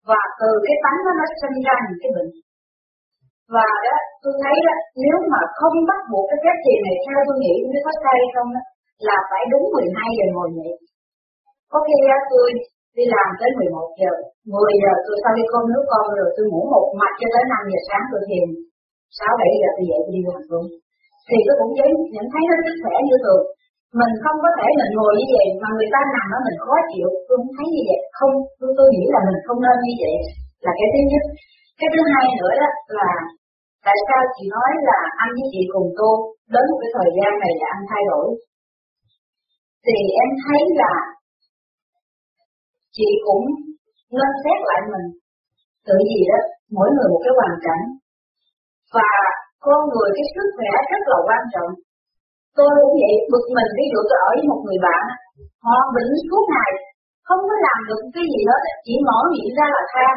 Và 0.10 0.22
từ 0.40 0.50
cái 0.66 0.76
tánh 0.84 1.00
đó 1.06 1.12
nó 1.20 1.26
sinh 1.42 1.56
ra 1.68 1.76
những 1.86 2.00
cái 2.02 2.12
bệnh. 2.16 2.32
Và 3.56 3.70
đó, 3.86 3.96
tôi 4.24 4.34
thấy 4.42 4.56
đó, 4.68 4.76
nếu 5.04 5.18
mà 5.32 5.42
không 5.60 5.76
bắt 5.90 6.02
buộc 6.12 6.26
cái 6.30 6.40
phép 6.44 6.56
thiền 6.63 6.80
này, 6.88 6.98
theo 7.06 7.20
tôi 7.28 7.38
nghĩ 7.42 7.54
nó 7.74 7.80
có 7.86 7.92
sai 8.02 8.18
không 8.36 8.50
đó, 8.56 8.62
là 9.08 9.18
phải 9.30 9.44
đúng 9.52 9.66
12 9.76 10.10
giờ 10.18 10.26
ngồi 10.30 10.50
dậy 10.58 10.72
có 11.72 11.78
khi 11.88 11.98
á 12.16 12.20
tôi 12.32 12.48
đi 12.98 13.06
làm 13.16 13.28
tới 13.40 13.50
11 13.60 14.02
giờ 14.02 14.12
10 14.54 14.84
giờ 14.84 14.94
tôi 15.06 15.16
sau 15.22 15.32
đi 15.38 15.44
cơm 15.52 15.64
nước 15.74 15.86
con 15.92 16.06
rồi 16.20 16.30
tôi 16.36 16.46
ngủ 16.48 16.62
một 16.74 16.86
mạch 17.00 17.16
cho 17.20 17.28
tới 17.34 17.44
5 17.52 17.72
giờ 17.72 17.80
sáng 17.88 18.04
tôi 18.12 18.22
thiền. 18.30 18.48
6 19.18 19.42
7 19.42 19.62
giờ 19.62 19.70
tôi 19.76 19.86
dậy 19.90 20.00
tôi 20.04 20.14
đi 20.16 20.22
làm 20.28 20.42
luôn. 20.52 20.66
Thì 21.30 21.38
tôi 21.46 21.56
cũng 21.60 21.74
thấy 21.78 21.90
nhận 22.14 22.26
thấy 22.34 22.44
nó 22.50 22.56
sức 22.66 22.76
khỏe 22.84 22.96
như 23.08 23.18
thường. 23.24 23.44
Mình 24.00 24.14
không 24.24 24.38
có 24.44 24.50
thể 24.58 24.68
mình 24.80 24.92
ngồi 24.98 25.14
như 25.20 25.28
vậy 25.36 25.48
mà 25.62 25.70
người 25.76 25.90
ta 25.96 26.02
nằm 26.16 26.28
ở 26.38 26.40
mình 26.48 26.58
khó 26.64 26.76
chịu. 26.92 27.10
Tôi 27.28 27.36
không 27.40 27.54
thấy 27.58 27.68
như 27.74 27.84
vậy. 27.90 28.02
Không 28.18 28.34
tôi, 28.60 28.70
tôi 28.78 28.88
nghĩ 28.94 29.04
là 29.14 29.20
mình 29.28 29.40
không 29.46 29.60
nên 29.66 29.78
như 29.86 29.94
vậy 30.04 30.16
là 30.66 30.72
cái 30.80 30.88
thứ 30.94 31.02
nhất. 31.12 31.24
Cái 31.80 31.90
thứ 31.94 32.02
hai 32.12 32.26
nữa 32.40 32.54
đó 32.62 32.68
là 33.00 33.12
tại 33.88 33.98
sao 34.08 34.22
chị 34.36 34.44
nói 34.56 34.72
là 34.90 35.00
anh 35.24 35.32
với 35.38 35.48
chị 35.54 35.62
cùng 35.74 35.90
tu 36.00 36.12
đến 36.54 36.64
một 36.70 36.80
cái 36.82 36.92
thời 36.98 37.10
gian 37.18 37.32
này 37.44 37.54
là 37.62 37.68
anh 37.76 37.84
thay 37.92 38.04
đổi? 38.12 38.28
Thì 39.86 39.98
em 40.24 40.30
thấy 40.44 40.62
là 40.82 40.92
chị 42.98 43.10
cũng 43.26 43.46
nên 44.18 44.32
xét 44.44 44.60
lại 44.70 44.82
mình. 44.94 45.08
Tự 45.88 45.96
gì 46.12 46.22
đó 46.32 46.40
mỗi 46.76 46.88
người 46.94 47.08
một 47.14 47.22
cái 47.26 47.34
hoàn 47.40 47.56
cảnh. 47.66 47.84
Và 48.96 49.12
con 49.66 49.82
người 49.92 50.10
cái 50.16 50.26
sức 50.34 50.48
khỏe 50.56 50.74
rất 50.92 51.02
là 51.12 51.18
quan 51.28 51.44
trọng. 51.54 51.72
Tôi 52.58 52.70
cũng 52.82 52.96
vậy, 53.02 53.16
bực 53.32 53.46
mình 53.56 53.70
ví 53.78 53.86
dụ 53.92 54.00
tôi 54.10 54.20
ở 54.28 54.30
với 54.36 54.46
một 54.52 54.62
người 54.66 54.80
bạn 54.88 55.04
họ 55.66 55.78
bệnh 55.96 56.12
suốt 56.28 56.44
ngày, 56.54 56.72
không 57.28 57.42
có 57.50 57.56
làm 57.66 57.80
được 57.90 58.02
cái 58.16 58.26
gì 58.34 58.42
hết 58.50 58.62
chỉ 58.86 58.94
mở 59.08 59.18
miệng 59.32 59.52
ra 59.58 59.68
là 59.76 59.84
than. 59.94 60.16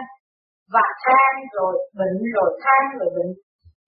Và 0.75 0.87
than 1.05 1.33
rồi 1.57 1.73
bệnh 1.99 2.17
rồi 2.35 2.51
than 2.63 2.83
rồi 2.99 3.11
bệnh. 3.17 3.33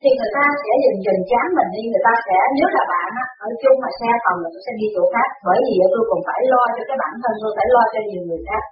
Thì 0.03 0.11
người 0.19 0.33
ta 0.37 0.45
sẽ 0.63 0.73
dần 0.85 0.97
dần 1.07 1.19
chán 1.31 1.47
mình 1.57 1.71
đi, 1.77 1.83
người 1.91 2.05
ta 2.09 2.15
sẽ, 2.27 2.37
nếu 2.57 2.69
là 2.77 2.83
bạn 2.93 3.11
á, 3.25 3.27
ở 3.47 3.49
chung 3.63 3.77
mà 3.83 3.91
xe 3.99 4.11
phòng 4.25 4.39
là 4.43 4.49
tôi 4.53 4.63
sẽ 4.67 4.73
đi 4.81 4.87
chỗ 4.95 5.03
khác, 5.15 5.29
bởi 5.47 5.59
vì 5.67 5.75
tôi 5.93 6.03
còn 6.11 6.21
phải 6.27 6.41
lo 6.53 6.63
cho 6.75 6.83
cái 6.89 6.97
bản 7.03 7.15
thân, 7.23 7.35
tôi 7.43 7.53
phải 7.57 7.67
lo 7.75 7.83
cho 7.93 8.01
nhiều 8.09 8.23
người 8.29 8.43
khác 8.49 8.63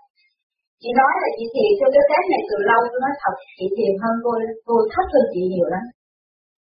chị 0.83 0.91
nói 1.01 1.13
là 1.23 1.29
chị 1.37 1.45
thiền 1.53 1.73
cho 1.81 1.87
cái 1.95 2.05
cái 2.11 2.23
này 2.33 2.43
từ 2.51 2.57
lâu 2.71 2.81
tôi 2.91 3.01
nói 3.05 3.15
thật, 3.23 3.35
chị 3.59 3.67
thiền 3.77 3.93
hơn 4.03 4.15
tôi 4.25 4.39
tôi 4.69 4.81
thấp 4.93 5.07
hơn 5.13 5.25
chị 5.33 5.43
nhiều 5.53 5.69
lắm. 5.75 5.85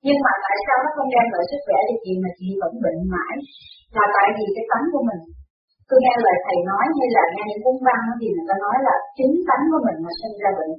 Nhưng 0.06 0.18
mà 0.24 0.32
tại 0.44 0.56
sao 0.64 0.76
nó 0.84 0.90
không 0.96 1.10
đem 1.14 1.26
lại 1.34 1.44
sức 1.50 1.60
khỏe 1.66 1.78
cho 1.88 1.96
chị 2.02 2.12
mà 2.22 2.30
chị 2.38 2.48
vẫn 2.62 2.72
bệnh 2.84 3.00
mãi? 3.14 3.34
Là 3.96 4.04
tại 4.16 4.28
vì 4.36 4.46
cái 4.56 4.64
tánh 4.70 4.86
của 4.92 5.02
mình. 5.08 5.22
Tôi 5.88 5.98
nghe 6.02 6.14
lời 6.24 6.36
thầy 6.44 6.58
nói 6.70 6.84
hay 6.98 7.08
là 7.16 7.24
nghe 7.32 7.44
những 7.48 7.62
cuốn 7.64 7.76
văn 7.86 8.00
thì 8.20 8.26
người 8.34 8.46
ta 8.50 8.56
nói 8.64 8.76
là 8.86 8.94
chính 9.18 9.34
tánh 9.48 9.64
của 9.70 9.80
mình 9.86 9.98
mà 10.04 10.12
sinh 10.20 10.34
ra 10.42 10.50
bệnh. 10.58 10.72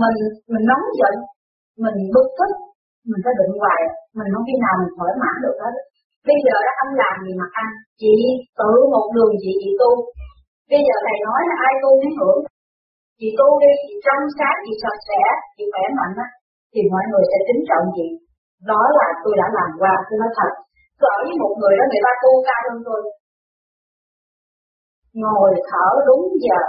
Mình 0.00 0.18
mình 0.52 0.64
nóng 0.70 0.84
giận, 1.00 1.14
mình 1.84 1.98
bực 2.14 2.28
tức, 2.38 2.52
mình 3.10 3.20
phải 3.24 3.34
bệnh 3.40 3.52
hoài, 3.60 3.80
mình 4.18 4.28
không 4.32 4.44
khi 4.48 4.56
nào 4.64 4.74
mình 4.80 4.92
thoải 4.96 5.12
mãn 5.22 5.34
được 5.44 5.56
hết. 5.62 5.74
Bây 6.28 6.38
giờ 6.44 6.56
đó 6.66 6.72
anh 6.82 6.92
làm 7.02 7.14
gì 7.24 7.32
mà 7.40 7.46
ăn? 7.62 7.68
Chị 8.00 8.14
tự 8.60 8.72
một 8.94 9.06
đường 9.16 9.32
chị 9.42 9.52
chị 9.62 9.70
tu 9.80 9.90
bây 10.70 10.80
giờ 10.86 10.94
thầy 11.06 11.18
nói 11.26 11.40
là 11.50 11.56
ai 11.68 11.74
tu 11.82 11.90
mới 12.02 12.12
hưởng 12.18 12.40
chị 13.20 13.28
tu 13.38 13.48
đi 13.62 13.70
chị 13.84 13.94
trong 14.06 14.22
sáng 14.38 14.58
chị 14.64 14.72
sạch 14.82 15.00
sẽ 15.08 15.20
chị 15.56 15.64
khỏe 15.72 15.84
mạnh 15.98 16.14
á, 16.26 16.28
thì 16.72 16.80
mọi 16.92 17.04
người 17.10 17.24
sẽ 17.30 17.38
kính 17.48 17.62
trọng 17.68 17.86
chị. 17.96 18.08
Đó 18.70 18.82
là 18.98 19.08
tôi 19.22 19.34
đã 19.40 19.46
làm 19.58 19.70
qua, 19.80 19.94
tôi 20.06 20.16
nói 20.22 20.30
thật. 20.38 20.52
Tôi 20.98 21.08
ở 21.16 21.20
với 21.26 21.36
một 21.42 21.52
người 21.58 21.74
đó, 21.78 21.84
người 21.90 22.02
ta 22.06 22.12
tu 22.22 22.32
cao 22.48 22.60
hơn 22.66 22.78
tôi. 22.88 23.00
Ngồi 25.22 25.50
thở 25.70 25.88
đúng 26.08 26.22
giờ. 26.44 26.60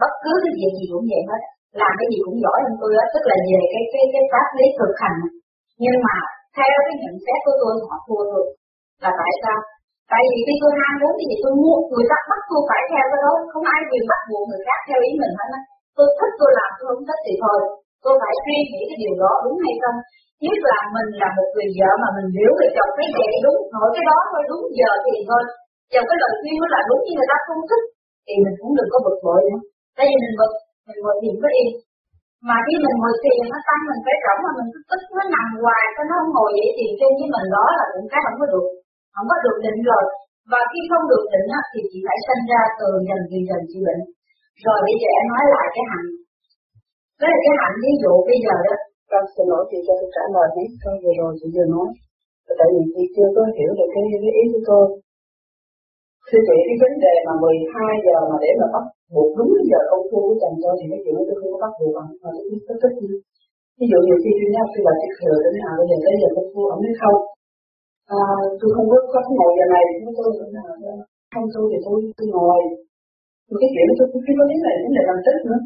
Bất 0.00 0.12
cứ 0.22 0.32
cái 0.42 0.52
việc 0.58 0.72
gì 0.78 0.86
cũng 0.92 1.06
vậy 1.10 1.22
hết. 1.30 1.42
Làm 1.80 1.92
cái 1.98 2.06
gì 2.12 2.18
cũng 2.26 2.38
giỏi 2.44 2.58
hơn 2.64 2.74
tôi 2.80 2.90
đó 2.98 3.04
tức 3.14 3.24
là 3.30 3.36
về 3.48 3.60
cái 3.72 3.84
cái 3.92 4.04
cái 4.12 4.24
pháp 4.32 4.46
lý 4.58 4.66
thực 4.78 4.92
hành. 5.02 5.18
Nhưng 5.82 5.96
mà 6.06 6.16
theo 6.56 6.76
cái 6.86 6.96
nhận 7.02 7.16
xét 7.24 7.38
của 7.46 7.56
tôi, 7.60 7.72
họ 7.88 7.96
thua 8.06 8.22
tôi 8.32 8.44
là 9.02 9.10
tại 9.20 9.32
sao? 9.42 9.58
Tại 10.10 10.22
vì 10.30 10.38
khi 10.46 10.54
tôi 10.62 10.72
ham 10.80 10.94
muốn 11.02 11.14
cái 11.18 11.26
gì 11.30 11.36
tôi 11.44 11.54
muốn 11.62 11.78
người 11.92 12.06
ta 12.12 12.18
bắt 12.30 12.40
tôi 12.50 12.60
phải 12.68 12.80
theo 12.90 13.04
cái 13.10 13.20
đó. 13.24 13.32
Không 13.52 13.66
ai 13.74 13.80
quyền 13.88 14.04
bắt 14.10 14.20
buộc 14.28 14.44
người 14.46 14.62
khác 14.66 14.78
theo 14.88 14.98
ý 15.08 15.10
mình 15.20 15.34
hết 15.38 15.48
á. 15.58 15.60
Tôi 15.96 16.06
thích 16.18 16.34
tôi 16.40 16.50
làm, 16.58 16.70
tôi 16.78 16.86
không 16.90 17.04
thích 17.08 17.20
thì 17.26 17.34
thôi. 17.42 17.58
Tôi 18.04 18.14
phải 18.22 18.34
suy 18.44 18.58
nghĩ 18.70 18.80
cái 18.88 18.98
điều 19.02 19.14
đó 19.22 19.32
đúng 19.44 19.56
hay 19.64 19.74
không? 19.82 19.98
Nhất 20.44 20.58
là 20.70 20.78
mình 20.94 21.10
là 21.22 21.28
một 21.38 21.48
người 21.54 21.68
vợ 21.78 21.90
mà 22.02 22.08
mình 22.16 22.28
hiểu 22.36 22.50
người 22.56 22.70
chồng 22.76 22.92
cái 22.98 23.08
gì 23.16 23.26
đúng 23.44 23.58
nội 23.74 23.88
cái 23.94 24.04
đó 24.10 24.18
thôi, 24.30 24.42
đúng 24.50 24.62
giờ 24.78 24.90
thì 25.04 25.14
thôi. 25.28 25.42
Chồng 25.92 26.06
cái 26.08 26.18
lời 26.22 26.32
khuyên 26.40 26.56
nó 26.62 26.66
là 26.74 26.80
đúng 26.88 27.00
như 27.04 27.12
người 27.16 27.30
ta 27.32 27.38
không 27.46 27.62
thích, 27.70 27.84
thì 28.26 28.34
mình 28.44 28.56
cũng 28.60 28.72
đừng 28.78 28.90
có 28.92 28.98
bực 29.06 29.18
bội 29.24 29.40
nữa. 29.48 29.60
Tại 29.96 30.04
vì 30.08 30.16
mình 30.22 30.34
bực, 30.40 30.52
mình 30.86 30.98
ngồi 31.02 31.16
thiền 31.20 31.34
có 31.42 31.48
yên. 31.58 31.70
Mà 32.48 32.56
khi 32.66 32.74
mình 32.84 32.96
ngồi 32.98 33.14
thiền, 33.22 33.40
nó 33.52 33.58
tăng 33.68 33.82
mình 33.90 34.00
phải 34.06 34.16
rỗng 34.24 34.40
mà 34.44 34.50
mình 34.58 34.68
cứ 34.72 34.80
tức, 34.90 35.00
nó 35.16 35.22
nằm 35.34 35.46
hoài 35.62 35.84
nó 35.96 36.02
không 36.20 36.30
ngồi 36.34 36.50
vậy 36.56 36.68
thiền 36.76 36.90
chung 36.98 37.14
với 37.18 37.28
mình 37.34 37.48
đó 37.56 37.64
là 37.78 37.84
cũng 37.92 38.06
cái 38.12 38.20
không 38.24 38.38
có 38.40 38.46
được 38.52 38.66
không 39.14 39.26
có 39.30 39.36
được 39.44 39.58
định 39.64 39.80
rồi. 39.90 40.04
Và 40.50 40.60
khi 40.70 40.80
không 40.90 41.04
được 41.12 41.24
định 41.32 41.48
á, 41.58 41.60
thì 41.70 41.80
chị 41.90 41.98
phải 42.06 42.18
sinh 42.26 42.42
ra 42.50 42.62
từ 42.78 42.88
dần 43.08 43.20
dần 43.30 43.42
dần 43.48 43.60
chị 43.70 43.78
bệnh. 43.86 44.02
Rồi 44.64 44.78
bây 44.86 44.96
giờ 45.00 45.08
em 45.20 45.26
nói 45.32 45.44
lại 45.54 45.66
cái 45.74 45.84
hạnh. 45.92 46.08
Cái 47.20 47.28
là 47.32 47.38
cái 47.44 47.54
hạnh 47.60 47.76
ví 47.82 47.92
dụ 48.02 48.12
bây 48.30 48.38
giờ 48.44 48.56
đó. 48.68 48.76
Con 49.10 49.24
xin 49.34 49.44
lỗi 49.52 49.62
chị 49.70 49.78
cho 49.86 49.94
tôi 50.00 50.10
trả 50.14 50.24
lời 50.34 50.48
hết 50.56 50.68
câu 50.82 50.94
vừa 51.02 51.14
rồi 51.20 51.30
chị 51.38 51.46
vừa 51.54 51.68
nói. 51.74 51.88
Tại 52.58 52.68
vì 52.72 52.82
chị 52.94 53.02
chưa 53.14 53.28
có 53.36 53.42
hiểu 53.56 53.70
được 53.78 53.88
cái, 53.94 54.02
cái 54.22 54.32
ý 54.40 54.44
của 54.52 54.62
tôi. 54.68 54.84
Thưa 56.28 56.42
chị 56.46 56.56
cái 56.68 56.76
vấn 56.82 56.92
đề 57.04 57.14
mà 57.26 57.34
12 57.44 58.04
giờ 58.06 58.16
mà 58.30 58.36
để 58.44 58.50
mà 58.60 58.66
bắt 58.74 58.84
buộc 59.14 59.28
đúng 59.38 59.52
giờ 59.70 59.80
công 59.90 60.04
phu 60.08 60.18
của 60.26 60.36
chồng 60.40 60.56
tôi 60.62 60.74
thì 60.78 60.84
cái 60.92 61.00
chuyện 61.02 61.14
đó 61.16 61.22
tôi 61.28 61.36
không 61.40 61.50
có 61.52 61.58
bắt 61.64 61.72
buộc 61.78 61.92
mà 62.22 62.28
tôi 62.34 62.44
biết 62.50 62.62
có 62.68 62.74
thích. 62.82 62.96
Ví 63.78 63.86
dụ 63.90 63.98
nhiều 64.06 64.18
khi 64.22 64.30
tôi 64.38 64.48
nhắc 64.54 64.66
tôi 64.72 64.82
là 64.86 64.92
thích 65.00 65.14
thừa 65.18 65.36
đến 65.44 65.54
nào 65.62 65.74
bây 65.78 65.86
giờ 65.90 65.96
tới 66.04 66.14
giờ 66.20 66.28
công 66.36 66.48
phu 66.52 66.62
ổng 66.74 66.82
nói 66.84 66.94
không 67.02 67.18
à, 68.16 68.20
tôi 68.58 68.70
không 68.74 68.88
có 68.92 68.98
có 69.12 69.18
ngồi 69.36 69.50
giờ 69.58 69.66
này 69.74 69.84
chúng 70.00 70.14
tôi 70.18 70.28
không 71.32 71.46
tôi 71.54 71.64
thì 71.70 71.78
tôi 71.86 71.96
tôi 72.18 72.26
ngồi. 72.34 72.60
Một 73.48 73.58
cái 73.60 73.70
chuyện 73.72 73.86
tôi 73.98 74.06
cũng 74.10 74.22
chưa 74.24 74.36
có 74.38 74.44
biết 74.50 74.60
này 74.66 74.74
vấn 74.82 74.92
đề 74.96 75.02
làm 75.10 75.18
tích 75.26 75.40
nữa. 75.48 75.60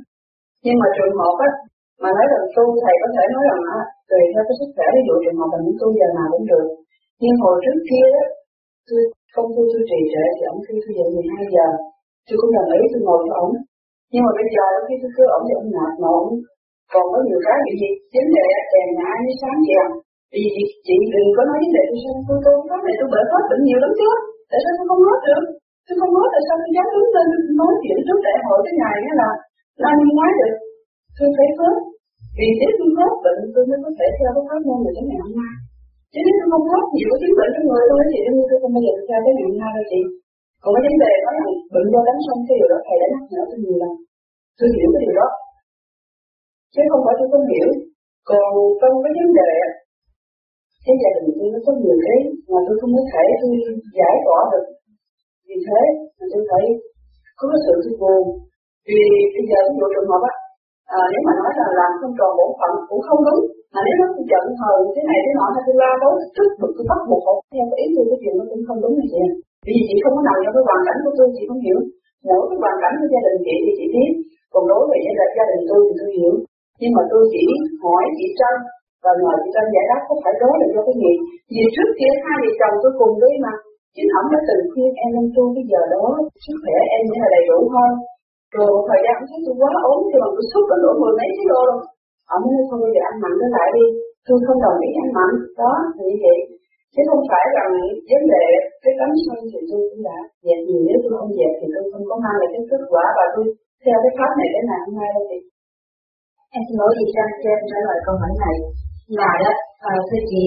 Nhưng 0.64 0.76
mà 0.80 0.86
trường 0.96 1.14
hợp 1.20 1.34
á 1.48 1.50
mà 2.02 2.08
nói 2.16 2.26
rằng 2.32 2.44
tu 2.54 2.64
thầy 2.82 2.94
có 3.02 3.08
thể 3.14 3.24
nói 3.34 3.44
rằng 3.50 3.62
á 3.78 3.80
tùy 4.10 4.22
theo 4.32 4.42
cái 4.48 4.56
sức 4.58 4.68
khỏe 4.74 4.86
ví 4.94 5.02
dụ 5.06 5.14
trường 5.24 5.38
hợp 5.40 5.50
là 5.54 5.58
những 5.64 5.78
tu 5.80 5.88
giờ 5.98 6.08
nào 6.18 6.28
cũng 6.34 6.46
được. 6.52 6.66
Nhưng 7.22 7.36
hồi 7.42 7.54
trước 7.62 7.78
kia 7.88 8.06
á 8.22 8.24
tôi 8.88 9.00
không 9.34 9.48
tu 9.54 9.62
tôi 9.72 9.82
trì 9.90 10.00
trệ 10.12 10.24
thì 10.36 10.42
ông 10.52 10.60
kêu 10.64 10.76
tôi 10.84 10.92
dậy 10.98 11.08
12 11.14 11.46
giờ. 11.54 11.66
Tôi 12.26 12.36
cũng 12.40 12.52
đồng 12.56 12.70
ý 12.78 12.80
tôi 12.92 13.00
ngồi 13.06 13.20
với 13.24 13.34
ông 13.44 13.52
nhưng 14.12 14.24
mà 14.26 14.32
bây 14.38 14.48
giờ 14.54 14.66
khi 14.86 14.94
tôi 15.02 15.10
kêu 15.16 15.28
ông 15.36 15.44
thì 15.46 15.52
ông 15.60 15.68
nạt 15.76 15.92
nộ 16.04 16.18
còn 16.92 17.04
có 17.12 17.18
nhiều 17.26 17.40
cái 17.46 17.58
bị 17.66 17.72
gì? 17.82 17.90
Vấn 18.14 18.26
đề 18.36 18.46
đèn 18.72 18.88
nhà 18.98 19.10
như 19.24 19.32
sáng 19.42 19.60
vàng 19.68 19.92
vì 20.32 20.44
chị, 20.86 20.96
đừng 21.12 21.28
có 21.36 21.42
nói 21.48 21.58
vấn 21.62 21.70
đề 21.76 21.82
tôi 21.92 21.98
tôi 22.28 22.38
tôi 22.44 22.54
nói 22.70 22.80
này 22.86 22.94
tôi 22.98 23.08
bởi 23.12 23.24
hết 23.30 23.42
bệnh 23.50 23.62
nhiều 23.66 23.78
lắm 23.82 23.92
chứ. 23.98 24.10
Tại 24.50 24.58
sao 24.62 24.72
tôi 24.78 24.86
không 24.90 25.02
nói 25.06 25.18
được? 25.26 25.44
Tôi 25.86 25.94
không 26.00 26.12
nói 26.16 26.26
tại 26.32 26.42
sao 26.46 26.54
tôi 26.60 26.70
dám 26.76 26.86
đứng 26.94 27.08
lên 27.14 27.26
nói 27.60 27.72
chuyện 27.82 27.98
trước 28.06 28.18
đại 28.26 28.36
hội 28.46 28.58
cái 28.66 28.74
ngày 28.80 28.96
đó 29.06 29.12
là 29.20 29.30
là 29.82 29.88
anh 29.92 30.00
nói 30.18 30.30
được. 30.38 30.54
Tôi 31.16 31.28
thấy 31.36 31.48
hết, 31.58 31.76
vì 32.38 32.48
nếu 32.60 32.72
tôi 32.78 32.88
hết 32.98 33.12
bệnh 33.24 33.40
tôi 33.54 33.62
mới 33.68 33.78
có 33.84 33.90
thể 33.98 34.06
theo 34.18 34.30
cái 34.36 34.44
pháp 34.48 34.60
môn 34.66 34.78
này 34.84 34.92
cái 34.96 35.04
ngày 35.08 35.20
hôm 35.24 35.32
nay. 35.40 35.52
Chứ 36.12 36.18
nếu 36.26 36.34
tôi 36.38 36.48
không 36.52 36.66
hết 36.72 36.84
nhiều 36.94 37.08
cái 37.10 37.18
chứng 37.20 37.36
bệnh 37.38 37.50
trong 37.54 37.66
người 37.68 37.82
tôi 37.90 38.02
thì 38.10 38.18
tôi 38.50 38.58
không 38.62 38.72
bao 38.74 38.82
giờ 38.84 38.92
theo 39.08 39.20
cái 39.24 39.32
ngày 39.34 39.46
hôm 39.48 39.56
nay 39.62 39.70
đâu 39.76 39.86
chị. 39.90 40.00
Còn 40.62 40.70
cái 40.74 40.82
vấn 40.86 40.96
đề 41.04 41.12
đó 41.24 41.30
là 41.38 41.46
bệnh 41.74 41.86
do 41.92 42.00
đánh 42.08 42.20
xong 42.26 42.40
cái 42.46 42.54
điều 42.58 42.68
đó 42.72 42.78
thầy 42.86 42.96
đã 43.02 43.06
nhắc 43.12 43.24
nhở 43.32 43.42
tôi 43.50 43.58
nhiều 43.62 43.76
lần. 43.82 43.92
Tôi 44.58 44.68
hiểu 44.74 44.88
cái 44.92 45.00
điều 45.04 45.14
đó. 45.20 45.28
Chứ 46.72 46.82
không 46.90 47.02
phải 47.04 47.14
tôi 47.18 47.28
không 47.32 47.46
hiểu. 47.52 47.68
Còn 48.30 48.48
trong 48.80 48.94
cái 49.04 49.12
vấn 49.18 49.30
đề 49.40 49.50
cái 50.86 50.96
gia 51.02 51.10
đình 51.14 51.28
tôi 51.38 51.48
nó 51.54 51.58
có 51.66 51.72
nhiều 51.80 51.96
cái 52.04 52.18
mà 52.52 52.60
tôi 52.66 52.74
không 52.80 52.92
có 52.96 53.02
thể 53.12 53.24
tôi 53.40 53.52
giải 53.98 54.14
tỏa 54.24 54.40
được. 54.52 54.66
Vì 55.48 55.56
thế 55.66 55.80
mà 56.18 56.24
tôi 56.32 56.42
phải 56.50 56.64
có 57.38 57.44
cái 57.52 57.60
sự 57.66 57.74
tôi 57.84 57.94
buồn 58.00 58.22
vì 58.88 59.00
bây 59.34 59.44
giờ 59.50 59.58
ví 59.68 59.74
dụ 59.78 59.86
trường 59.94 60.10
hợp 60.10 60.22
á 60.32 60.34
à, 60.96 60.98
nếu 61.12 61.22
mà 61.26 61.32
nói 61.40 61.50
là 61.60 61.66
làm 61.80 61.90
không 62.00 62.14
tròn 62.18 62.32
bổn 62.38 62.50
phận 62.58 62.72
cũng 62.88 63.02
không 63.08 63.20
đúng 63.26 63.40
mà 63.72 63.80
nếu 63.86 63.94
nó 64.00 64.06
giận 64.30 64.46
hờn 64.60 64.80
thế 64.94 65.02
này 65.08 65.18
thế 65.24 65.30
nọ 65.38 65.46
hay 65.54 65.62
tôi 65.66 65.76
la 65.80 65.90
đối 66.02 66.14
tức 66.36 66.48
bực 66.60 66.72
tôi 66.76 66.84
bắt 66.90 67.00
buộc 67.08 67.22
họ 67.26 67.34
theo 67.52 67.66
cái 67.70 67.78
ý 67.82 67.86
tôi 67.94 68.04
cái 68.10 68.18
chuyện 68.22 68.34
nó 68.38 68.44
cũng 68.50 68.62
không 68.66 68.80
đúng 68.84 68.94
như 68.98 69.06
chị 69.12 69.24
vì 69.66 69.76
chị 69.88 69.96
không 70.02 70.14
có 70.16 70.22
nằm 70.28 70.36
trong 70.42 70.54
cái 70.56 70.64
hoàn 70.68 70.80
cảnh 70.86 70.98
của 71.04 71.12
tôi 71.18 71.26
chị 71.36 71.42
không 71.48 71.62
hiểu. 71.66 71.78
Mỗi 72.26 72.42
cái 72.48 72.58
hoàn 72.62 72.76
cảnh 72.82 72.94
của 72.98 73.08
gia 73.12 73.20
đình 73.26 73.38
chị 73.46 73.54
thì 73.64 73.72
chị 73.78 73.86
biết 73.94 74.10
còn 74.52 74.62
đối 74.70 74.82
với 74.90 74.98
gia 75.06 75.14
đình 75.18 75.32
gia 75.36 75.46
đình 75.50 75.62
tôi 75.70 75.80
thì 75.86 75.92
tôi 76.00 76.10
hiểu. 76.16 76.34
Nhưng 76.80 76.92
mà 76.96 77.02
tôi 77.10 77.22
chỉ 77.32 77.44
hỏi 77.82 78.02
chị 78.16 78.26
Trân 78.38 78.54
và 79.06 79.12
nhờ 79.22 79.32
chị 79.40 79.48
Trân 79.54 79.66
giải 79.74 79.86
đáp 79.90 80.00
có 80.08 80.14
phải 80.22 80.34
đó 80.42 80.50
là 80.60 80.66
do 80.74 80.80
cái 80.86 80.96
gì. 81.02 81.12
Vì 81.54 81.64
trước 81.74 81.90
kia 81.98 82.12
hai 82.24 82.36
vợ 82.42 82.50
chồng 82.60 82.74
tôi 82.82 82.92
cùng 83.00 83.14
với 83.22 83.32
mà, 83.44 83.52
chính 83.94 84.10
ổng 84.18 84.28
đã 84.32 84.38
từng 84.48 84.62
khuyên 84.70 84.90
em 85.02 85.08
nên 85.16 85.26
tu 85.34 85.44
cái 85.54 85.64
giờ 85.70 85.82
đó, 85.94 86.04
sức 86.44 86.56
khỏe 86.62 86.76
em 86.96 87.02
sẽ 87.10 87.16
là 87.22 87.28
đầy 87.34 87.44
đủ 87.50 87.58
hơn. 87.74 87.92
Rồi 88.54 88.68
một 88.74 88.84
thời 88.88 89.00
gian 89.04 89.14
ông 89.20 89.28
thấy 89.28 89.38
tôi 89.44 89.54
quá 89.60 89.72
ốm 89.90 89.98
thì 90.08 90.16
mà 90.22 90.28
tôi 90.34 90.44
sốt 90.50 90.64
có 90.70 90.76
nỗi 90.82 90.94
mười 91.02 91.14
mấy 91.18 91.28
kg 91.36 91.48
rồi 91.50 91.64
luôn. 91.68 91.80
Ông 92.34 92.42
nói, 92.52 92.62
thôi 92.68 92.78
bây 92.82 92.90
giờ 92.94 93.00
ăn 93.10 93.14
mặn 93.22 93.32
trở 93.40 93.48
lại 93.56 93.68
đi, 93.76 93.84
tôi 94.26 94.36
không 94.46 94.60
đồng 94.64 94.78
ý 94.86 94.90
ăn 95.02 95.08
mặn. 95.18 95.30
Đó 95.60 95.72
thì 95.94 96.02
như 96.08 96.16
vậy. 96.24 96.38
Chứ 96.94 97.02
không 97.08 97.22
phải 97.30 97.44
rằng 97.56 97.70
vấn 98.10 98.22
đề 98.32 98.44
cái 98.82 98.92
tấm 98.98 99.10
sân 99.24 99.38
thì 99.50 99.58
tôi 99.70 99.80
cũng 99.88 100.02
đã 100.08 100.18
dẹp 100.44 100.60
nhiều, 100.66 100.80
nếu 100.86 100.98
tôi 101.02 101.12
không 101.18 101.32
dẹp 101.38 101.52
thì 101.58 101.66
tôi 101.74 101.84
không 101.92 102.04
có 102.10 102.14
mang 102.24 102.36
lại 102.40 102.48
cái 102.52 102.62
kết 102.70 102.82
quả 102.92 103.04
và 103.18 103.24
tôi 103.34 103.44
theo 103.82 103.96
cái 104.02 104.12
pháp 104.18 104.30
này 104.38 104.48
để 104.54 104.60
làm 104.70 104.80
hôm 104.86 104.94
nay 105.00 105.10
đâu 105.16 105.24
em 106.56 106.62
xin 106.66 106.76
lỗi 106.80 106.90
vì 106.98 107.06
Trang 107.14 107.30
cho 107.42 107.48
em 107.56 107.60
trả 107.70 107.78
lời 107.86 107.98
câu 108.06 108.14
hỏi 108.20 108.32
này 108.44 108.56
là 109.20 109.30
đó 109.42 109.50
à, 109.90 109.92
thưa 110.08 110.22
chị 110.30 110.42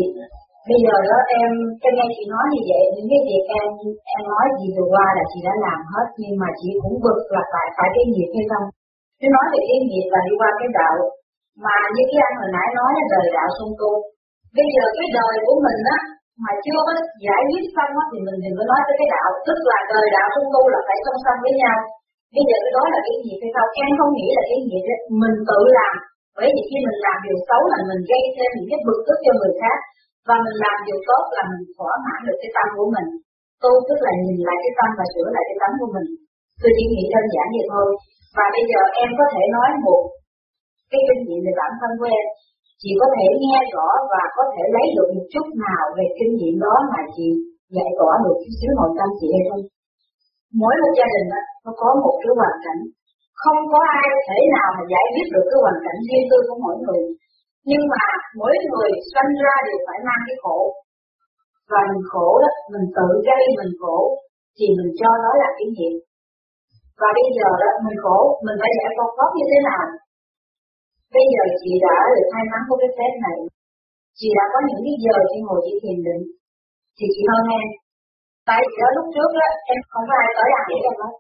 bây 0.70 0.80
giờ 0.86 0.96
đó 1.10 1.18
em 1.40 1.52
em 1.86 1.92
nghe 1.98 2.08
chị 2.16 2.24
nói 2.34 2.46
như 2.54 2.62
vậy 2.70 2.84
những 2.96 3.10
cái 3.12 3.22
việc 3.28 3.44
em 3.60 3.68
em 4.16 4.22
nói 4.32 4.46
gì 4.60 4.68
vừa 4.76 4.88
qua 4.94 5.06
là 5.18 5.24
chị 5.32 5.40
đã 5.48 5.54
làm 5.66 5.80
hết 5.92 6.08
nhưng 6.22 6.36
mà 6.42 6.48
chị 6.60 6.70
cũng 6.82 6.96
bực 7.06 7.20
là 7.36 7.42
phải 7.52 7.68
phải 7.78 7.90
cái 7.96 8.06
nghiệp 8.12 8.30
hay 8.38 8.46
không? 8.52 8.66
Chứ 9.20 9.28
nói 9.36 9.46
về 9.52 9.60
cái 9.70 9.80
nghiệp 9.90 10.08
là 10.14 10.20
đi 10.28 10.34
qua 10.40 10.50
cái 10.60 10.70
đạo 10.80 10.96
mà 11.66 11.76
như 11.94 12.04
cái 12.10 12.20
anh 12.28 12.36
hồi 12.40 12.52
nãy 12.56 12.68
nói 12.80 12.92
là 12.98 13.04
đời 13.14 13.28
đạo 13.38 13.50
sung 13.58 13.74
tu. 13.80 13.92
Bây 14.58 14.68
giờ 14.76 14.84
cái 14.98 15.08
đời 15.18 15.34
của 15.46 15.58
mình 15.66 15.82
á 15.98 16.00
mà 16.44 16.52
chưa 16.66 16.80
có 16.88 16.94
giải 17.26 17.42
quyết 17.50 17.66
xong 17.76 17.92
á 18.02 18.04
thì 18.12 18.18
mình 18.26 18.38
đừng 18.44 18.56
có 18.60 18.64
nói 18.72 18.82
tới 18.88 18.96
cái 19.00 19.08
đạo. 19.16 19.30
Tức 19.48 19.60
là 19.72 19.78
đời 19.94 20.06
đạo 20.16 20.28
sung 20.34 20.50
tu 20.54 20.62
là 20.74 20.80
phải 20.88 20.98
song 21.06 21.20
song 21.24 21.40
với 21.46 21.54
nhau. 21.62 21.78
Bây 22.36 22.44
giờ 22.50 22.56
cái 22.64 22.72
đó 22.78 22.84
là 22.94 23.00
cái 23.08 23.16
nghiệp 23.24 23.40
hay 23.44 23.52
không? 23.56 23.70
Em 23.84 23.90
không 24.00 24.12
nghĩ 24.18 24.28
là 24.38 24.44
cái 24.50 24.60
nghiệp 24.68 24.84
đó. 24.90 24.98
Mình 25.22 25.36
tự 25.50 25.60
làm 25.78 25.94
bởi 26.38 26.48
vì 26.54 26.62
khi 26.70 26.78
mình 26.86 27.00
làm 27.06 27.18
điều 27.26 27.38
xấu 27.48 27.62
là 27.72 27.80
mình 27.90 28.02
gây 28.12 28.24
thêm 28.36 28.50
những 28.56 28.70
cái 28.72 28.80
bực 28.88 29.00
tức 29.08 29.18
cho 29.26 29.34
người 29.40 29.54
khác. 29.62 29.78
Và 30.28 30.36
mình 30.46 30.58
làm 30.66 30.78
điều 30.88 31.00
tốt 31.10 31.24
là 31.36 31.44
mình 31.52 31.64
thỏa 31.76 31.94
mãn 32.06 32.20
được 32.28 32.38
cái 32.42 32.52
tâm 32.56 32.68
của 32.78 32.90
mình. 32.96 33.10
Tu 33.64 33.72
tức 33.88 34.00
là 34.06 34.12
nhìn 34.24 34.40
lại 34.48 34.58
cái 34.64 34.74
tâm 34.80 34.90
và 35.00 35.06
sửa 35.14 35.28
lại 35.36 35.44
cái 35.50 35.58
tấm 35.62 35.72
của 35.80 35.90
mình. 35.96 36.08
Tôi 36.62 36.72
chỉ 36.78 36.84
nghĩ 36.92 37.04
đơn 37.14 37.26
giản 37.34 37.48
vậy 37.56 37.66
thôi. 37.74 37.88
Và 38.38 38.46
bây 38.56 38.64
giờ 38.70 38.80
em 39.02 39.10
có 39.20 39.26
thể 39.34 39.44
nói 39.56 39.70
một 39.86 40.02
cái 40.92 41.02
kinh 41.08 41.22
nghiệm 41.26 41.42
về 41.46 41.54
bản 41.60 41.72
thân 41.80 41.92
của 42.00 42.10
em. 42.20 42.28
Chị 42.82 42.92
có 43.02 43.08
thể 43.16 43.26
nghe 43.42 43.58
rõ 43.74 43.88
và 44.12 44.24
có 44.38 44.44
thể 44.54 44.64
lấy 44.76 44.86
được 44.96 45.10
một 45.16 45.26
chút 45.34 45.46
nào 45.66 45.84
về 45.98 46.06
kinh 46.18 46.32
nghiệm 46.38 46.56
đó 46.66 46.76
mà 46.92 47.02
chị 47.16 47.28
giải 47.76 47.90
tỏa 48.00 48.14
được 48.24 48.38
chút 48.42 48.54
xíu 48.60 48.72
nội 48.80 48.92
tâm 48.98 49.10
chị 49.20 49.28
hay 49.36 49.44
không? 49.50 49.64
Mỗi 50.62 50.74
một 50.82 50.92
gia 50.98 51.08
đình 51.16 51.28
đó, 51.34 51.42
nó 51.64 51.72
có 51.82 51.90
một 52.04 52.16
cái 52.22 52.32
hoàn 52.40 52.56
cảnh 52.66 52.82
không 53.44 53.60
có 53.72 53.80
ai 54.02 54.10
thể 54.28 54.40
nào 54.56 54.70
mà 54.78 54.84
giải 54.94 55.06
quyết 55.12 55.28
được 55.34 55.46
cái 55.50 55.60
hoàn 55.64 55.78
cảnh 55.86 56.00
riêng 56.08 56.28
tư 56.30 56.38
của 56.48 56.58
mỗi 56.64 56.76
người. 56.84 57.04
Nhưng 57.70 57.84
mà 57.94 58.04
mỗi 58.40 58.54
người 58.70 58.90
sinh 59.14 59.32
ra 59.44 59.56
đều 59.68 59.80
phải 59.88 60.00
mang 60.08 60.24
cái 60.28 60.38
khổ. 60.44 60.58
Và 61.72 61.82
mình 61.90 62.04
khổ 62.12 62.30
đó, 62.44 62.52
mình 62.74 62.86
tự 62.98 63.08
gây 63.28 63.44
mình 63.60 63.74
khổ, 63.82 63.98
thì 64.58 64.66
mình 64.78 64.92
cho 65.00 65.10
nó 65.24 65.32
là 65.42 65.50
cái 65.58 65.68
nghiệp 65.76 65.96
và 67.02 67.10
bây 67.18 67.28
giờ 67.38 67.50
đó, 67.64 67.70
mình 67.86 67.98
khổ, 68.04 68.20
mình 68.46 68.58
phải 68.62 68.72
giải 68.80 68.92
phóng 68.98 69.14
pháp 69.18 69.32
như 69.38 69.46
thế 69.52 69.60
nào? 69.70 69.86
Bây 71.16 71.26
giờ 71.34 71.44
chị 71.62 71.72
đã 71.86 71.96
được 72.16 72.28
may 72.34 72.46
mắn 72.52 72.62
của 72.68 72.78
cái 72.82 72.92
phép 72.98 73.12
này. 73.26 73.38
Chị 74.20 74.28
đã 74.38 74.46
có 74.54 74.60
những 74.68 74.82
cái 74.86 74.96
giờ 75.06 75.16
chị 75.30 75.38
ngồi 75.42 75.60
chị 75.66 75.74
thiền 75.82 76.00
định. 76.08 76.24
Thì 76.98 77.06
chị 77.16 77.22
hơn 77.32 77.46
em 77.60 77.68
tại 78.50 78.62
vì 78.68 78.76
đó 78.82 78.90
lúc 78.98 79.08
trước 79.16 79.30
đó, 79.40 79.48
em 79.72 79.80
không 79.92 80.06
có 80.10 80.16
ai 80.24 80.30
tới 80.38 80.50
ai 80.60 80.66
để 80.70 80.78
em 80.90 80.96
hết 81.02 81.14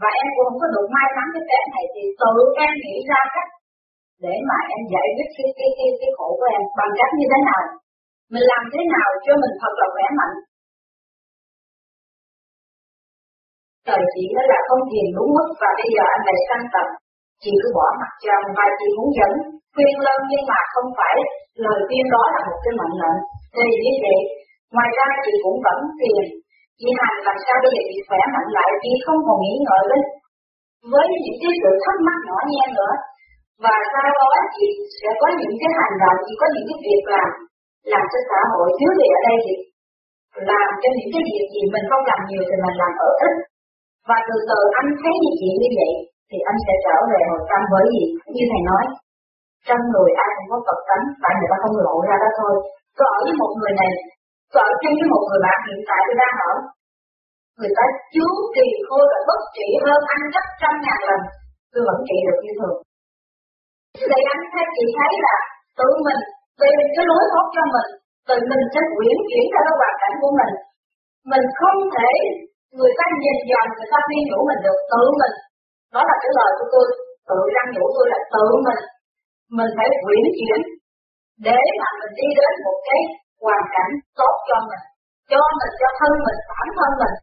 và 0.00 0.10
em 0.20 0.28
cũng 0.34 0.46
không 0.48 0.60
có 0.62 0.66
đủ 0.74 0.82
may 0.94 1.08
mắn 1.16 1.26
cái 1.34 1.44
trẻ 1.50 1.60
này 1.74 1.84
thì 1.94 2.02
tự 2.20 2.32
em 2.64 2.72
nghĩ 2.82 2.96
ra 3.10 3.20
cách 3.34 3.50
để 4.24 4.34
mà 4.48 4.58
em 4.74 4.80
giải 4.92 5.08
quyết 5.14 5.28
cái 5.36 5.48
cái 5.58 5.70
cái 5.78 5.88
cái 6.00 6.10
khổ 6.16 6.28
của 6.38 6.48
em 6.56 6.62
bằng 6.78 6.92
cách 6.98 7.12
như 7.18 7.26
thế 7.32 7.40
nào. 7.48 7.62
Mình 8.32 8.46
làm 8.52 8.64
thế 8.72 8.80
nào 8.94 9.08
cho 9.24 9.32
mình 9.42 9.54
thật 9.60 9.72
là 9.80 9.86
khỏe 9.94 10.06
mạnh. 10.18 10.34
Trời 13.86 14.02
chị 14.12 14.24
đó 14.36 14.42
là 14.52 14.58
không 14.68 14.82
thiền 14.90 15.08
đúng 15.16 15.30
mức 15.36 15.48
và 15.60 15.70
bây 15.78 15.88
giờ 15.94 16.04
anh 16.14 16.22
lại 16.28 16.38
sang 16.48 16.66
tập 16.74 16.86
chị 17.42 17.52
cứ 17.62 17.68
bỏ 17.78 17.86
mặt 18.00 18.12
chồng 18.24 18.46
và 18.58 18.66
chị 18.78 18.86
muốn 18.96 19.08
dẫn, 19.18 19.32
khuyên 19.74 19.94
lên 20.06 20.18
nhưng 20.30 20.44
mà 20.50 20.58
không 20.74 20.88
phải 20.98 21.14
lời 21.64 21.78
khuyên 21.86 22.04
đó 22.14 22.22
là 22.34 22.40
một 22.48 22.58
cái 22.64 22.72
mệnh 22.78 22.96
lệnh. 23.02 23.18
Thì 23.56 23.66
như 23.84 23.94
vậy, 24.04 24.18
ngoài 24.74 24.90
ra 24.98 25.06
chị 25.24 25.32
cũng 25.44 25.58
vẫn 25.66 25.78
thiền 25.98 26.24
chị 26.80 26.88
hành 27.00 27.16
làm 27.26 27.36
sao 27.44 27.56
bây 27.62 27.70
giờ 27.74 27.82
chị 27.90 27.98
khỏe 28.08 28.20
mạnh 28.34 28.48
lại 28.56 28.68
chị 28.82 28.92
không 29.04 29.20
còn 29.26 29.36
nghĩ 29.42 29.54
ngợi 29.64 29.84
đến 29.90 30.02
với 30.92 31.06
những 31.24 31.38
cái 31.42 31.52
sự 31.60 31.70
thắc 31.84 31.96
mắc 32.06 32.18
nhỏ 32.26 32.38
nhen 32.50 32.68
nữa, 32.78 32.94
và 33.64 33.74
sau 33.92 34.06
đó 34.18 34.28
chị 34.56 34.68
sẽ 34.98 35.10
có 35.20 35.28
những 35.40 35.54
cái 35.60 35.70
hành 35.78 35.96
động 36.02 36.18
chị 36.26 36.32
có 36.40 36.46
những 36.54 36.66
cái 36.68 36.78
việc 36.86 37.04
làm 37.14 37.30
làm 37.92 38.04
cho 38.12 38.18
xã 38.28 38.40
hội 38.52 38.66
thiếu 38.76 38.90
gì 38.98 39.06
ở 39.18 39.20
đây 39.28 39.38
thì 39.44 39.54
làm 40.50 40.68
cho 40.82 40.88
những 40.96 41.10
cái 41.14 41.22
việc 41.30 41.46
gì 41.54 41.62
mình 41.74 41.86
không 41.90 42.04
làm 42.10 42.20
nhiều 42.28 42.42
thì 42.48 42.56
mình 42.64 42.76
làm 42.82 42.92
ở 43.08 43.10
ít. 43.26 43.34
Và 44.08 44.16
từ 44.28 44.36
từ 44.50 44.58
anh 44.80 44.88
thấy 45.00 45.14
như 45.22 45.30
chị 45.40 45.50
như 45.62 45.70
vậy, 45.78 45.92
thì 46.30 46.38
anh 46.50 46.58
sẽ 46.66 46.74
trở 46.84 46.96
về 47.10 47.20
hồi 47.30 47.42
tâm 47.50 47.60
bởi 47.72 47.84
vì 47.92 48.02
như 48.34 48.44
thầy 48.50 48.62
nói, 48.70 48.84
trong 49.66 49.82
người 49.92 50.10
ai 50.24 50.30
cũng 50.36 50.48
có 50.52 50.58
Phật 50.66 50.80
tánh, 50.88 51.04
tại 51.22 51.32
người 51.36 51.50
ta 51.52 51.56
không 51.62 51.76
lộ 51.86 51.96
ra 52.08 52.14
đó 52.22 52.30
thôi. 52.38 52.54
Còn 52.98 53.08
ở 53.16 53.20
với 53.24 53.34
một 53.40 53.52
người 53.58 53.72
này 53.80 53.90
có 54.54 54.60
ở 54.70 54.72
chung 54.82 54.96
với 55.00 55.08
một 55.14 55.22
người 55.26 55.40
bạn 55.46 55.58
hiện 55.66 55.80
tại 55.88 56.00
tôi 56.06 56.16
đang 56.22 56.36
ở. 56.50 56.52
Người 57.58 57.72
ta 57.76 57.84
chứa 58.12 58.32
kỳ 58.56 58.66
khôi 58.86 59.04
và 59.12 59.18
bất 59.28 59.40
trị 59.56 59.68
hơn 59.84 60.00
anh 60.14 60.24
gấp 60.34 60.46
trăm 60.60 60.74
ngàn 60.84 61.00
lần. 61.08 61.20
Tôi 61.72 61.82
vẫn 61.88 61.98
trị 62.08 62.16
được 62.26 62.38
như 62.44 62.52
thường. 62.58 62.78
Vậy 64.10 64.22
anh 64.32 64.42
thấy 64.52 64.64
chị 64.76 64.84
thấy 64.98 65.12
là 65.26 65.36
tự 65.78 65.88
mình 66.06 66.20
tìm 66.60 66.78
cái 66.94 67.04
lối 67.10 67.24
thoát 67.30 67.46
cho 67.54 67.64
mình, 67.74 67.88
tự 68.28 68.36
mình 68.50 68.62
sẽ 68.72 68.80
quyển 68.96 69.16
chuyển 69.28 69.44
theo 69.52 69.62
cái 69.66 69.74
hoàn 69.80 69.94
cảnh 70.02 70.14
của 70.22 70.32
mình. 70.38 70.52
Mình 71.30 71.44
không 71.58 71.78
thể, 71.96 72.12
người 72.78 72.92
ta 72.98 73.04
nhìn 73.22 73.38
dần 73.50 73.66
người 73.76 73.88
ta 73.92 73.98
khuyên 74.06 74.22
nhủ 74.28 74.38
mình 74.48 74.60
được, 74.66 74.78
tự 74.92 75.02
mình. 75.20 75.34
Đó 75.94 76.00
là 76.08 76.14
cái 76.22 76.30
lời 76.38 76.50
của 76.58 76.68
tôi. 76.74 76.86
Tự 77.28 77.38
răng 77.54 77.70
nhủ 77.74 77.84
tôi 77.96 78.06
là 78.12 78.20
tự 78.34 78.46
mình. 78.66 78.82
Mình 79.56 79.70
phải 79.76 79.88
quyển 80.04 80.24
chuyển 80.36 80.60
để 81.48 81.60
mà 81.80 81.88
mình 82.00 82.12
đi 82.20 82.28
đến 82.40 82.54
một 82.66 82.78
cái 82.88 83.00
hoàn 83.44 83.62
cảnh 83.74 83.92
tốt 84.18 84.34
cho 84.48 84.56
mình 84.68 84.84
cho 85.30 85.40
mình 85.58 85.72
cho 85.80 85.88
thân 86.00 86.12
mình 86.26 86.38
bản 86.50 86.68
thân 86.78 86.90
mình. 87.00 87.14